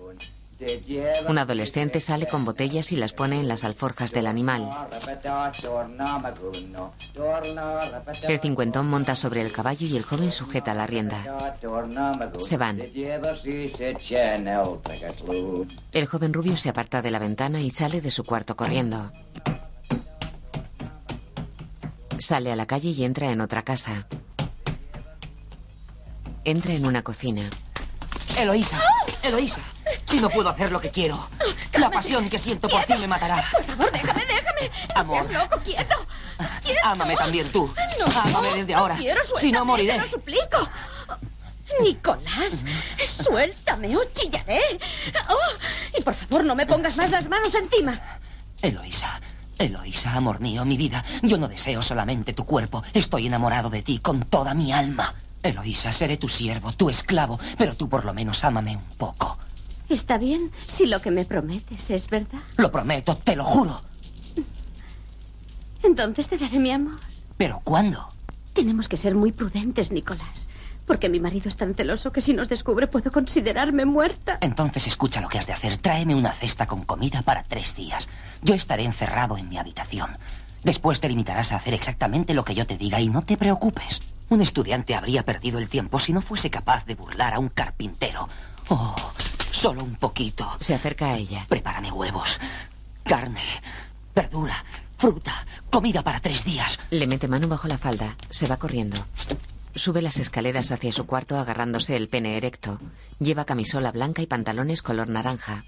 [1.27, 4.69] Un adolescente sale con botellas y las pone en las alforjas del animal.
[8.23, 11.23] El cincuentón monta sobre el caballo y el joven sujeta la rienda.
[12.39, 12.79] Se van.
[15.91, 19.11] El joven rubio se aparta de la ventana y sale de su cuarto corriendo.
[22.19, 24.07] Sale a la calle y entra en otra casa.
[26.43, 27.49] Entra en una cocina.
[28.37, 28.79] Eloísa,
[29.23, 29.61] Eloísa,
[30.05, 31.27] si no puedo hacer lo que quiero,
[31.73, 33.43] la pasión que siento por ti me matará.
[33.51, 34.71] Por favor, déjame, déjame.
[34.95, 35.17] Amor.
[35.23, 35.95] Estás loco, quieto.
[36.63, 36.79] Quieto.
[36.83, 37.73] Ámame también tú.
[37.99, 38.95] No, Ámame desde ahora.
[38.95, 39.93] quiero, Si no, suéltame, moriré.
[39.93, 40.69] Te lo suplico.
[41.81, 42.65] Nicolás,
[43.23, 44.59] suéltame o chillaré.
[45.29, 47.99] Oh, y por favor, no me pongas más las manos encima.
[48.61, 49.19] Eloísa,
[49.57, 53.99] Eloísa, amor mío, mi vida, yo no deseo solamente tu cuerpo, estoy enamorado de ti
[53.99, 55.13] con toda mi alma.
[55.43, 59.37] Eloísa, seré tu siervo, tu esclavo, pero tú por lo menos ámame un poco.
[59.91, 62.39] Está bien si lo que me prometes es verdad.
[62.55, 63.81] Lo prometo, te lo juro.
[65.83, 66.99] Entonces te daré mi amor.
[67.35, 68.07] ¿Pero cuándo?
[68.53, 70.47] Tenemos que ser muy prudentes, Nicolás.
[70.87, 74.37] Porque mi marido es tan celoso que si nos descubre puedo considerarme muerta.
[74.39, 75.75] Entonces escucha lo que has de hacer.
[75.75, 78.07] Tráeme una cesta con comida para tres días.
[78.41, 80.17] Yo estaré encerrado en mi habitación.
[80.63, 83.99] Después te limitarás a hacer exactamente lo que yo te diga y no te preocupes.
[84.29, 88.29] Un estudiante habría perdido el tiempo si no fuese capaz de burlar a un carpintero.
[88.69, 88.95] Oh,
[89.51, 90.49] solo un poquito.
[90.59, 91.45] Se acerca a ella.
[91.47, 92.39] Prepárame huevos,
[93.03, 93.41] carne,
[94.15, 94.63] verdura,
[94.97, 96.79] fruta, comida para tres días.
[96.89, 98.15] Le mete mano bajo la falda.
[98.29, 99.05] Se va corriendo.
[99.73, 102.79] Sube las escaleras hacia su cuarto agarrándose el pene erecto.
[103.19, 105.63] Lleva camisola blanca y pantalones color naranja.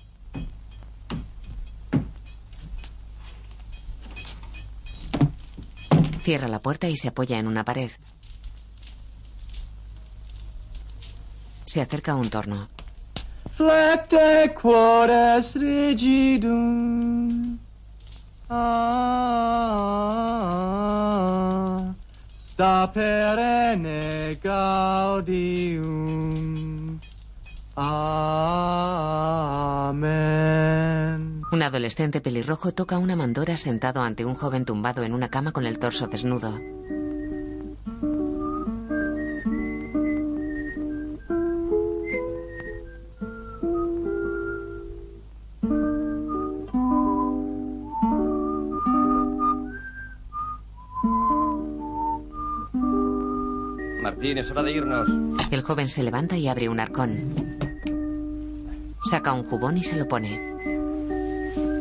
[6.21, 7.91] Cierra la puerta y se apoya en una pared.
[11.65, 12.69] Se acerca a un torno.
[13.55, 17.57] Flecte quod est rigidum.
[18.49, 19.13] Ah,
[22.57, 26.33] da perenne gaudium.
[31.51, 35.65] Un adolescente pelirrojo toca una mandora sentado ante un joven tumbado en una cama con
[35.65, 36.53] el torso desnudo.
[54.23, 55.09] Martín, es hora de irnos.
[55.51, 57.57] El joven se levanta y abre un arcón.
[59.01, 60.39] Saca un jubón y se lo pone.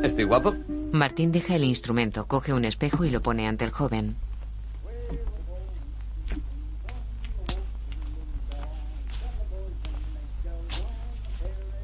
[0.03, 0.53] ¿Estoy guapo?
[0.91, 4.17] Martín deja el instrumento, coge un espejo y lo pone ante el joven.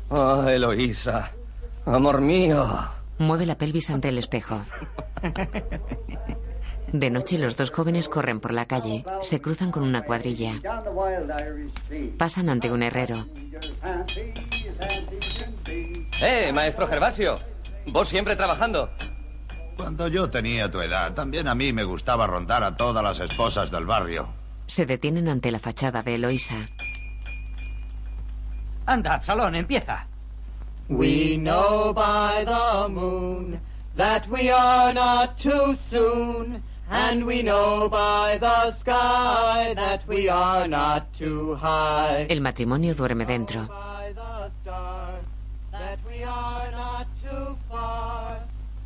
[0.08, 1.30] Oh, Eloísa.
[1.86, 2.66] Amor mío.
[3.18, 4.60] Mueve la pelvis ante el espejo.
[6.92, 10.54] De noche los dos jóvenes corren por la calle, se cruzan con una cuadrilla.
[12.16, 13.26] Pasan ante un herrero.
[16.20, 17.38] ¡Eh, maestro Gervasio!
[17.86, 18.90] Vos siempre trabajando.
[19.76, 23.70] Cuando yo tenía tu edad, también a mí me gustaba rondar a todas las esposas
[23.70, 24.28] del barrio.
[24.66, 26.68] Se detienen ante la fachada de Eloísa.
[28.86, 30.06] Anda, Absalón, empieza.
[30.88, 33.60] We know by the moon
[33.96, 36.62] that we are not too soon.
[36.90, 42.26] And we know by the sky that we are not too high.
[42.30, 43.66] El matrimonio duerme dentro.
[43.66, 45.24] By the stars
[45.70, 48.40] that we are not too far.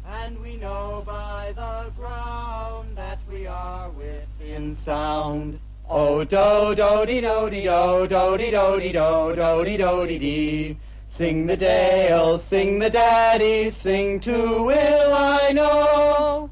[0.04, 5.60] And we know by the ground that we are within sound.
[5.88, 10.06] Oh, do do dee do dee do do dee do dee do do dee do
[10.08, 10.76] dee dee.
[11.08, 16.50] Sing the dale, sing the daddy, sing to Will I know.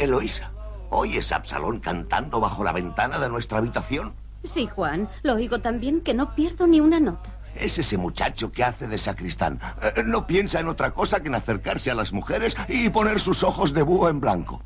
[0.00, 0.50] Eloísa,
[0.90, 4.14] ¿oyes a Absalón cantando bajo la ventana de nuestra habitación?
[4.44, 7.30] Sí, Juan, lo oigo tan bien que no pierdo ni una nota.
[7.54, 9.60] Es ese muchacho que hace de sacristán.
[9.82, 13.42] Eh, no piensa en otra cosa que en acercarse a las mujeres y poner sus
[13.42, 14.62] ojos de búho en blanco.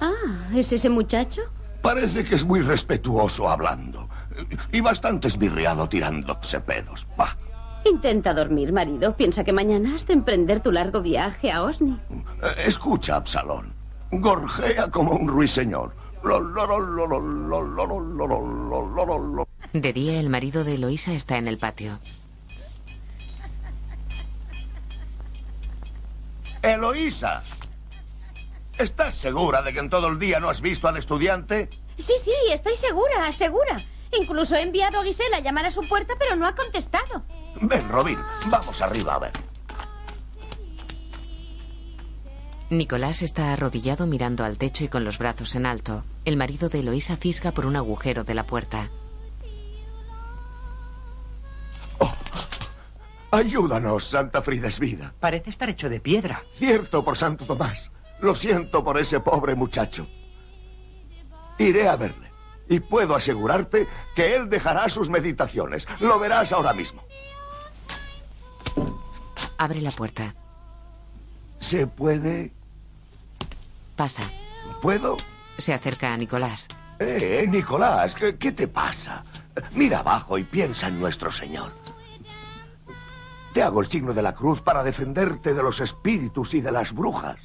[0.00, 1.42] Ah, ¿es ese muchacho?
[1.82, 4.08] Parece que es muy respetuoso hablando.
[4.72, 7.06] Y bastante esbirriado tirándose pedos.
[7.16, 7.36] Bah.
[7.84, 9.16] Intenta dormir, marido.
[9.16, 11.96] Piensa que mañana has de emprender tu largo viaje a Osni.
[12.42, 13.72] Eh, Escucha, Absalón.
[14.10, 15.94] Gorjea como un ruiseñor.
[19.72, 21.98] De día, el marido de Eloísa está en el patio.
[26.62, 27.42] Eloísa,
[28.76, 31.68] ¿estás segura de que en todo el día no has visto al estudiante?
[31.98, 33.84] Sí, sí, estoy segura, segura.
[34.18, 37.24] Incluso he enviado a Gisela a llamar a su puerta, pero no ha contestado.
[37.60, 39.32] Ven, Robin, vamos arriba a ver.
[42.68, 46.04] Nicolás está arrodillado mirando al techo y con los brazos en alto.
[46.24, 48.90] El marido de Eloísa fisga por un agujero de la puerta.
[53.30, 55.14] Ayúdanos, Santa Frida es vida.
[55.20, 56.42] Parece estar hecho de piedra.
[56.58, 57.92] Cierto, por Santo Tomás.
[58.20, 60.06] Lo siento por ese pobre muchacho.
[61.58, 62.32] Iré a verle.
[62.68, 63.86] Y puedo asegurarte
[64.16, 65.86] que él dejará sus meditaciones.
[66.00, 67.04] Lo verás ahora mismo.
[69.58, 70.34] Abre la puerta.
[71.58, 72.52] ¿Se puede?
[73.96, 74.22] Pasa.
[74.82, 75.16] ¿Puedo?
[75.56, 76.68] Se acerca a Nicolás.
[76.98, 79.24] Eh, Nicolás, ¿qué, qué te pasa?
[79.72, 81.72] Mira abajo y piensa en nuestro Señor.
[83.52, 86.92] Te hago el signo de la cruz para defenderte de los espíritus y de las
[86.92, 87.38] brujas.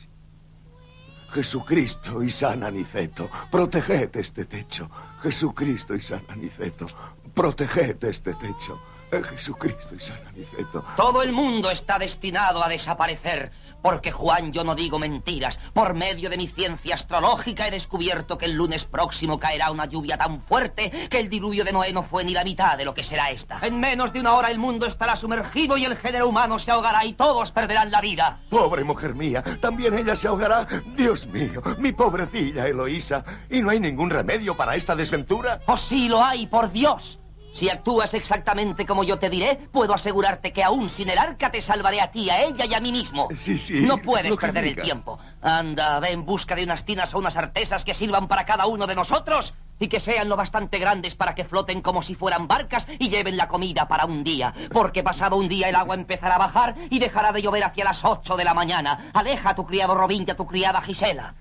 [1.32, 4.90] Jesucristo y San Aniceto, proteged este techo.
[5.22, 6.88] Jesucristo y San Aniceto,
[7.34, 8.82] proteged este techo.
[9.20, 10.84] Jesucristo y San Aniceto.
[10.96, 13.52] Todo el mundo está destinado a desaparecer,
[13.82, 15.60] porque Juan yo no digo mentiras.
[15.74, 20.18] Por medio de mi ciencia astrológica he descubierto que el lunes próximo caerá una lluvia
[20.18, 23.04] tan fuerte que el diluvio de Noé no fue ni la mitad de lo que
[23.04, 23.60] será esta.
[23.62, 27.04] En menos de una hora el mundo estará sumergido y el género humano se ahogará
[27.06, 28.40] y todos perderán la vida.
[28.50, 30.68] Pobre mujer mía, también ella se ahogará.
[30.96, 33.24] Dios mío, mi pobrecilla Eloísa.
[33.50, 35.60] ¿Y no hay ningún remedio para esta desventura?
[35.66, 37.21] Oh, sí lo hay, por Dios.
[37.54, 41.62] Si actúas exactamente como yo te diré, puedo asegurarte que aún sin el arca te
[41.62, 43.28] salvaré a ti, a ella y a mí mismo.
[43.38, 43.82] Sí, sí.
[43.82, 45.20] No puedes perder el tiempo.
[45.42, 48.88] Anda, ve en busca de unas tinas o unas artesas que sirvan para cada uno
[48.88, 52.88] de nosotros y que sean lo bastante grandes para que floten como si fueran barcas
[53.00, 54.54] y lleven la comida para un día.
[54.72, 58.06] Porque pasado un día el agua empezará a bajar y dejará de llover hacia las
[58.06, 59.10] ocho de la mañana.
[59.14, 61.34] Aleja a tu criado Robin y a tu criada Gisela.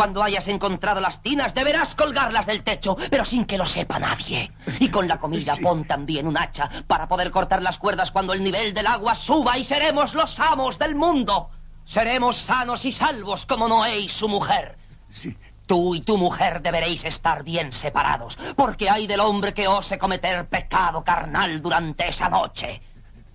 [0.00, 4.50] Cuando hayas encontrado las tinas, deberás colgarlas del techo, pero sin que lo sepa nadie.
[4.78, 8.42] Y con la comida pon también un hacha para poder cortar las cuerdas cuando el
[8.42, 11.50] nivel del agua suba y seremos los amos del mundo.
[11.84, 14.78] Seremos sanos y salvos como Noé y su mujer.
[15.12, 15.36] Sí.
[15.66, 20.46] Tú y tu mujer deberéis estar bien separados, porque hay del hombre que ose cometer
[20.46, 22.80] pecado carnal durante esa noche.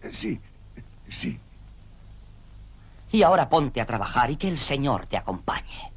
[0.09, 0.41] Sí,
[1.09, 1.39] sí.
[3.11, 5.94] Y ahora ponte a trabajar y que el Señor te acompañe.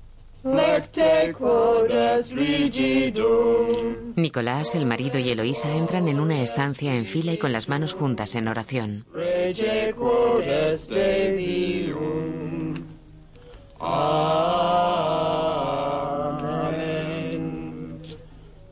[4.17, 7.95] Nicolás, el marido y Eloísa entran en una estancia en fila y con las manos
[7.95, 9.05] juntas en oración.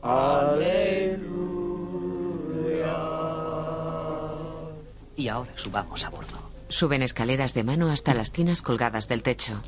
[0.01, 0.87] Aleluya.
[5.17, 6.37] Y ahora subamos a bordo.
[6.69, 9.61] Suben escaleras de mano hasta las tinas colgadas del techo.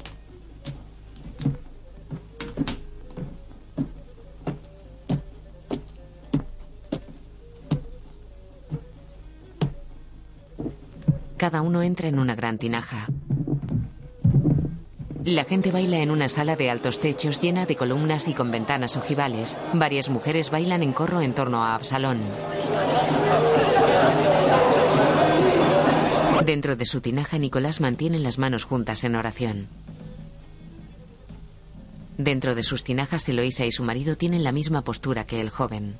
[11.49, 13.07] Cada uno entra en una gran tinaja.
[15.25, 18.95] La gente baila en una sala de altos techos llena de columnas y con ventanas
[18.97, 19.57] ojivales.
[19.73, 22.19] Varias mujeres bailan en corro en torno a Absalón.
[26.45, 29.69] Dentro de su tinaja, Nicolás mantiene las manos juntas en oración.
[32.19, 35.97] Dentro de sus tinajas, Eloísa y su marido tienen la misma postura que el joven.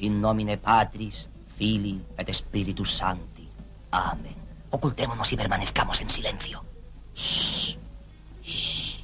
[0.00, 3.48] In nomine Patris, Filii et Spiritus Sancti.
[3.90, 4.34] Amén.
[4.70, 6.64] Ocultémonos y permanezcamos en silencio.
[7.14, 7.76] Shh.
[8.44, 8.98] Shh.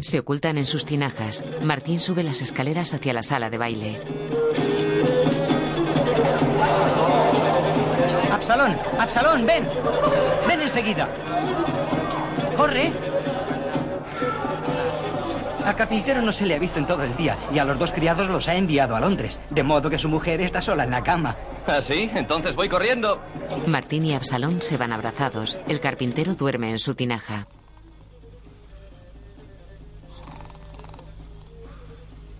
[0.00, 1.44] Se ocultan en sus tinajas.
[1.62, 4.02] Martín sube las escaleras hacia la sala de baile.
[8.30, 9.66] Absalón, Absalón, ven.
[10.46, 11.08] Ven enseguida.
[12.56, 12.92] Corre.
[15.72, 17.92] Al carpintero no se le ha visto en todo el día y a los dos
[17.92, 21.02] criados los ha enviado a Londres, de modo que su mujer está sola en la
[21.02, 21.34] cama.
[21.66, 22.10] ¿Ah, sí?
[22.14, 23.18] Entonces voy corriendo.
[23.66, 25.60] Martín y Absalón se van abrazados.
[25.68, 27.46] El carpintero duerme en su tinaja.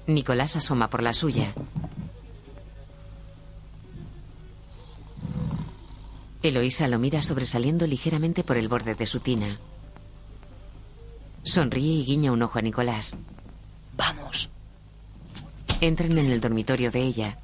[0.06, 1.54] Nicolás asoma por la suya.
[6.42, 9.58] Eloísa lo mira sobresaliendo ligeramente por el borde de su tina.
[11.42, 13.16] Sonríe y guiña un ojo a Nicolás.
[13.96, 14.48] Vamos.
[15.80, 17.38] Entran en el dormitorio de ella.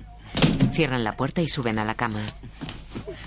[0.72, 2.22] Cierran la puerta y suben a la cama.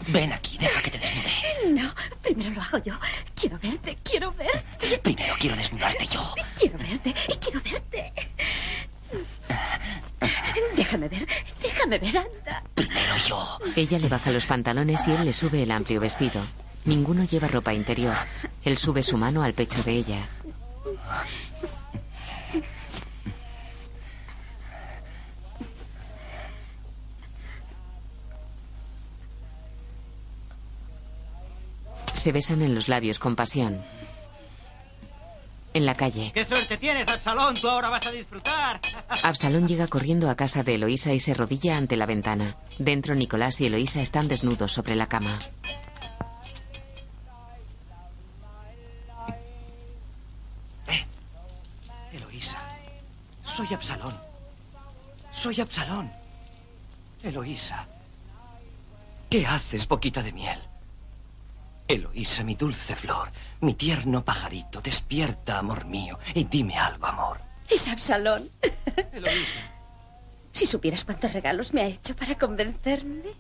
[0.08, 1.82] Ven aquí, deja que te desnude.
[1.82, 2.94] No, primero lo hago yo.
[3.36, 4.98] Quiero verte, quiero verte.
[5.00, 6.34] Primero quiero desnudarte yo.
[6.58, 8.14] Quiero verte, quiero verte.
[10.76, 11.28] Déjame ver,
[11.62, 12.64] déjame ver, anda.
[12.76, 13.58] Primero yo.
[13.76, 16.42] Ella le baja los pantalones y él le sube el amplio vestido.
[16.86, 18.16] Ninguno lleva ropa interior.
[18.64, 20.30] Él sube su mano al pecho de ella.
[32.14, 33.82] Se besan en los labios con pasión.
[35.74, 37.60] En la calle, ¡Qué suerte tienes, Absalón!
[37.60, 38.82] Tú ahora vas a disfrutar.
[39.24, 42.58] Absalón llega corriendo a casa de Eloísa y se rodilla ante la ventana.
[42.78, 45.40] Dentro, Nicolás y Eloísa están desnudos sobre la cama.
[53.52, 54.14] Soy Absalón.
[55.32, 56.12] Soy Absalón.
[57.24, 57.86] Eloísa.
[59.30, 60.60] ¿Qué haces, boquita de miel?
[61.88, 63.30] Eloísa, mi dulce flor,
[63.62, 67.40] mi tierno pajarito, despierta, amor mío, y dime algo, amor.
[67.70, 68.50] Es Absalón.
[69.12, 69.60] Eloísa.
[70.54, 73.32] Si supieras cuántos regalos me ha hecho para convencerme.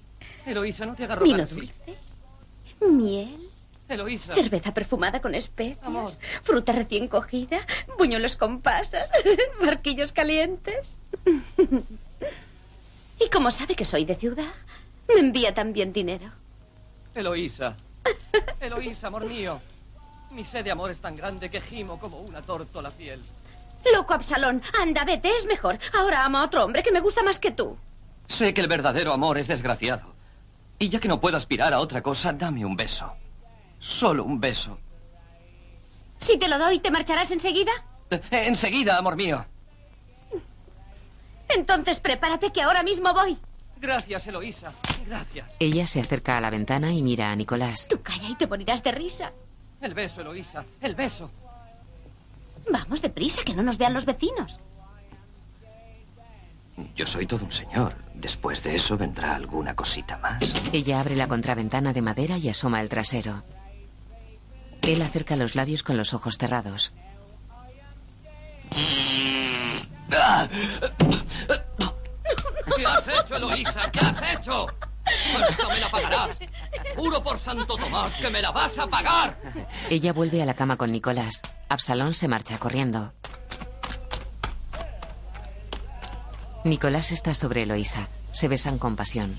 [0.46, 1.56] Eloísa, no te hagas Vino rogar así.
[1.60, 1.98] dulce,
[2.90, 3.50] miel,
[3.92, 4.34] Eloísa.
[4.34, 7.60] cerveza perfumada con especias, fruta recién cogida,
[7.98, 9.10] buñuelos con pasas,
[9.62, 10.98] barquillos calientes.
[13.20, 14.52] y como sabe que soy de ciudad,
[15.14, 16.32] me envía también dinero.
[17.14, 17.76] Eloísa.
[18.60, 19.60] Eloísa, amor mío.
[20.32, 23.22] Mi sed de amor es tan grande que gimo como una tórtola fiel.
[23.94, 25.78] Loco Absalón, anda, vete, es mejor.
[25.94, 27.78] Ahora amo a otro hombre que me gusta más que tú.
[28.28, 30.14] Sé que el verdadero amor es desgraciado.
[30.80, 33.12] Y ya que no puedo aspirar a otra cosa, dame un beso.
[33.82, 34.78] Solo un beso.
[36.20, 37.72] Si te lo doy, ¿te marcharás enseguida?
[38.12, 39.44] Eh, enseguida, amor mío.
[41.50, 43.38] Entonces prepárate que ahora mismo voy.
[43.78, 44.72] Gracias, Eloísa.
[45.08, 45.56] Gracias.
[45.60, 47.88] Ella se acerca a la ventana y mira a Nicolás.
[47.88, 49.34] Tú calla y te morirás de risa.
[49.82, 50.64] El beso, Eloísa.
[50.80, 51.32] El beso.
[52.72, 54.60] Vamos deprisa, que no nos vean los vecinos.
[56.96, 57.96] Yo soy todo un señor.
[58.14, 60.44] Después de eso vendrá alguna cosita más.
[60.72, 63.44] Ella abre la contraventana de madera y asoma el trasero.
[64.82, 66.94] Él acerca los labios con los ojos cerrados.
[72.76, 73.92] ¿Qué has hecho, Eloísa?
[73.92, 74.68] ¿Qué has hecho?
[75.50, 76.38] Esto me la pagarás.
[76.96, 79.38] Juro por Santo Tomás que me la vas a pagar.
[79.90, 81.42] Ella vuelve a la cama con Nicolás.
[81.70, 83.14] Absalón se marcha corriendo.
[86.64, 88.08] Nicolás está sobre Eloísa.
[88.32, 89.38] Se besan con pasión.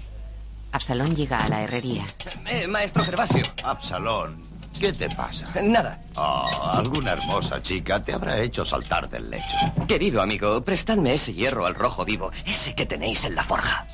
[0.72, 2.04] Absalón llega a la herrería.
[2.46, 3.44] Eh, maestro Gervasio.
[3.62, 4.42] Absalón,
[4.78, 5.44] ¿qué te pasa?
[5.62, 6.00] Nada.
[6.16, 9.56] Oh, alguna hermosa chica te habrá hecho saltar del lecho.
[9.86, 13.86] Querido amigo, prestadme ese hierro al rojo vivo, ese que tenéis en la forja.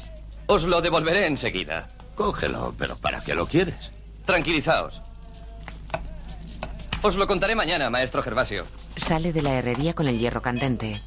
[0.46, 1.88] Os lo devolveré enseguida.
[2.14, 3.92] Cógelo, pero ¿para qué lo quieres?
[4.24, 5.00] Tranquilizaos.
[7.02, 8.66] Os lo contaré mañana, maestro Gervasio.
[8.96, 11.00] Sale de la herrería con el hierro candente.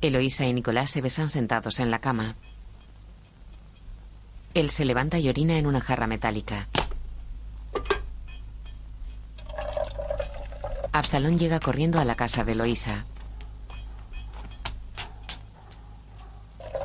[0.00, 2.36] Eloísa y Nicolás se besan sentados en la cama.
[4.52, 6.68] Él se levanta y orina en una jarra metálica.
[10.94, 13.04] Absalón llega corriendo a la casa de Eloísa.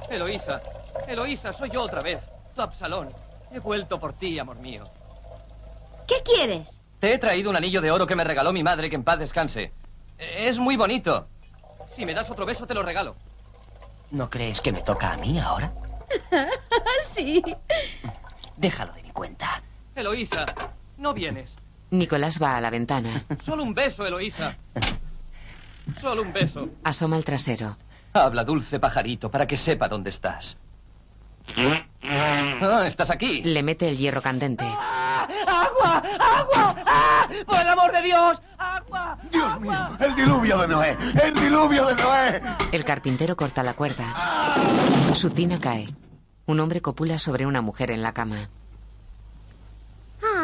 [0.10, 0.60] Eloísa.
[1.08, 2.20] Eloísa, soy yo otra vez.
[2.56, 3.14] Tu Absalón.
[3.52, 4.86] He vuelto por ti, amor mío.
[6.08, 6.82] ¿Qué quieres?
[7.00, 9.20] Te he traído un anillo de oro que me regaló mi madre, que en paz
[9.20, 9.74] descanse.
[10.18, 11.28] Es muy bonito.
[11.96, 13.16] Si me das otro beso, te lo regalo.
[14.10, 15.72] ¿No crees que me toca a mí ahora?
[17.14, 17.44] sí.
[18.58, 19.62] Déjalo de mi cuenta.
[19.96, 20.48] Eloísa,
[20.98, 21.56] no vienes.
[21.92, 23.24] Nicolás va a la ventana.
[23.42, 24.56] Solo un beso, Eloísa.
[26.00, 26.70] Solo un beso.
[26.84, 27.78] Asoma el trasero.
[28.14, 30.58] Habla, dulce pajarito, para que sepa dónde estás.
[32.04, 33.42] Ah, estás aquí.
[33.44, 34.66] Le mete el hierro candente.
[34.66, 36.04] ¡Agua!
[36.20, 36.76] ¡Agua!
[36.86, 37.28] ¡Ah!
[37.46, 38.42] ¡Por el amor de Dios!
[38.58, 39.18] ¡Agua!
[39.32, 42.42] Dios mío, el diluvio de Noé, el diluvio de Noé.
[42.72, 44.56] El carpintero corta la cuerda.
[45.14, 45.88] Su tina cae.
[46.46, 48.50] Un hombre copula sobre una mujer en la cama.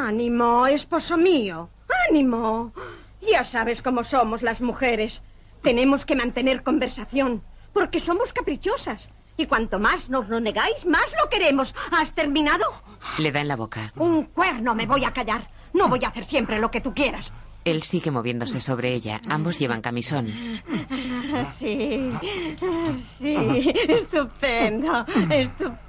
[0.05, 1.67] Ánimo, esposo mío.
[2.09, 2.71] Ánimo.
[3.27, 5.23] Ya sabes cómo somos las mujeres.
[5.63, 7.41] Tenemos que mantener conversación,
[7.73, 9.09] porque somos caprichosas.
[9.35, 11.73] Y cuanto más nos lo negáis, más lo queremos.
[11.91, 12.65] ¿Has terminado?
[13.17, 13.91] Le da en la boca.
[13.95, 15.49] Un cuerno, me voy a callar.
[15.73, 17.33] No voy a hacer siempre lo que tú quieras.
[17.65, 19.19] Él sigue moviéndose sobre ella.
[19.27, 20.31] Ambos llevan camisón.
[21.53, 22.11] Sí,
[23.17, 25.79] sí, estupendo, estupendo.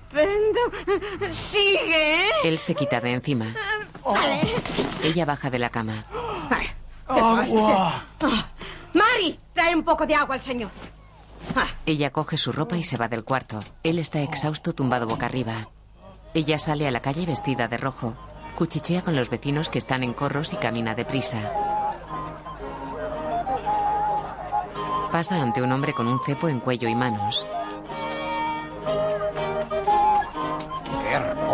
[1.31, 2.31] Sigue.
[2.45, 3.47] Él se quita de encima.
[4.05, 4.41] Vale.
[5.03, 6.05] Ella baja de la cama.
[7.09, 8.05] Agua.
[8.95, 10.71] Mari, trae un poco de agua al señor.
[11.85, 13.63] Ella coge su ropa y se va del cuarto.
[13.83, 15.69] Él está exhausto tumbado boca arriba.
[16.35, 18.15] Ella sale a la calle vestida de rojo.
[18.57, 21.39] Cuchichea con los vecinos que están en corros y camina deprisa.
[25.13, 27.47] Pasa ante un hombre con un cepo en cuello y manos.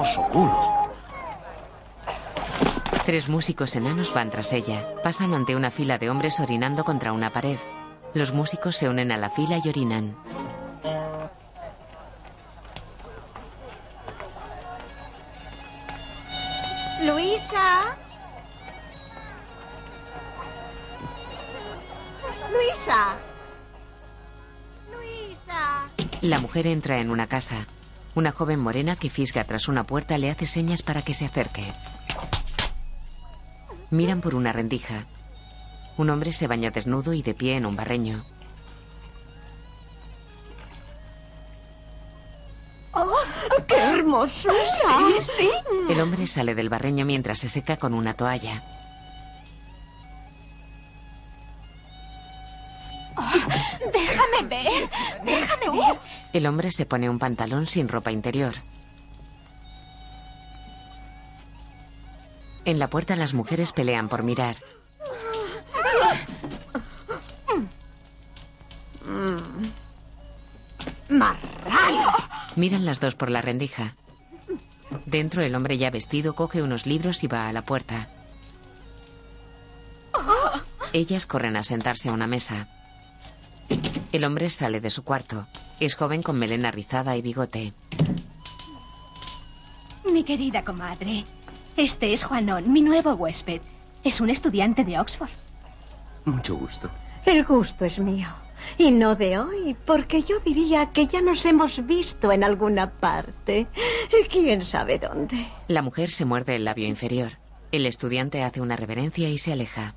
[0.03, 0.93] Hermoso culo!
[3.05, 4.95] Tres músicos enanos van tras ella.
[5.03, 7.59] Pasan ante una fila de hombres orinando contra una pared.
[8.15, 10.17] Los músicos se unen a la fila y orinan.
[17.05, 17.97] Luisa.
[22.53, 23.17] Luisa.
[24.93, 25.89] Luisa.
[26.21, 27.67] La mujer entra en una casa.
[28.15, 31.73] Una joven morena que fisga tras una puerta le hace señas para que se acerque.
[33.91, 35.07] Miran por una rendija.
[35.97, 38.24] Un hombre se baña desnudo y de pie en un barreño.
[42.93, 43.15] ¡Oh,
[43.66, 44.55] qué hermosura!
[45.20, 45.51] Sí, sí.
[45.89, 48.62] El hombre sale del barreño mientras se seca con una toalla.
[53.93, 54.90] Déjame ver.
[55.24, 56.01] Déjame ver.
[56.32, 58.55] El hombre se pone un pantalón sin ropa interior.
[62.64, 64.56] En la puerta las mujeres pelean por mirar.
[71.09, 72.12] ¡Marrano!
[72.56, 73.94] Miran las dos por la rendija.
[75.06, 78.09] Dentro el hombre ya vestido coge unos libros y va a la puerta.
[80.93, 82.68] Ellas corren a sentarse a una mesa.
[84.12, 85.47] El hombre sale de su cuarto.
[85.81, 87.73] Es joven con melena rizada y bigote.
[90.05, 91.24] Mi querida comadre,
[91.77, 93.61] este es Juanón, mi nuevo huésped.
[94.05, 95.31] Es un estudiante de Oxford.
[96.24, 96.90] Mucho gusto.
[97.24, 98.28] El gusto es mío.
[98.78, 103.66] Y no de hoy, porque yo diría que ya nos hemos visto en alguna parte.
[104.31, 105.47] ¿Quién sabe dónde?
[105.69, 107.39] La mujer se muerde el labio inferior.
[107.73, 109.94] El estudiante hace una reverencia y se aleja.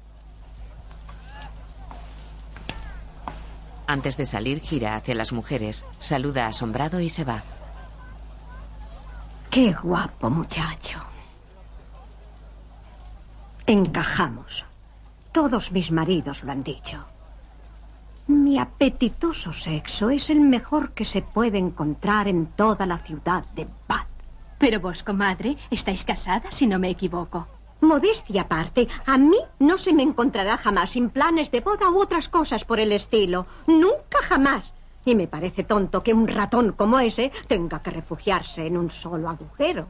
[3.88, 7.44] Antes de salir, gira hacia las mujeres, saluda asombrado y se va.
[9.50, 11.00] Qué guapo muchacho.
[13.68, 14.66] Encajamos.
[15.32, 17.06] Todos mis maridos lo han dicho.
[18.28, 23.68] Mi apetitoso sexo es el mejor que se puede encontrar en toda la ciudad de
[23.88, 24.08] Bath.
[24.58, 27.48] Pero vos, comadre, estáis casada, si no me equivoco.
[27.82, 32.30] Modestia aparte, a mí no se me encontrará jamás sin planes de boda u otras
[32.30, 33.46] cosas por el estilo.
[33.68, 34.74] Nunca jamás.
[35.06, 39.30] Y me parece tonto que un ratón como ese tenga que refugiarse en un solo
[39.30, 39.88] agujero.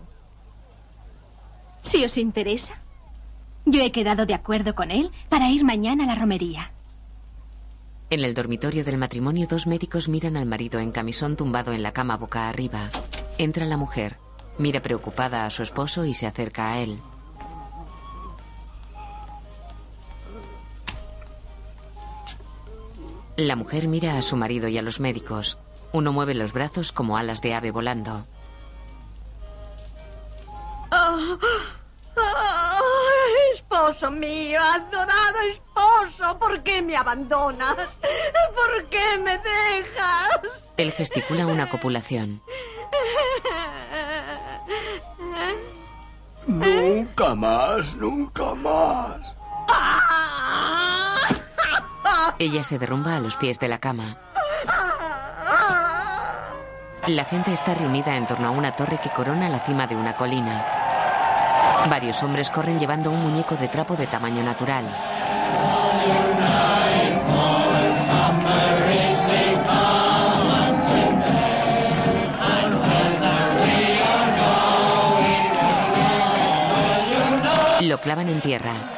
[1.81, 2.81] Si os interesa,
[3.65, 6.71] yo he quedado de acuerdo con él para ir mañana a la romería.
[8.09, 11.91] En el dormitorio del matrimonio, dos médicos miran al marido en camisón tumbado en la
[11.91, 12.91] cama boca arriba.
[13.37, 14.17] Entra la mujer,
[14.59, 16.99] mira preocupada a su esposo y se acerca a él.
[23.37, 25.57] La mujer mira a su marido y a los médicos.
[25.91, 28.25] Uno mueve los brazos como alas de ave volando.
[30.91, 31.37] Ah,
[32.15, 32.79] ah,
[33.53, 37.75] esposo mío, adorado esposo, ¿por qué me abandonas?
[38.55, 40.39] ¿Por qué me dejas?
[40.77, 42.41] Él gesticula una copulación.
[46.47, 49.34] Nunca más, nunca más.
[52.37, 54.17] Ella se derrumba a los pies de la cama.
[57.07, 60.15] La gente está reunida en torno a una torre que corona la cima de una
[60.15, 60.65] colina.
[61.89, 64.85] Varios hombres corren llevando un muñeco de trapo de tamaño natural.
[77.81, 78.94] Lo clavan en tierra.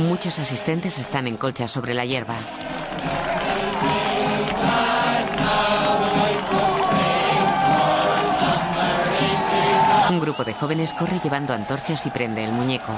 [0.00, 2.34] Muchos asistentes están en colchas sobre la hierba.
[10.08, 12.92] Un grupo de jóvenes corre llevando antorchas y prende el muñeco.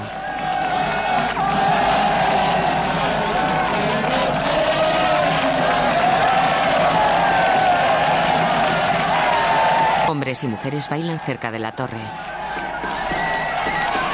[10.07, 12.32] Hombres y mujeres bailan cerca de la torre.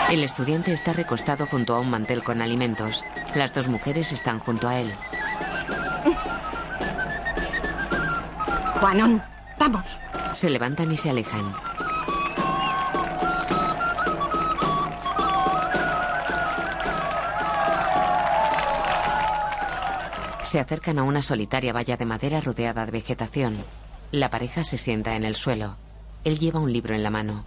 [0.10, 3.06] El estudiante está recostado junto a un mantel con alimentos.
[3.36, 4.92] Las dos mujeres están junto a él.
[8.80, 9.22] Juanón,
[9.60, 9.86] vamos.
[10.32, 11.54] Se levantan y se alejan.
[20.42, 23.64] Se acercan a una solitaria valla de madera rodeada de vegetación.
[24.12, 25.76] La pareja se sienta en el suelo.
[26.24, 27.46] Él lleva un libro en la mano.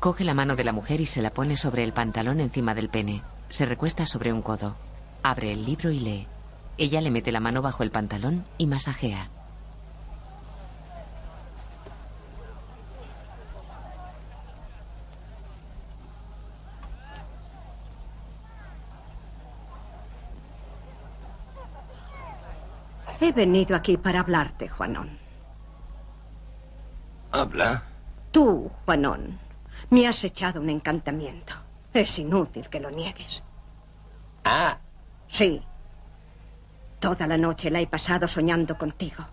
[0.00, 2.88] Coge la mano de la mujer y se la pone sobre el pantalón encima del
[2.88, 3.22] pene.
[3.50, 4.74] Se recuesta sobre un codo.
[5.22, 6.26] Abre el libro y lee.
[6.78, 9.28] Ella le mete la mano bajo el pantalón y masajea.
[23.20, 25.18] He venido aquí para hablarte, Juanón.
[27.32, 27.82] Habla.
[28.32, 29.38] Tú, Juanón,
[29.90, 31.54] me has echado un encantamiento.
[31.92, 33.42] Es inútil que lo niegues.
[34.44, 34.78] Ah.
[35.28, 35.62] Sí.
[37.00, 39.24] Toda la noche la he pasado soñando contigo.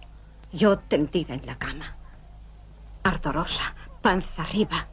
[0.51, 1.95] Yo tendida en la cama.
[3.03, 4.87] Ardorosa, panza arriba.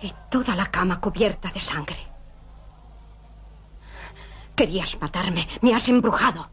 [0.00, 2.06] Y toda la cama cubierta de sangre.
[4.56, 5.46] Querías matarme.
[5.60, 6.48] Me has embrujado.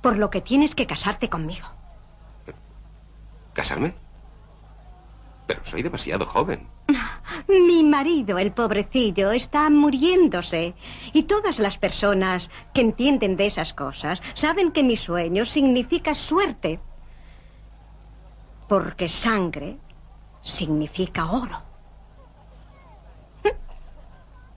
[0.00, 1.68] Por lo que tienes que casarte conmigo.
[3.52, 3.94] ¿Casarme?
[5.46, 6.68] Pero soy demasiado joven.
[7.48, 10.74] Mi marido, el pobrecillo, está muriéndose.
[11.12, 16.80] Y todas las personas que entienden de esas cosas saben que mi sueño significa suerte.
[18.68, 19.78] Porque sangre
[20.42, 21.72] significa oro.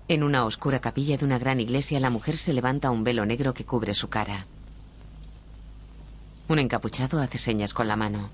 [0.08, 3.56] En una oscura capilla de una gran iglesia, la mujer se levanta un velo negro
[3.56, 4.46] que cubre su cara.
[6.48, 8.30] Un encapuchado hace señas con la mano.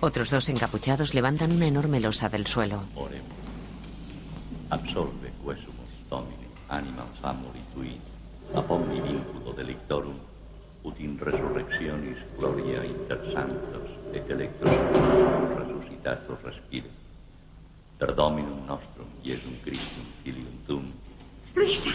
[0.00, 2.84] Otros dos encapuchados levantan una enorme losa del suelo.
[2.94, 3.36] Oremos.
[4.70, 7.98] Absolve quesumus domine, animam famuri tui,
[8.54, 10.18] ab omni vinculo delictorum,
[10.84, 14.70] ut in resurrectionis gloria inter santos et electos
[15.56, 16.90] resucitatos respire.
[17.98, 20.92] Per Dominum nostrum, Iesum Christum, Filium Tum,
[21.54, 21.90] Luisa,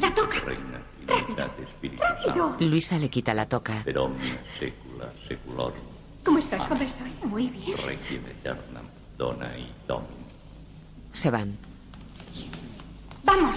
[0.00, 0.42] la toca.
[0.46, 3.80] unitate Spiritus Sancti, Luisa le quita la toca.
[3.82, 5.97] per omnia secula seculorum,
[6.28, 6.68] ¿Cómo estás?
[6.68, 7.10] ¿Cómo estoy?
[7.24, 7.74] Muy bien.
[7.78, 8.84] requiem aeternam,
[9.16, 10.26] dona y Domini.
[11.10, 11.56] Se van.
[13.24, 13.56] Vamos.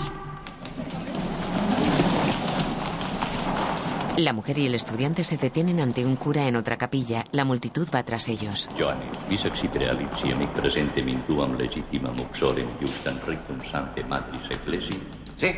[4.16, 7.26] La mujer y el estudiante se detienen ante un cura en otra capilla.
[7.34, 8.70] La multitud va tras ellos.
[8.80, 14.98] Johannes, vis accipere alipsiam hic presentem in tuam legitimam uxorem justam rictum sante matris ecclesi?
[15.36, 15.52] Sí.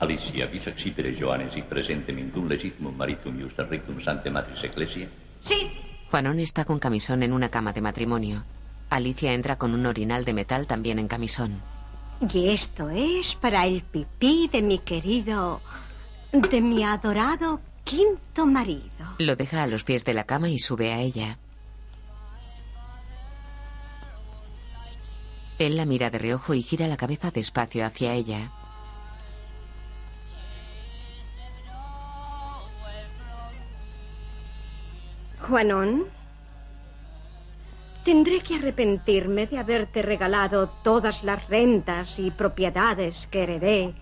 [0.00, 5.06] Alicia, vis accipere Johannes hic presentem in tum legitimum maritum justam rictum sante matris ecclesi?
[5.40, 5.89] Sí.
[6.10, 8.42] Juanón está con camisón en una cama de matrimonio.
[8.90, 11.62] Alicia entra con un orinal de metal también en camisón.
[12.32, 15.60] Y esto es para el pipí de mi querido,
[16.32, 19.14] de mi adorado quinto marido.
[19.18, 21.38] Lo deja a los pies de la cama y sube a ella.
[25.58, 28.50] Él la mira de reojo y gira la cabeza despacio hacia ella.
[35.50, 36.04] Juanón,
[38.04, 43.94] tendré que arrepentirme de haberte regalado todas las rentas y propiedades que heredé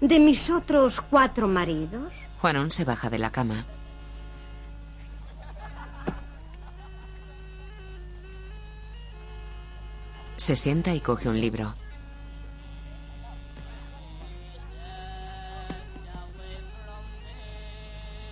[0.00, 2.12] de mis otros cuatro maridos.
[2.40, 3.64] Juanón se baja de la cama.
[10.36, 11.74] Se sienta y coge un libro.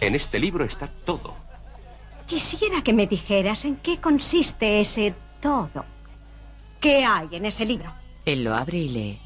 [0.01, 1.50] En este libro está todo.
[2.31, 5.85] Quisiera que me dijeras en qué consiste ese todo.
[6.81, 7.93] ¿Qué hay en ese libro?
[8.25, 9.21] Él lo abre y lee.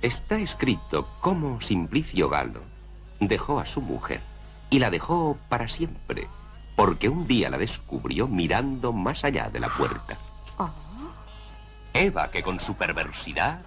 [0.00, 2.62] Está escrito cómo Simplicio Galo
[3.20, 4.20] dejó a su mujer
[4.70, 6.26] y la dejó para siempre,
[6.74, 10.18] porque un día la descubrió mirando más allá de la puerta.
[11.92, 13.60] Eva, que con su perversidad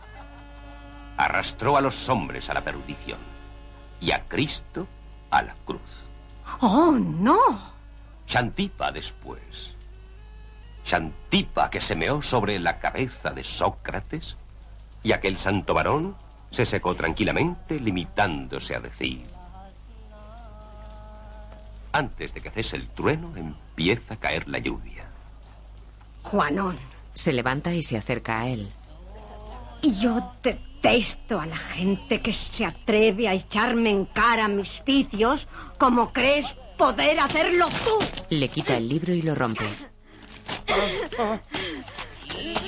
[1.16, 3.20] arrastró a los hombres a la perdición
[4.02, 4.86] y a Cristo
[5.30, 6.10] a la cruz.
[6.60, 7.75] Oh, no.
[8.28, 9.76] Xantipa después.
[10.86, 14.38] Xantipa que se meó sobre la cabeza de Sócrates
[15.04, 16.16] y aquel santo varón
[16.52, 19.26] se secó tranquilamente limitándose a decir,
[21.92, 25.06] antes de que cese el trueno empieza a caer la lluvia.
[26.24, 26.78] Juanón,
[27.14, 28.70] Se levanta y se acerca a él.
[29.82, 35.48] yo detesto a la gente que se atreve a echarme en cara mis vicios
[35.78, 38.00] como crees poder hacerlo tú.
[38.30, 39.66] Le quita el libro y lo rompe.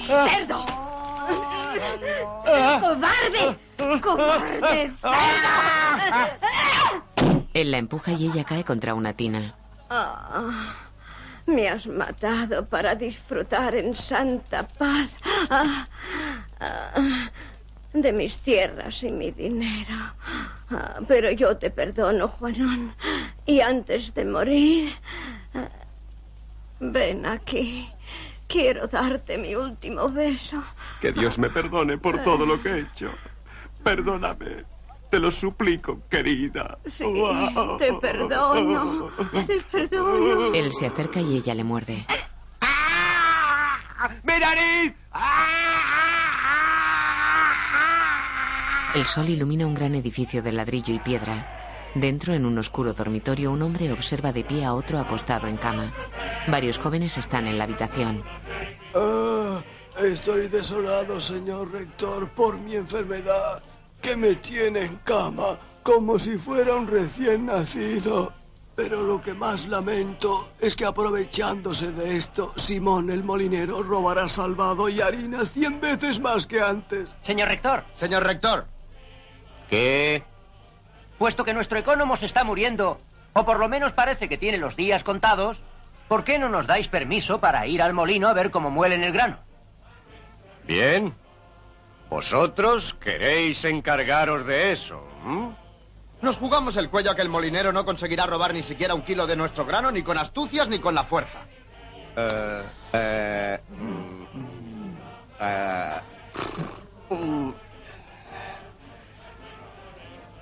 [0.06, 0.66] ¡Cerdo!
[2.80, 3.58] ¡Cobarde!
[4.02, 4.94] ¡Cobarde!
[5.02, 5.48] ¡Cerdo!
[7.54, 9.56] Él la empuja y ella cae contra una tina.
[9.90, 10.76] Ah,
[11.46, 15.10] me has matado para disfrutar en santa paz
[15.50, 15.88] ah,
[16.60, 17.30] ah,
[17.94, 20.14] de mis tierras y mi dinero.
[20.70, 22.94] Ah, pero yo te perdono, Juanón.
[23.48, 24.94] Y antes de morir,
[25.56, 25.70] ah,
[26.80, 27.90] ven aquí.
[28.48, 30.64] Quiero darte mi último beso.
[31.02, 33.10] Que Dios me perdone por todo lo que he hecho.
[33.84, 34.66] Perdóname.
[35.10, 36.78] Te lo suplico, querida.
[36.92, 37.06] Sí,
[37.78, 39.10] te perdono.
[39.48, 40.54] Te perdono.
[40.54, 42.06] Él se acerca y ella le muerde.
[44.24, 44.94] ¡Mi nariz!
[48.94, 51.57] El sol ilumina un gran edificio de ladrillo y piedra.
[52.00, 55.92] Dentro, en un oscuro dormitorio, un hombre observa de pie a otro acostado en cama.
[56.48, 58.24] Varios jóvenes están en la habitación.
[58.94, 59.64] Ah,
[60.04, 63.64] estoy desolado, señor rector, por mi enfermedad,
[64.00, 68.32] que me tiene en cama como si fuera un recién nacido.
[68.76, 74.88] Pero lo que más lamento es que aprovechándose de esto, Simón el molinero robará salvado
[74.88, 77.10] y harina cien veces más que antes.
[77.24, 77.86] Señor rector.
[77.96, 78.68] Señor rector.
[79.68, 80.24] ¿Qué?
[81.18, 83.00] Puesto que nuestro ecónomo se está muriendo,
[83.34, 85.62] o por lo menos parece que tiene los días contados,
[86.08, 89.14] ¿por qué no nos dais permiso para ir al molino a ver cómo muelen el
[89.14, 89.38] grano?
[90.66, 91.14] Bien.
[92.10, 95.04] Vosotros queréis encargaros de eso.
[95.26, 95.56] ¿m?
[96.22, 99.28] Nos jugamos el cuello a que el molinero no conseguirá robar ni siquiera un kilo
[99.28, 101.40] de nuestro grano, ni con astucias ni con la fuerza.
[102.16, 102.64] Eh,
[102.94, 103.60] eh,
[105.40, 106.00] eh,
[107.10, 107.67] mm.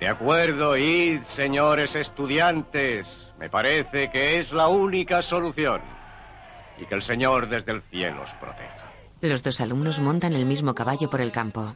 [0.00, 3.26] De acuerdo, id, señores estudiantes.
[3.38, 5.80] Me parece que es la única solución.
[6.78, 8.92] Y que el Señor desde el cielo os proteja.
[9.22, 11.74] Los dos alumnos montan el mismo caballo por el campo.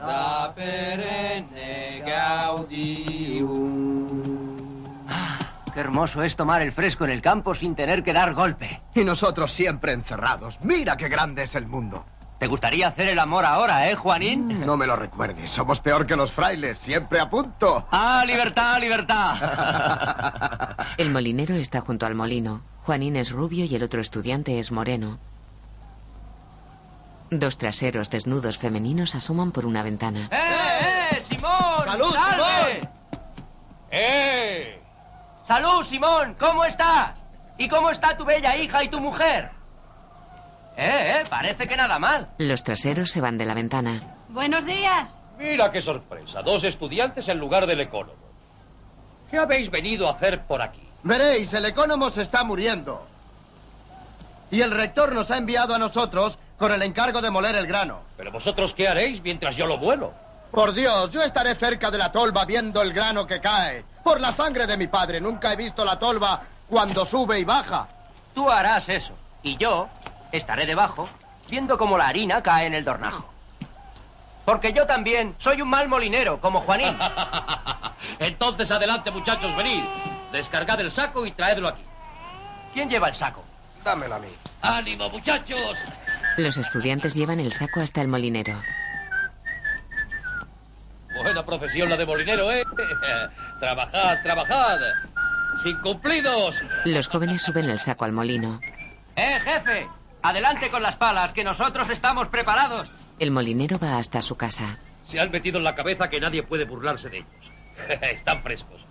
[0.00, 3.99] Da perenne gaudium.
[5.72, 8.82] Qué hermoso es tomar el fresco en el campo sin tener que dar golpe.
[8.94, 10.58] Y nosotros siempre encerrados.
[10.62, 12.04] Mira qué grande es el mundo.
[12.38, 14.64] ¿Te gustaría hacer el amor ahora, eh, Juanín?
[14.64, 15.50] No me lo recuerdes.
[15.50, 17.86] Somos peor que los frailes, siempre a punto.
[17.90, 20.76] ¡Ah, libertad, libertad!
[20.96, 22.62] El molinero está junto al molino.
[22.84, 25.18] Juanín es rubio y el otro estudiante es moreno.
[27.30, 30.28] Dos traseros desnudos femeninos asoman por una ventana.
[30.32, 31.84] ¡Eh, eh, Simón!
[31.84, 32.80] ¡Salud, ¡Salve!
[32.80, 32.90] Simón!
[33.90, 34.79] ¡Eh!
[35.50, 36.36] ¡Salud, Simón!
[36.38, 37.18] ¿Cómo estás?
[37.58, 39.50] ¿Y cómo está tu bella hija y tu mujer?
[40.76, 42.28] Eh, eh, parece que nada mal.
[42.38, 44.00] Los traseros se van de la ventana.
[44.28, 45.08] Buenos días.
[45.40, 46.42] Mira qué sorpresa.
[46.42, 48.14] Dos estudiantes en lugar del ecónomo.
[49.28, 50.86] ¿Qué habéis venido a hacer por aquí?
[51.02, 53.04] Veréis, el ecónomo se está muriendo.
[54.52, 58.02] Y el rector nos ha enviado a nosotros con el encargo de moler el grano.
[58.16, 60.14] ¿Pero vosotros qué haréis mientras yo lo vuelo?
[60.52, 63.89] Por Dios, yo estaré cerca de la tolva viendo el grano que cae.
[64.02, 67.88] Por la sangre de mi padre, nunca he visto la tolva cuando sube y baja.
[68.34, 69.12] Tú harás eso.
[69.42, 69.88] Y yo
[70.32, 71.08] estaré debajo
[71.48, 73.28] viendo cómo la harina cae en el dornajo.
[74.44, 76.96] Porque yo también soy un mal molinero, como Juanín.
[78.18, 79.82] Entonces adelante, muchachos, venid.
[80.32, 81.82] Descargad el saco y traedlo aquí.
[82.72, 83.44] ¿Quién lleva el saco?
[83.84, 84.28] Dámelo a mí.
[84.62, 85.76] ¡Ánimo, muchachos!
[86.36, 88.54] Los estudiantes llevan el saco hasta el molinero.
[91.50, 92.64] Profesión la de molinero, ¿eh?
[93.60, 94.78] trabajad, trabajad.
[95.64, 96.62] Sin cumplidos.
[96.84, 98.60] Los jóvenes suben el saco al molino.
[99.16, 99.88] ¡Eh, jefe!
[100.22, 102.88] Adelante con las palas, que nosotros estamos preparados.
[103.18, 104.78] El molinero va hasta su casa.
[105.04, 107.52] Se han metido en la cabeza que nadie puede burlarse de ellos.
[108.00, 108.86] Están frescos.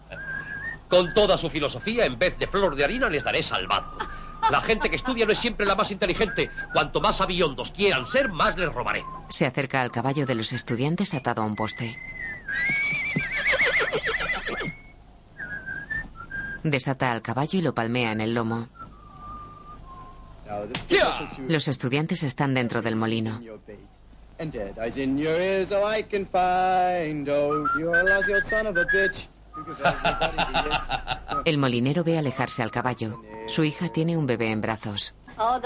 [0.89, 3.97] Con toda su filosofía, en vez de flor de harina, les daré salvado.
[4.51, 6.49] La gente que estudia no es siempre la más inteligente.
[6.73, 9.05] Cuanto más aviondos quieran ser, más les robaré.
[9.29, 11.97] Se acerca al caballo de los estudiantes atado a un poste.
[16.63, 18.67] Desata al caballo y lo palmea en el lomo.
[21.47, 23.39] Los estudiantes están dentro del molino.
[23.41, 23.59] Oh.
[31.29, 31.41] Oh.
[31.45, 33.21] El molinero ve alejarse al caballo.
[33.47, 35.13] Su hija tiene un bebé en brazos.
[35.37, 35.59] Oh.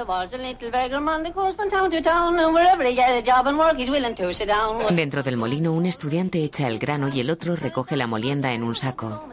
[4.92, 8.64] Dentro del molino, un estudiante echa el grano y el otro recoge la molienda en
[8.64, 9.30] un saco.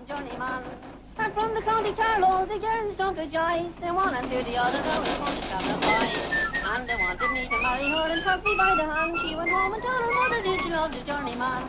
[1.22, 3.74] And from the county Carlow, the girls don't rejoice.
[3.80, 6.16] They one two the other go and want to travel boys.
[6.64, 9.18] And they wanted me to marry her and took me by the hand.
[9.20, 11.64] She went home and told her mother did she love the journeyman.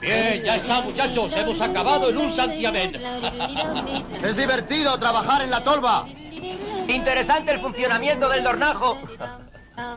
[0.00, 1.36] Bien, ya está, muchachos.
[1.36, 2.94] Hemos acabado en un santiamén.
[4.22, 6.06] Es divertido trabajar en la tolva.
[6.88, 8.98] Interesante el funcionamiento del dornajo.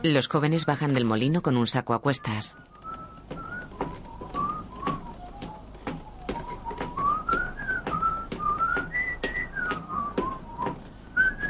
[0.02, 2.56] Los jóvenes bajan del molino con un saco a cuestas.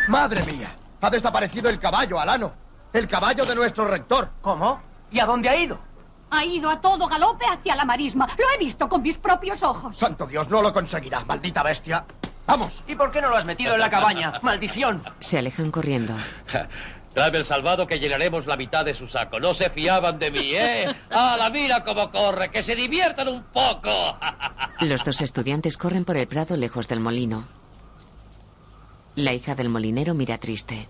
[0.08, 0.74] ¡Madre mía!
[1.00, 2.52] Ha desaparecido el caballo, Alano.
[2.92, 4.30] El caballo de nuestro rector.
[4.40, 4.80] ¿Cómo?
[5.10, 5.78] ¿Y a dónde ha ido?
[6.30, 8.26] Ha ido a todo galope hacia la marisma.
[8.38, 9.96] Lo he visto con mis propios ojos.
[9.96, 12.04] Santo Dios, no lo conseguirá, maldita bestia.
[12.48, 12.82] ¡Vamos!
[12.88, 14.32] ¿Y por qué no lo has metido en la cabaña?
[14.42, 15.02] ¡Maldición!
[15.20, 16.14] Se alejan corriendo.
[17.12, 19.38] Trae el salvado que llenaremos la mitad de su saco.
[19.38, 20.86] No se fiaban de mí, ¿eh?
[21.10, 22.50] ¡Ah, la mira cómo corre!
[22.50, 24.18] ¡Que se diviertan un poco!
[24.80, 27.44] Los dos estudiantes corren por el prado lejos del molino.
[29.14, 30.88] La hija del molinero mira triste.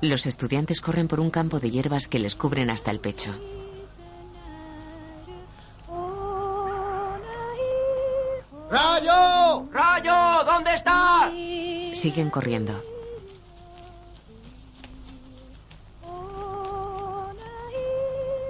[0.00, 3.32] Los estudiantes corren por un campo de hierbas que les cubren hasta el pecho.
[8.72, 9.68] ¡Rayo!
[9.70, 10.44] ¡Rayo!
[10.44, 11.30] ¿Dónde estás?
[11.92, 12.72] Siguen corriendo.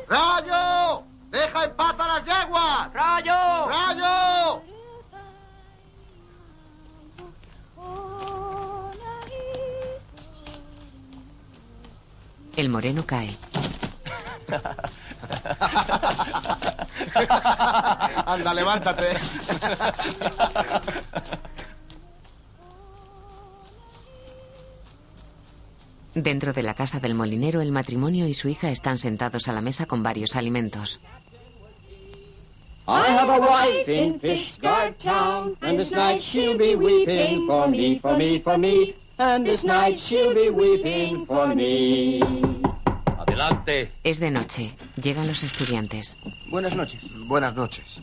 [0.09, 1.03] ¡Rayo!
[1.29, 2.93] ¡Deja en paz a las yeguas!
[2.93, 3.67] ¡Rayo!
[3.67, 4.63] ¡Rayo!
[12.55, 13.37] El moreno cae.
[18.27, 19.17] Anda, levántate.
[26.15, 29.63] Dentro de la casa del molinero, el matrimonio y su hija están sentados a la
[29.63, 31.01] mesa con varios alimentos.
[32.87, 37.99] I have a wife in Fishguard town, and this night she'll be weeping for me,
[37.99, 42.52] for me, for me, and this night she'll be weeping for me.
[43.43, 43.93] Adelante.
[44.05, 44.77] Es de noche.
[45.03, 46.17] Llegan los estudiantes.
[46.47, 47.03] Buenas noches.
[47.27, 48.01] Buenas noches.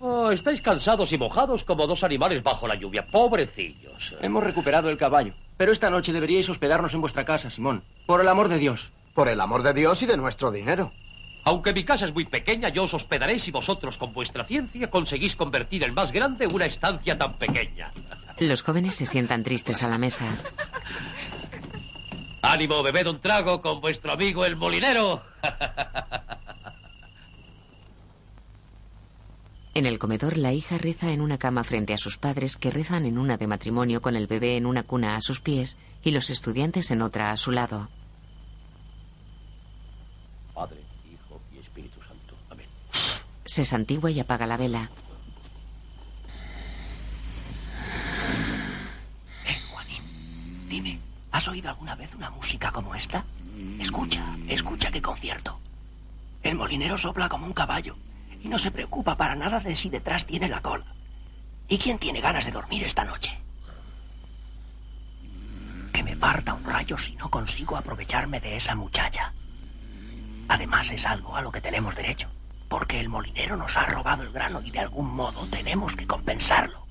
[0.00, 3.06] Oh, estáis cansados y mojados como dos animales bajo la lluvia.
[3.06, 4.14] Pobrecillos.
[4.20, 7.84] Hemos recuperado el caballo, Pero esta noche deberíais hospedarnos en vuestra casa, Simón.
[8.06, 8.92] Por el amor de Dios.
[9.14, 10.92] Por el amor de Dios y de nuestro dinero.
[11.44, 15.36] Aunque mi casa es muy pequeña, yo os hospedaré si vosotros con vuestra ciencia conseguís
[15.36, 17.92] convertir en más grande una estancia tan pequeña.
[18.38, 20.26] Los jóvenes se sientan tristes a la mesa.
[22.42, 25.22] Ánimo, bebed un trago con vuestro amigo el molinero.
[29.74, 33.06] En el comedor, la hija reza en una cama frente a sus padres que rezan
[33.06, 36.28] en una de matrimonio con el bebé en una cuna a sus pies y los
[36.28, 37.88] estudiantes en otra a su lado.
[40.52, 42.34] Padre, Hijo y Espíritu Santo.
[42.50, 42.66] Amén.
[43.46, 44.90] Se santigua y apaga la vela.
[49.46, 50.98] Eh, Juanín, dime,
[51.32, 53.24] ¿has oído alguna vez una música como esta?
[53.80, 55.58] Escucha, escucha qué concierto.
[56.42, 57.96] El molinero sopla como un caballo
[58.42, 60.84] y no se preocupa para nada de si detrás tiene la cola.
[61.68, 63.38] ¿Y quién tiene ganas de dormir esta noche?
[65.92, 69.32] Que me parta un rayo si no consigo aprovecharme de esa muchacha.
[70.48, 72.28] Además es algo a lo que tenemos derecho,
[72.68, 76.86] porque el molinero nos ha robado el grano y de algún modo tenemos que compensarlo.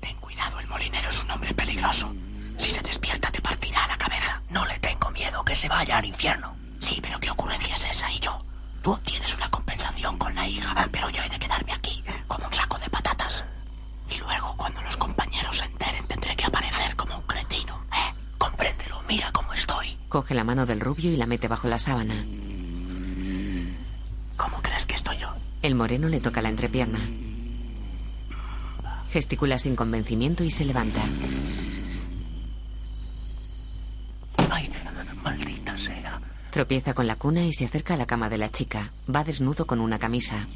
[0.00, 2.12] Ten cuidado, el molinero es un hombre peligroso.
[2.58, 4.40] Si se despierta te partirá la cabeza.
[4.50, 6.54] No le tengo miedo, que se vaya al infierno.
[6.80, 8.10] Sí, pero ¿qué ocurrencia es esa?
[8.10, 8.42] Y yo,
[8.82, 12.52] tú obtienes una compensación con la hija, pero yo he de quedarme aquí como un
[12.52, 13.44] saco de patatas.
[14.10, 17.80] Y luego, cuando los compañeros se enteren, tendré que aparecer como un cretino.
[17.92, 18.14] ¿Eh?
[18.38, 19.96] Compréndelo, mira cómo estoy.
[20.08, 22.14] Coge la mano del rubio y la mete bajo la sábana.
[24.36, 25.28] ¿Cómo crees que estoy yo?
[25.62, 27.00] El moreno le toca la entrepierna.
[29.10, 31.00] Gesticula sin convencimiento y se levanta.
[34.50, 34.70] Ay,
[35.22, 36.20] maldita sea.
[36.50, 38.92] Tropieza con la cuna y se acerca a la cama de la chica.
[39.14, 40.46] Va desnudo con una camisa.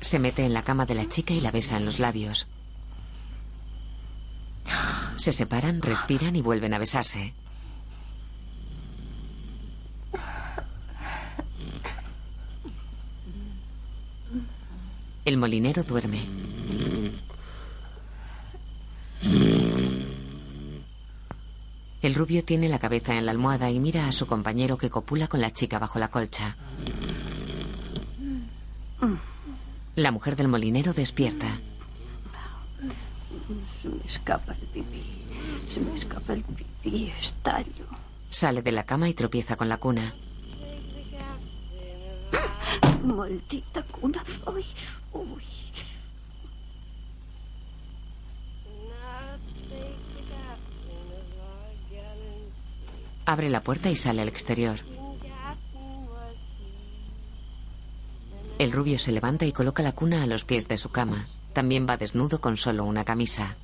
[0.00, 2.48] Se mete en la cama de la chica y la besa en los labios.
[5.16, 7.34] Se separan, respiran y vuelven a besarse.
[15.24, 16.24] El molinero duerme.
[22.00, 25.28] El rubio tiene la cabeza en la almohada y mira a su compañero que copula
[25.28, 26.56] con la chica bajo la colcha.
[29.96, 31.58] La mujer del molinero despierta.
[33.82, 35.02] Se me escapa el pipí.
[35.72, 37.12] Se me escapa el pipí.
[37.20, 37.86] Estallo.
[38.28, 40.14] Sale de la cama y tropieza con la cuna.
[43.04, 44.22] Maldita cuna.
[44.46, 44.64] Uy,
[45.12, 45.42] uy.
[53.28, 54.78] Abre la puerta y sale al exterior.
[58.58, 61.26] El rubio se levanta y coloca la cuna a los pies de su cama.
[61.52, 63.58] También va desnudo con solo una camisa.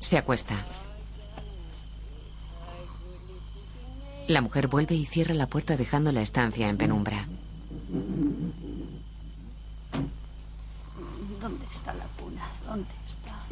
[0.00, 0.56] Se acuesta.
[4.28, 7.26] La mujer vuelve y cierra la puerta dejando la estancia en penumbra.
[11.40, 12.48] ¿Dónde está la cuna?
[12.66, 13.46] ¿Dónde está?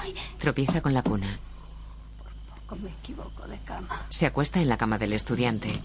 [0.00, 0.14] Ay,
[0.46, 1.26] Tropieza con la cuna.
[2.54, 4.06] poco me equivoco de cama.
[4.10, 5.82] Se acuesta en la cama del estudiante.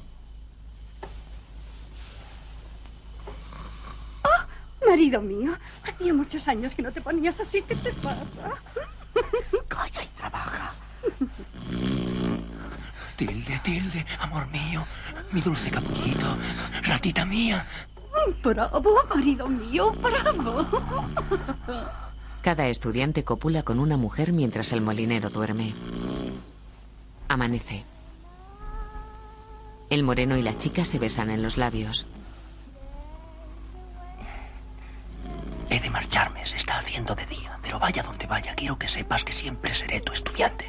[4.87, 7.63] Marido mío, hacía muchos años que no te ponías así.
[7.63, 8.61] ¿Qué te pasa?
[9.67, 10.73] Calla y trabaja.
[13.17, 14.85] Tilde, tilde, amor mío,
[15.31, 16.37] mi dulce capullito,
[16.83, 17.65] ratita mía.
[18.43, 20.67] Bravo, marido mío, bravo.
[22.41, 25.75] Cada estudiante copula con una mujer mientras el molinero duerme.
[27.27, 27.85] Amanece.
[29.91, 32.07] El moreno y la chica se besan en los labios.
[35.69, 39.23] He de marcharme, se está haciendo de día, pero vaya donde vaya, quiero que sepas
[39.23, 40.67] que siempre seré tu estudiante.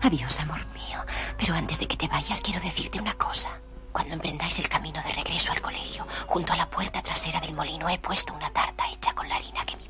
[0.00, 1.04] Adiós, amor mío.
[1.36, 3.50] Pero antes de que te vayas, quiero decirte una cosa.
[3.92, 7.88] Cuando emprendáis el camino de regreso al colegio, junto a la puerta trasera del molino
[7.88, 9.87] he puesto una tarta hecha con la harina que mi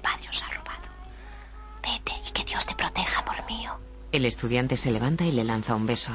[2.48, 3.78] Dios te proteja, amor mío.
[4.10, 6.12] El estudiante se levanta y le lanza un beso.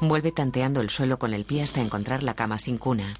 [0.00, 3.16] Vuelve tanteando el suelo con el pie hasta encontrar la cama sin cuna.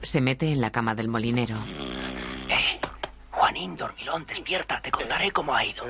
[0.00, 1.56] Se mete en la cama del molinero.
[2.48, 2.80] Eh,
[3.30, 5.84] Juanín, dormilón, despierta, te contaré cómo ha ido.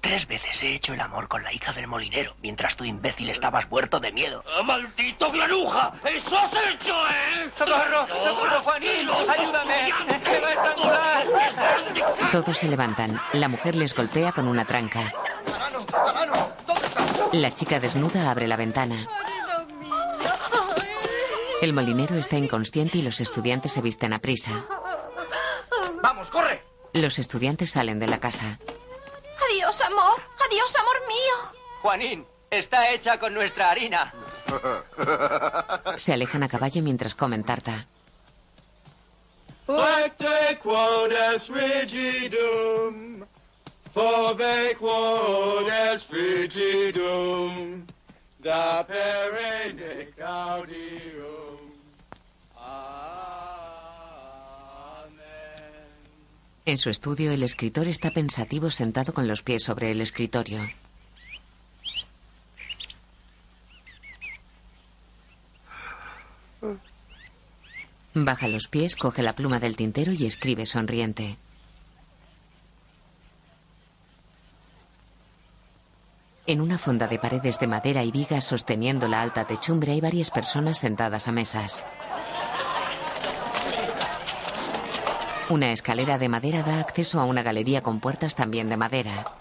[0.00, 3.68] Tres veces he hecho el amor con la hija del molinero, mientras tú, imbécil, estabas
[3.68, 4.44] muerto de miedo.
[4.56, 5.92] ¡Ah, ¡Maldito granuja!
[6.04, 7.50] ¡Eso has hecho, eh!
[7.58, 8.06] ¡Socorro!
[8.06, 9.08] ¡Socorro, Juanín!
[9.28, 9.92] ¡Ayúdame!
[10.24, 12.30] ¡Me va a estrangular!
[12.30, 13.20] Todos se levantan.
[13.32, 15.12] La mujer les golpea con una tranca.
[17.32, 19.06] La chica desnuda abre la ventana.
[21.60, 24.64] El molinero está inconsciente y los estudiantes se visten a prisa.
[26.00, 26.62] ¡Vamos, corre!
[26.92, 28.58] Los estudiantes salen de la casa.
[29.44, 30.22] Adiós, amor.
[30.46, 31.36] Adiós, amor mío.
[31.82, 34.12] Juanín, está hecha con nuestra harina.
[35.96, 37.86] Se alejan a caballo mientras comen tarta.
[39.66, 43.22] Flecte quod est frigidum,
[43.92, 47.84] forbe quod est frigidum,
[48.38, 51.57] da perenne gaudium.
[56.68, 60.68] En su estudio, el escritor está pensativo sentado con los pies sobre el escritorio.
[68.12, 71.38] Baja los pies, coge la pluma del tintero y escribe sonriente.
[76.46, 80.30] En una fonda de paredes de madera y vigas sosteniendo la alta techumbre hay varias
[80.30, 81.86] personas sentadas a mesas.
[85.50, 89.32] Una escalera de madera da acceso a una galería con puertas también de madera.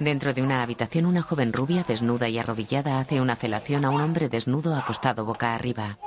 [0.00, 4.00] Dentro de una habitación, una joven rubia, desnuda y arrodillada, hace una felación a un
[4.00, 5.98] hombre desnudo acostado boca arriba.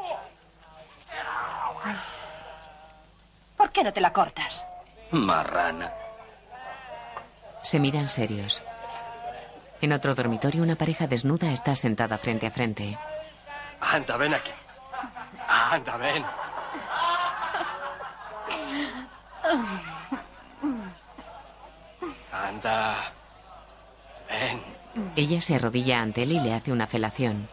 [3.56, 4.66] ¿Por qué no te la cortas?
[5.12, 5.92] Marrana.
[7.64, 8.62] Se miran serios.
[9.82, 12.98] En otro dormitorio, una pareja desnuda está sentada frente a frente.
[13.80, 14.52] Anda, ven aquí.
[15.48, 16.26] Anda, ven.
[22.32, 23.14] Anda.
[24.30, 24.62] Ven.
[25.16, 27.50] Ella se arrodilla ante él y le hace una felación.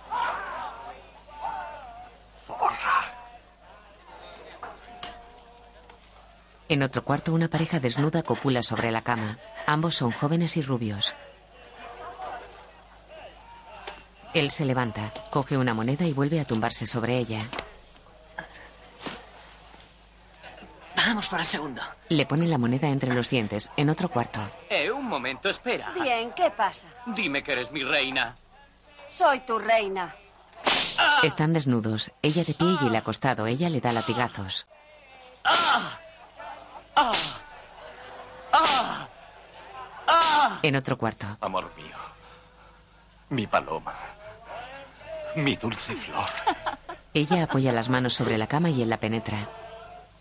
[6.68, 9.38] En otro cuarto, una pareja desnuda copula sobre la cama.
[9.66, 11.14] Ambos son jóvenes y rubios.
[14.34, 17.48] Él se levanta, coge una moneda y vuelve a tumbarse sobre ella.
[21.06, 21.80] Vamos para el segundo.
[22.08, 24.40] Le pone la moneda entre los dientes, en otro cuarto.
[24.68, 25.92] Eh, un momento, espera.
[25.92, 26.88] Bien, ¿qué pasa?
[27.06, 28.36] Dime que eres mi reina.
[29.14, 30.16] Soy tu reina.
[31.22, 33.46] Están desnudos, ella de pie y él acostado.
[33.46, 34.66] Ella le da latigazos.
[35.44, 35.96] ¡Ah!
[36.96, 37.12] ¡Ah!
[38.52, 39.08] ¡Ah!
[40.08, 40.58] ¡Ah!
[40.62, 41.96] En otro cuarto, Amor mío.
[43.30, 43.94] Mi paloma.
[45.36, 46.24] Mi dulce flor.
[47.14, 49.38] ella apoya las manos sobre la cama y él la penetra.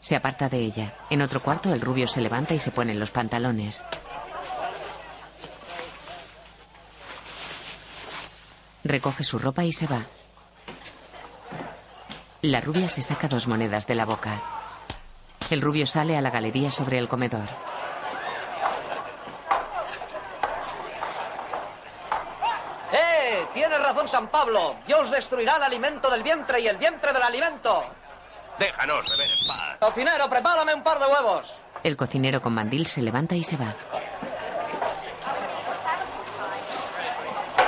[0.05, 0.93] Se aparta de ella.
[1.09, 3.83] En otro cuarto, el rubio se levanta y se pone los pantalones.
[8.83, 10.03] Recoge su ropa y se va.
[12.43, 14.43] La rubia se saca dos monedas de la boca.
[15.49, 17.49] El rubio sale a la galería sobre el comedor.
[22.93, 23.47] ¡Eh!
[23.55, 24.75] Tiene razón San Pablo.
[24.85, 28.04] Dios destruirá el alimento del vientre y el vientre del alimento.
[28.59, 29.77] Déjanos beber en paz.
[29.79, 31.53] Cocinero, prepárame un par de huevos.
[31.83, 33.75] El cocinero con mandil se levanta y se va.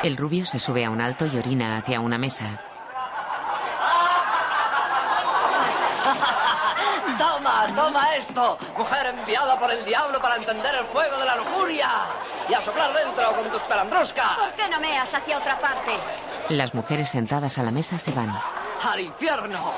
[0.03, 2.45] El rubio se sube a un alto y orina hacia una mesa.
[7.17, 11.89] Toma, toma esto, mujer enviada por el diablo para entender el fuego de la lujuria
[12.47, 14.37] y a soplar dentro con tus pelandruscas.
[14.37, 15.93] ¿Por qué no meas hacia otra parte?
[16.49, 18.39] Las mujeres sentadas a la mesa se van.
[18.83, 19.73] ¡Al infierno!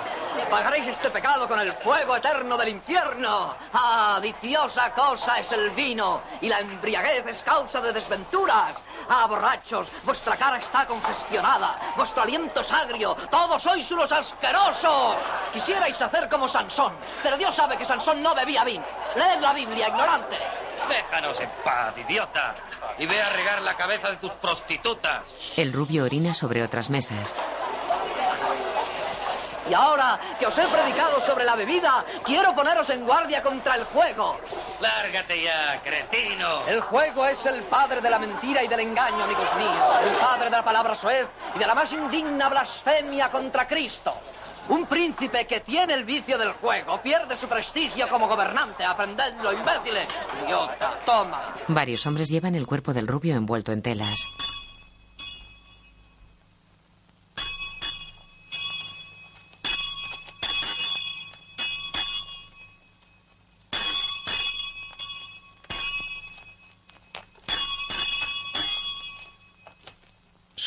[0.49, 3.55] Pagaréis este pecado con el fuego eterno del infierno.
[3.73, 6.21] ¡Ah, viciosa cosa es el vino!
[6.41, 8.73] Y la embriaguez es causa de desventuras.
[9.09, 9.91] ¡Ah, borrachos!
[10.03, 11.93] Vuestra cara está congestionada.
[11.95, 13.15] Vuestro aliento es agrio.
[13.29, 15.15] Todos sois unos asquerosos.
[15.53, 16.93] Quisierais hacer como Sansón.
[17.23, 18.85] Pero Dios sabe que Sansón no bebía vino.
[19.15, 20.37] Leed la Biblia, ignorante.
[20.87, 22.55] Déjanos en paz, idiota.
[22.97, 25.21] Y ve a regar la cabeza de tus prostitutas.
[25.55, 27.37] El rubio orina sobre otras mesas.
[29.69, 33.83] Y ahora que os he predicado sobre la bebida, quiero poneros en guardia contra el
[33.83, 34.39] juego.
[34.81, 36.65] Lárgate ya, cretino.
[36.67, 39.95] El juego es el padre de la mentira y del engaño, amigos míos.
[40.03, 44.13] El padre de la palabra soez y de la más indigna blasfemia contra Cristo.
[44.69, 48.83] Un príncipe que tiene el vicio del juego pierde su prestigio como gobernante.
[48.85, 50.07] Aprendedlo, imbéciles.
[50.45, 51.55] Idiota, toma.
[51.67, 54.27] Varios hombres llevan el cuerpo del rubio envuelto en telas.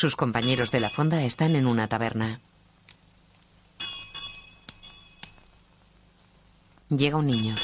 [0.03, 2.41] Sus compañeros de la fonda están en una taberna.
[6.89, 7.55] Llega un niño.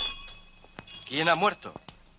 [1.06, 1.74] ¿Quién ha muerto?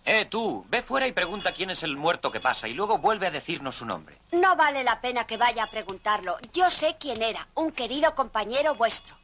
[0.05, 3.25] Eh, tú, ve fuera y pregunta quién es el muerto que pasa y luego vuelve
[3.25, 4.15] a decirnos su nombre.
[4.31, 6.37] No vale la pena que vaya a preguntarlo.
[6.53, 9.15] Yo sé quién era, un querido compañero vuestro.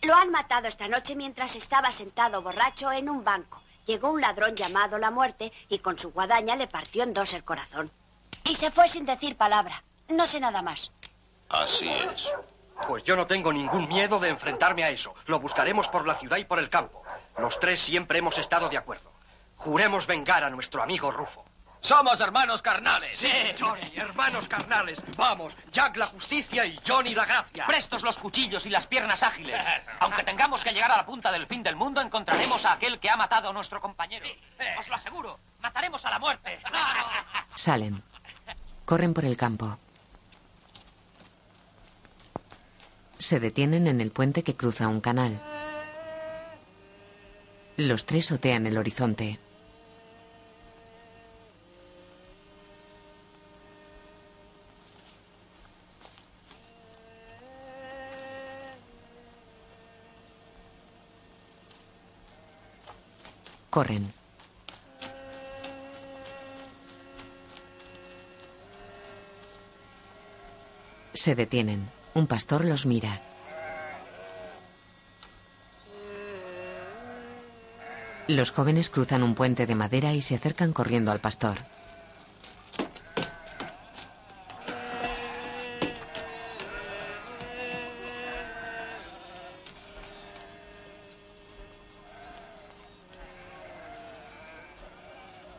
[0.00, 3.60] Lo han matado esta noche mientras estaba sentado borracho en un banco.
[3.84, 7.44] Llegó un ladrón llamado La Muerte y con su guadaña le partió en dos el
[7.44, 7.90] corazón.
[8.44, 9.84] Y se fue sin decir palabra.
[10.12, 10.92] No sé nada más.
[11.48, 12.30] Así es.
[12.86, 15.14] Pues yo no tengo ningún miedo de enfrentarme a eso.
[15.26, 17.02] Lo buscaremos por la ciudad y por el campo.
[17.38, 19.10] Los tres siempre hemos estado de acuerdo.
[19.56, 21.44] Juremos vengar a nuestro amigo Rufo.
[21.80, 23.16] Somos hermanos carnales.
[23.16, 25.02] Sí, Johnny, hermanos carnales.
[25.16, 27.66] Vamos, Jack la justicia y Johnny la gracia.
[27.66, 29.60] Prestos los cuchillos y las piernas ágiles.
[30.00, 33.10] Aunque tengamos que llegar a la punta del fin del mundo, encontraremos a aquel que
[33.10, 34.26] ha matado a nuestro compañero.
[34.78, 36.58] Os lo aseguro, mataremos a la muerte.
[37.54, 38.02] Salen.
[38.84, 39.78] Corren por el campo.
[43.22, 45.40] Se detienen en el puente que cruza un canal.
[47.76, 49.38] Los tres otean el horizonte.
[63.70, 64.12] Corren.
[71.14, 72.01] Se detienen.
[72.14, 73.20] Un pastor los mira.
[78.28, 81.58] Los jóvenes cruzan un puente de madera y se acercan corriendo al pastor.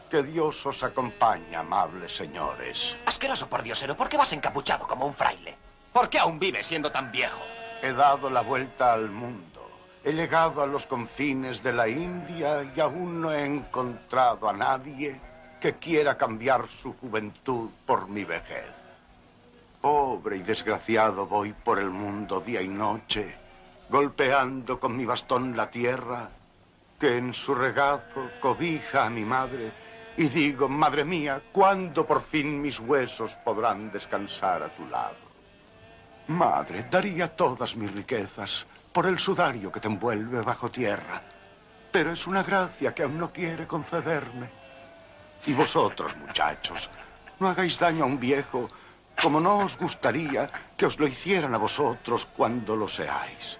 [0.10, 2.96] Que Dios os acompañe, amables señores.
[3.08, 5.63] Asqueroso por diosero, ¿por qué vas encapuchado como un fraile?
[5.94, 7.40] ¿Por qué aún vives siendo tan viejo?
[7.84, 9.62] He dado la vuelta al mundo.
[10.04, 15.22] He llegado a los confines de la India y aún no he encontrado a nadie
[15.62, 18.66] que quiera cambiar su juventud por mi vejez.
[19.82, 23.36] Pobre y desgraciado voy por el mundo día y noche,
[23.88, 26.28] golpeando con mi bastón la tierra,
[27.00, 29.72] que en su regazo cobija a mi madre,
[30.18, 35.33] y digo, madre mía, ¿cuándo por fin mis huesos podrán descansar a tu lado?
[36.28, 41.22] Madre, daría todas mis riquezas por el sudario que te envuelve bajo tierra,
[41.92, 44.50] pero es una gracia que aún no quiere concederme.
[45.46, 46.90] Y vosotros, muchachos,
[47.40, 48.70] no hagáis daño a un viejo
[49.22, 53.60] como no os gustaría que os lo hicieran a vosotros cuando lo seáis.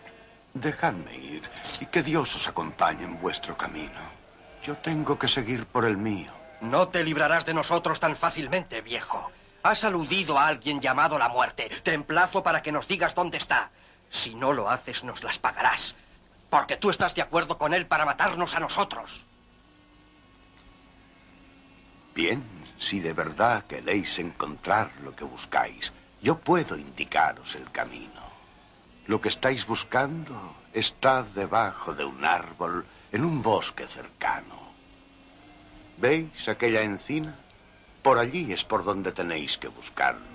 [0.54, 1.44] Dejadme ir
[1.82, 4.02] y que Dios os acompañe en vuestro camino.
[4.64, 6.32] Yo tengo que seguir por el mío.
[6.62, 9.32] No te librarás de nosotros tan fácilmente, viejo.
[9.64, 11.70] Has aludido a alguien llamado la muerte.
[11.84, 13.70] Te emplazo para que nos digas dónde está.
[14.10, 15.96] Si no lo haces, nos las pagarás.
[16.50, 19.26] Porque tú estás de acuerdo con él para matarnos a nosotros.
[22.14, 22.44] Bien,
[22.78, 28.22] si de verdad queréis encontrar lo que buscáis, yo puedo indicaros el camino.
[29.08, 34.74] Lo que estáis buscando está debajo de un árbol en un bosque cercano.
[35.98, 37.36] ¿Veis aquella encina?
[38.04, 40.34] Por allí es por donde tenéis que buscarlo.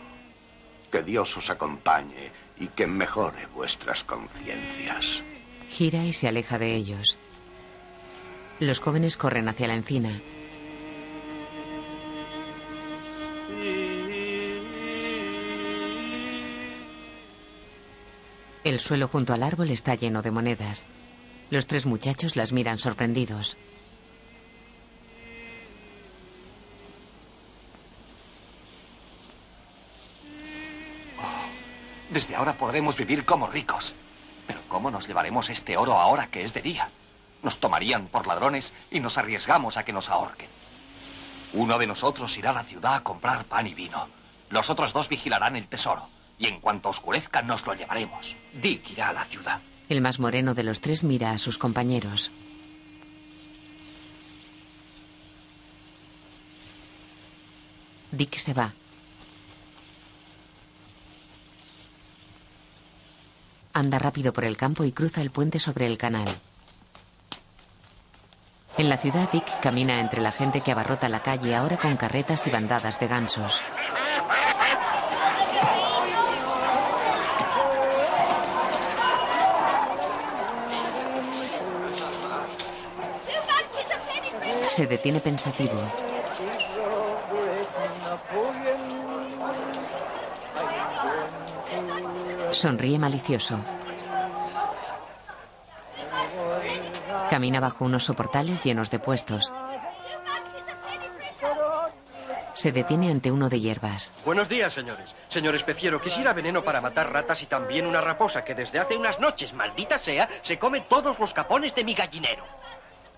[0.90, 5.22] Que Dios os acompañe y que mejore vuestras conciencias.
[5.68, 7.18] Gira y se aleja de ellos.
[8.58, 10.20] Los jóvenes corren hacia la encina.
[18.64, 20.86] El suelo junto al árbol está lleno de monedas.
[21.50, 23.56] Los tres muchachos las miran sorprendidos.
[32.10, 33.94] Desde ahora podremos vivir como ricos.
[34.46, 36.90] Pero ¿cómo nos llevaremos este oro ahora que es de día?
[37.42, 40.48] Nos tomarían por ladrones y nos arriesgamos a que nos ahorquen.
[41.52, 44.08] Uno de nosotros irá a la ciudad a comprar pan y vino.
[44.50, 46.08] Los otros dos vigilarán el tesoro.
[46.38, 48.36] Y en cuanto oscurezca, nos lo llevaremos.
[48.54, 49.60] Dick irá a la ciudad.
[49.88, 52.30] El más moreno de los tres mira a sus compañeros.
[58.12, 58.72] Dick se va.
[63.78, 66.26] Anda rápido por el campo y cruza el puente sobre el canal.
[68.76, 72.44] En la ciudad, Dick camina entre la gente que abarrota la calle ahora con carretas
[72.48, 73.62] y bandadas de gansos.
[84.66, 86.07] Se detiene pensativo.
[92.58, 93.60] Sonríe malicioso.
[97.30, 99.52] Camina bajo unos soportales llenos de puestos.
[102.54, 104.12] Se detiene ante uno de hierbas.
[104.24, 105.14] Buenos días, señores.
[105.28, 109.20] Señor especiero, quisiera veneno para matar ratas y también una raposa que desde hace unas
[109.20, 112.44] noches, maldita sea, se come todos los capones de mi gallinero.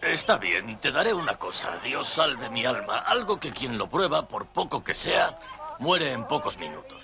[0.02, 1.70] Está bien, te daré una cosa.
[1.82, 2.98] Dios salve mi alma.
[2.98, 5.38] Algo que quien lo prueba, por poco que sea,
[5.78, 6.99] muere en pocos minutos.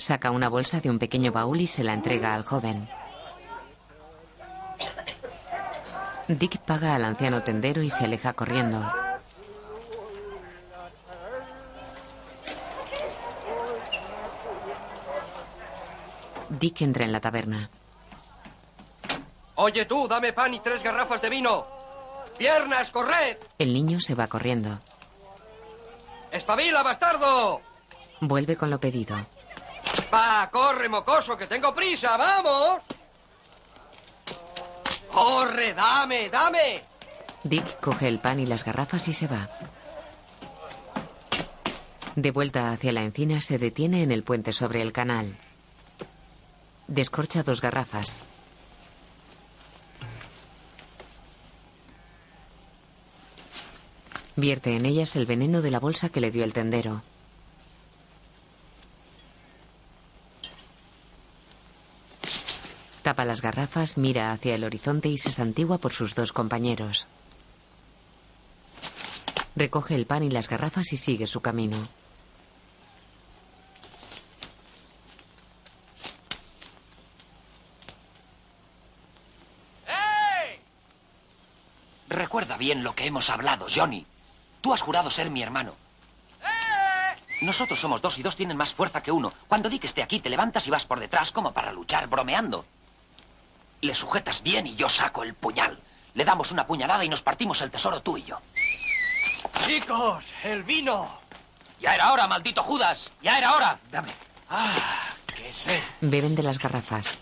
[0.00, 2.88] Saca una bolsa de un pequeño baúl y se la entrega al joven.
[6.26, 8.82] Dick paga al anciano tendero y se aleja corriendo.
[16.48, 17.68] Dick entra en la taberna.
[19.56, 21.66] Oye tú, dame pan y tres garrafas de vino.
[22.38, 23.36] Piernas, corred.
[23.58, 24.78] El niño se va corriendo.
[26.32, 27.60] Espabila, bastardo.
[28.22, 29.18] Vuelve con lo pedido.
[30.12, 32.82] Va, corre, mocoso, que tengo prisa, vamos.
[35.12, 36.82] Corre, dame, dame.
[37.42, 39.48] Dick coge el pan y las garrafas y se va.
[42.16, 45.36] De vuelta hacia la encina, se detiene en el puente sobre el canal.
[46.86, 48.16] Descorcha dos garrafas.
[54.36, 57.02] Vierte en ellas el veneno de la bolsa que le dio el tendero.
[63.02, 67.08] Tapa las garrafas, mira hacia el horizonte y se santigua por sus dos compañeros.
[69.56, 71.76] Recoge el pan y las garrafas y sigue su camino.
[82.08, 84.04] Recuerda bien lo que hemos hablado, Johnny.
[84.60, 85.74] Tú has jurado ser mi hermano.
[87.42, 89.32] Nosotros somos dos y dos tienen más fuerza que uno.
[89.48, 92.66] Cuando Dick esté aquí, te levantas y vas por detrás como para luchar bromeando.
[93.80, 95.80] Le sujetas bien y yo saco el puñal.
[96.14, 98.38] Le damos una puñalada y nos partimos el tesoro tú y yo.
[99.66, 101.08] Chicos, el vino.
[101.80, 103.10] Ya era hora, maldito Judas.
[103.22, 103.78] Ya era hora.
[103.90, 104.12] Dame.
[104.50, 105.82] Ah, qué sé.
[106.00, 107.18] Beben de las garrafas.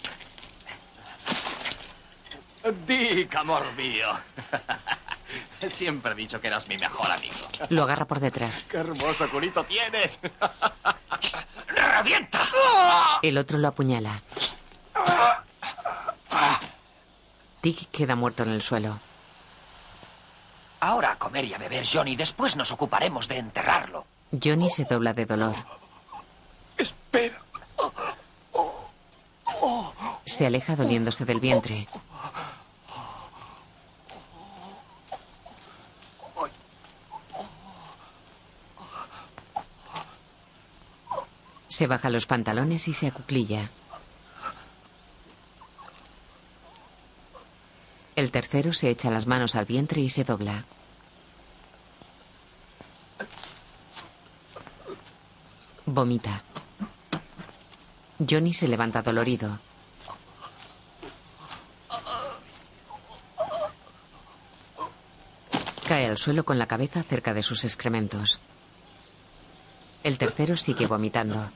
[2.86, 4.08] Dick, amor mío.
[5.68, 7.34] Siempre he dicho que eras mi mejor amigo.
[7.68, 8.64] Lo agarra por detrás.
[8.68, 10.18] ¡Qué hermoso culito tienes!
[11.68, 12.40] ¡Revienta!
[13.22, 14.22] El otro lo apuñala.
[17.62, 19.00] Dick queda muerto en el suelo.
[20.80, 22.14] Ahora a comer y a beber, Johnny.
[22.14, 24.06] Después nos ocuparemos de enterrarlo.
[24.30, 25.54] Johnny se dobla de dolor.
[26.76, 27.42] Espera.
[30.24, 31.88] Se aleja doliéndose del vientre.
[41.66, 43.70] Se baja los pantalones y se acuclilla.
[48.18, 50.64] El tercero se echa las manos al vientre y se dobla.
[55.86, 56.42] Vomita.
[58.18, 59.60] Johnny se levanta dolorido.
[65.86, 68.40] Cae al suelo con la cabeza cerca de sus excrementos.
[70.02, 71.52] El tercero sigue vomitando.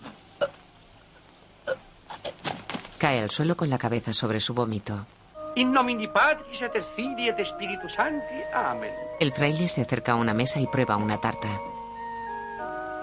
[2.98, 5.04] Cae al suelo con la cabeza sobre su vómito.
[5.54, 8.40] In nomine Patris et Filii et Spiritus Sancti.
[8.54, 8.90] Amén.
[9.20, 11.60] El fraile se acerca a una mesa y prueba una tarta.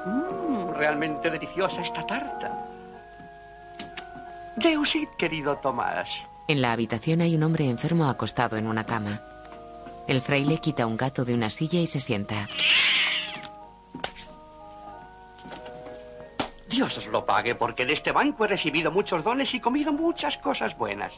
[0.05, 2.65] Mm, realmente deliciosa esta tarta.
[4.55, 6.09] Deusit, querido Tomás.
[6.47, 9.21] En la habitación hay un hombre enfermo acostado en una cama.
[10.07, 12.47] El fraile quita un gato de una silla y se sienta.
[16.67, 20.39] Dios os lo pague, porque de este banco he recibido muchos dones y comido muchas
[20.39, 21.13] cosas buenas.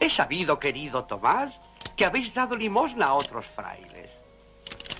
[0.00, 1.58] He sabido, querido Tomás,
[1.96, 4.10] que habéis dado limosna a otros frailes.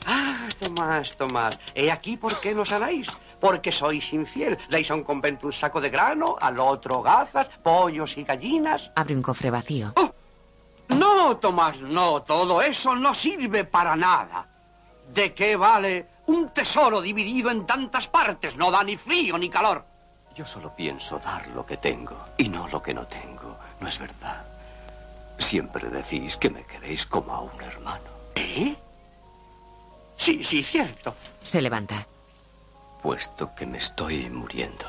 [0.06, 3.08] Ah, Tomás, Tomás, he aquí por qué nos haráis.
[3.40, 4.56] Porque sois infiel.
[4.70, 8.90] Dais a un convento un saco de grano, al otro gazas, pollos y gallinas.
[8.94, 9.92] Abre un cofre vacío.
[10.88, 14.46] No, Tomás, no, todo eso no sirve para nada.
[15.12, 18.56] ¿De qué vale un tesoro dividido en tantas partes?
[18.56, 19.84] No da ni frío ni calor.
[20.34, 23.56] Yo solo pienso dar lo que tengo y no lo que no tengo.
[23.80, 24.44] No es verdad.
[25.38, 28.10] Siempre decís que me queréis como a un hermano.
[28.34, 28.76] ¿Eh?
[30.16, 31.14] Sí, sí, cierto.
[31.42, 32.06] Se levanta.
[33.02, 34.86] Puesto que me estoy muriendo,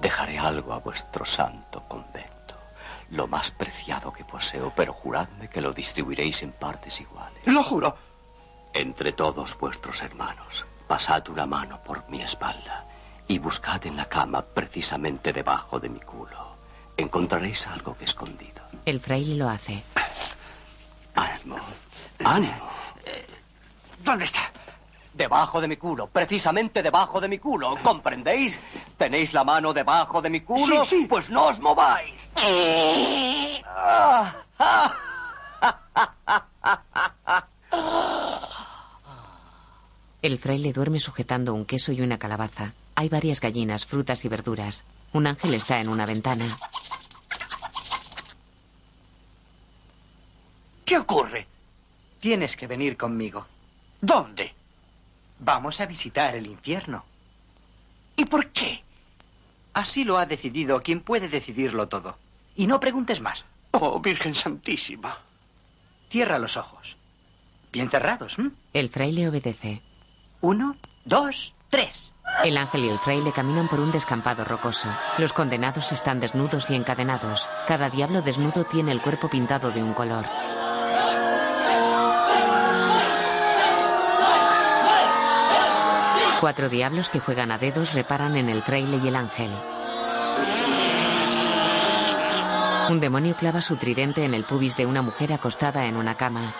[0.00, 2.54] dejaré algo a vuestro santo convento.
[3.10, 7.42] Lo más preciado que poseo, pero juradme que lo distribuiréis en partes iguales.
[7.46, 7.96] Lo juro.
[8.72, 12.84] Entre todos vuestros hermanos, pasad una mano por mi espalda
[13.26, 16.56] y buscad en la cama precisamente debajo de mi culo.
[16.96, 18.67] Encontraréis algo que escondido.
[18.88, 19.84] El fraile lo hace.
[21.14, 21.58] Ánimo.
[22.24, 22.70] Ánimo.
[24.02, 24.50] ¿Dónde está?
[25.12, 28.58] Debajo de mi culo, precisamente debajo de mi culo, ¿comprendéis?
[28.96, 30.86] ¿Tenéis la mano debajo de mi culo?
[30.86, 31.06] Sí, sí.
[31.06, 32.30] Pues no os mováis.
[40.22, 42.72] El fraile duerme sujetando un queso y una calabaza.
[42.94, 44.84] Hay varias gallinas, frutas y verduras.
[45.12, 46.58] Un ángel está en una ventana.
[50.88, 51.46] ¿Qué ocurre?
[52.18, 53.44] Tienes que venir conmigo.
[54.00, 54.54] ¿Dónde?
[55.38, 57.04] Vamos a visitar el infierno.
[58.16, 58.82] ¿Y por qué?
[59.74, 62.16] Así lo ha decidido quien puede decidirlo todo.
[62.56, 63.44] Y no preguntes más.
[63.72, 65.18] Oh, Virgen Santísima.
[66.08, 66.96] Cierra los ojos.
[67.70, 68.52] Bien cerrados, ¿m?
[68.72, 69.82] El fraile obedece.
[70.40, 70.74] Uno,
[71.04, 72.14] dos, tres.
[72.42, 74.88] El ángel y el fraile caminan por un descampado rocoso.
[75.18, 77.46] Los condenados están desnudos y encadenados.
[77.66, 80.24] Cada diablo desnudo tiene el cuerpo pintado de un color.
[86.40, 89.50] Cuatro diablos que juegan a dedos reparan en el fraile y el ángel.
[92.88, 96.54] Un demonio clava su tridente en el pubis de una mujer acostada en una cama.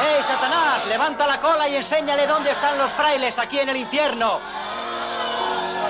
[0.00, 0.86] ¡Hey, Satanás!
[0.88, 4.38] Levanta la cola y enséñale dónde están los frailes aquí en el infierno.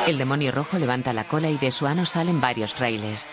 [0.07, 3.29] El demonio rojo levanta la cola y de su ano salen varios frailes.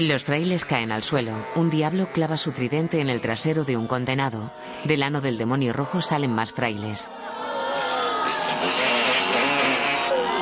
[0.00, 1.32] Los frailes caen al suelo.
[1.54, 4.50] Un diablo clava su tridente en el trasero de un condenado.
[4.84, 7.08] Del ano del demonio rojo salen más frailes.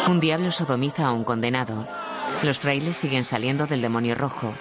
[0.08, 1.86] Un diablo sodomiza a un condenado.
[2.42, 4.54] Los frailes siguen saliendo del demonio rojo.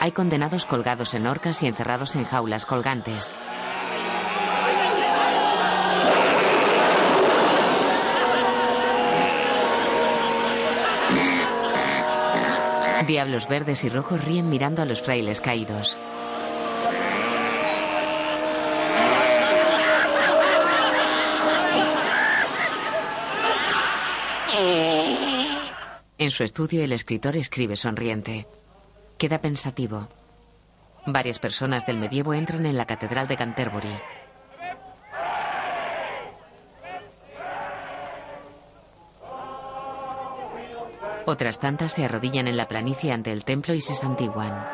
[0.00, 3.34] Hay condenados colgados en horcas y encerrados en jaulas colgantes.
[13.10, 15.98] Diablos verdes y rojos ríen mirando a los frailes caídos.
[26.18, 28.46] En su estudio el escritor escribe sonriente.
[29.18, 30.08] Queda pensativo.
[31.04, 34.19] Varias personas del medievo entran en la Catedral de Canterbury.
[41.26, 44.66] Otras tantas se arrodillan en la planicie ante el templo y se santiguan.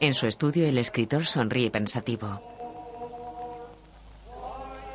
[0.00, 2.40] En su estudio el escritor sonríe pensativo.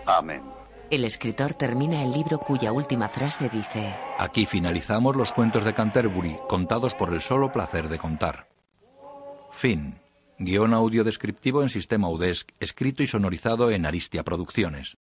[0.06, 0.41] Amén.
[0.90, 6.38] El escritor termina el libro cuya última frase dice, Aquí finalizamos los cuentos de Canterbury,
[6.48, 8.48] contados por el solo placer de contar.
[9.52, 9.99] Fin.
[10.38, 14.98] Guión audio descriptivo en sistema UDESC, escrito y sonorizado en Aristia Producciones.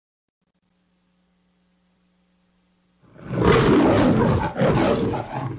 [4.15, 5.52] Oh, my God.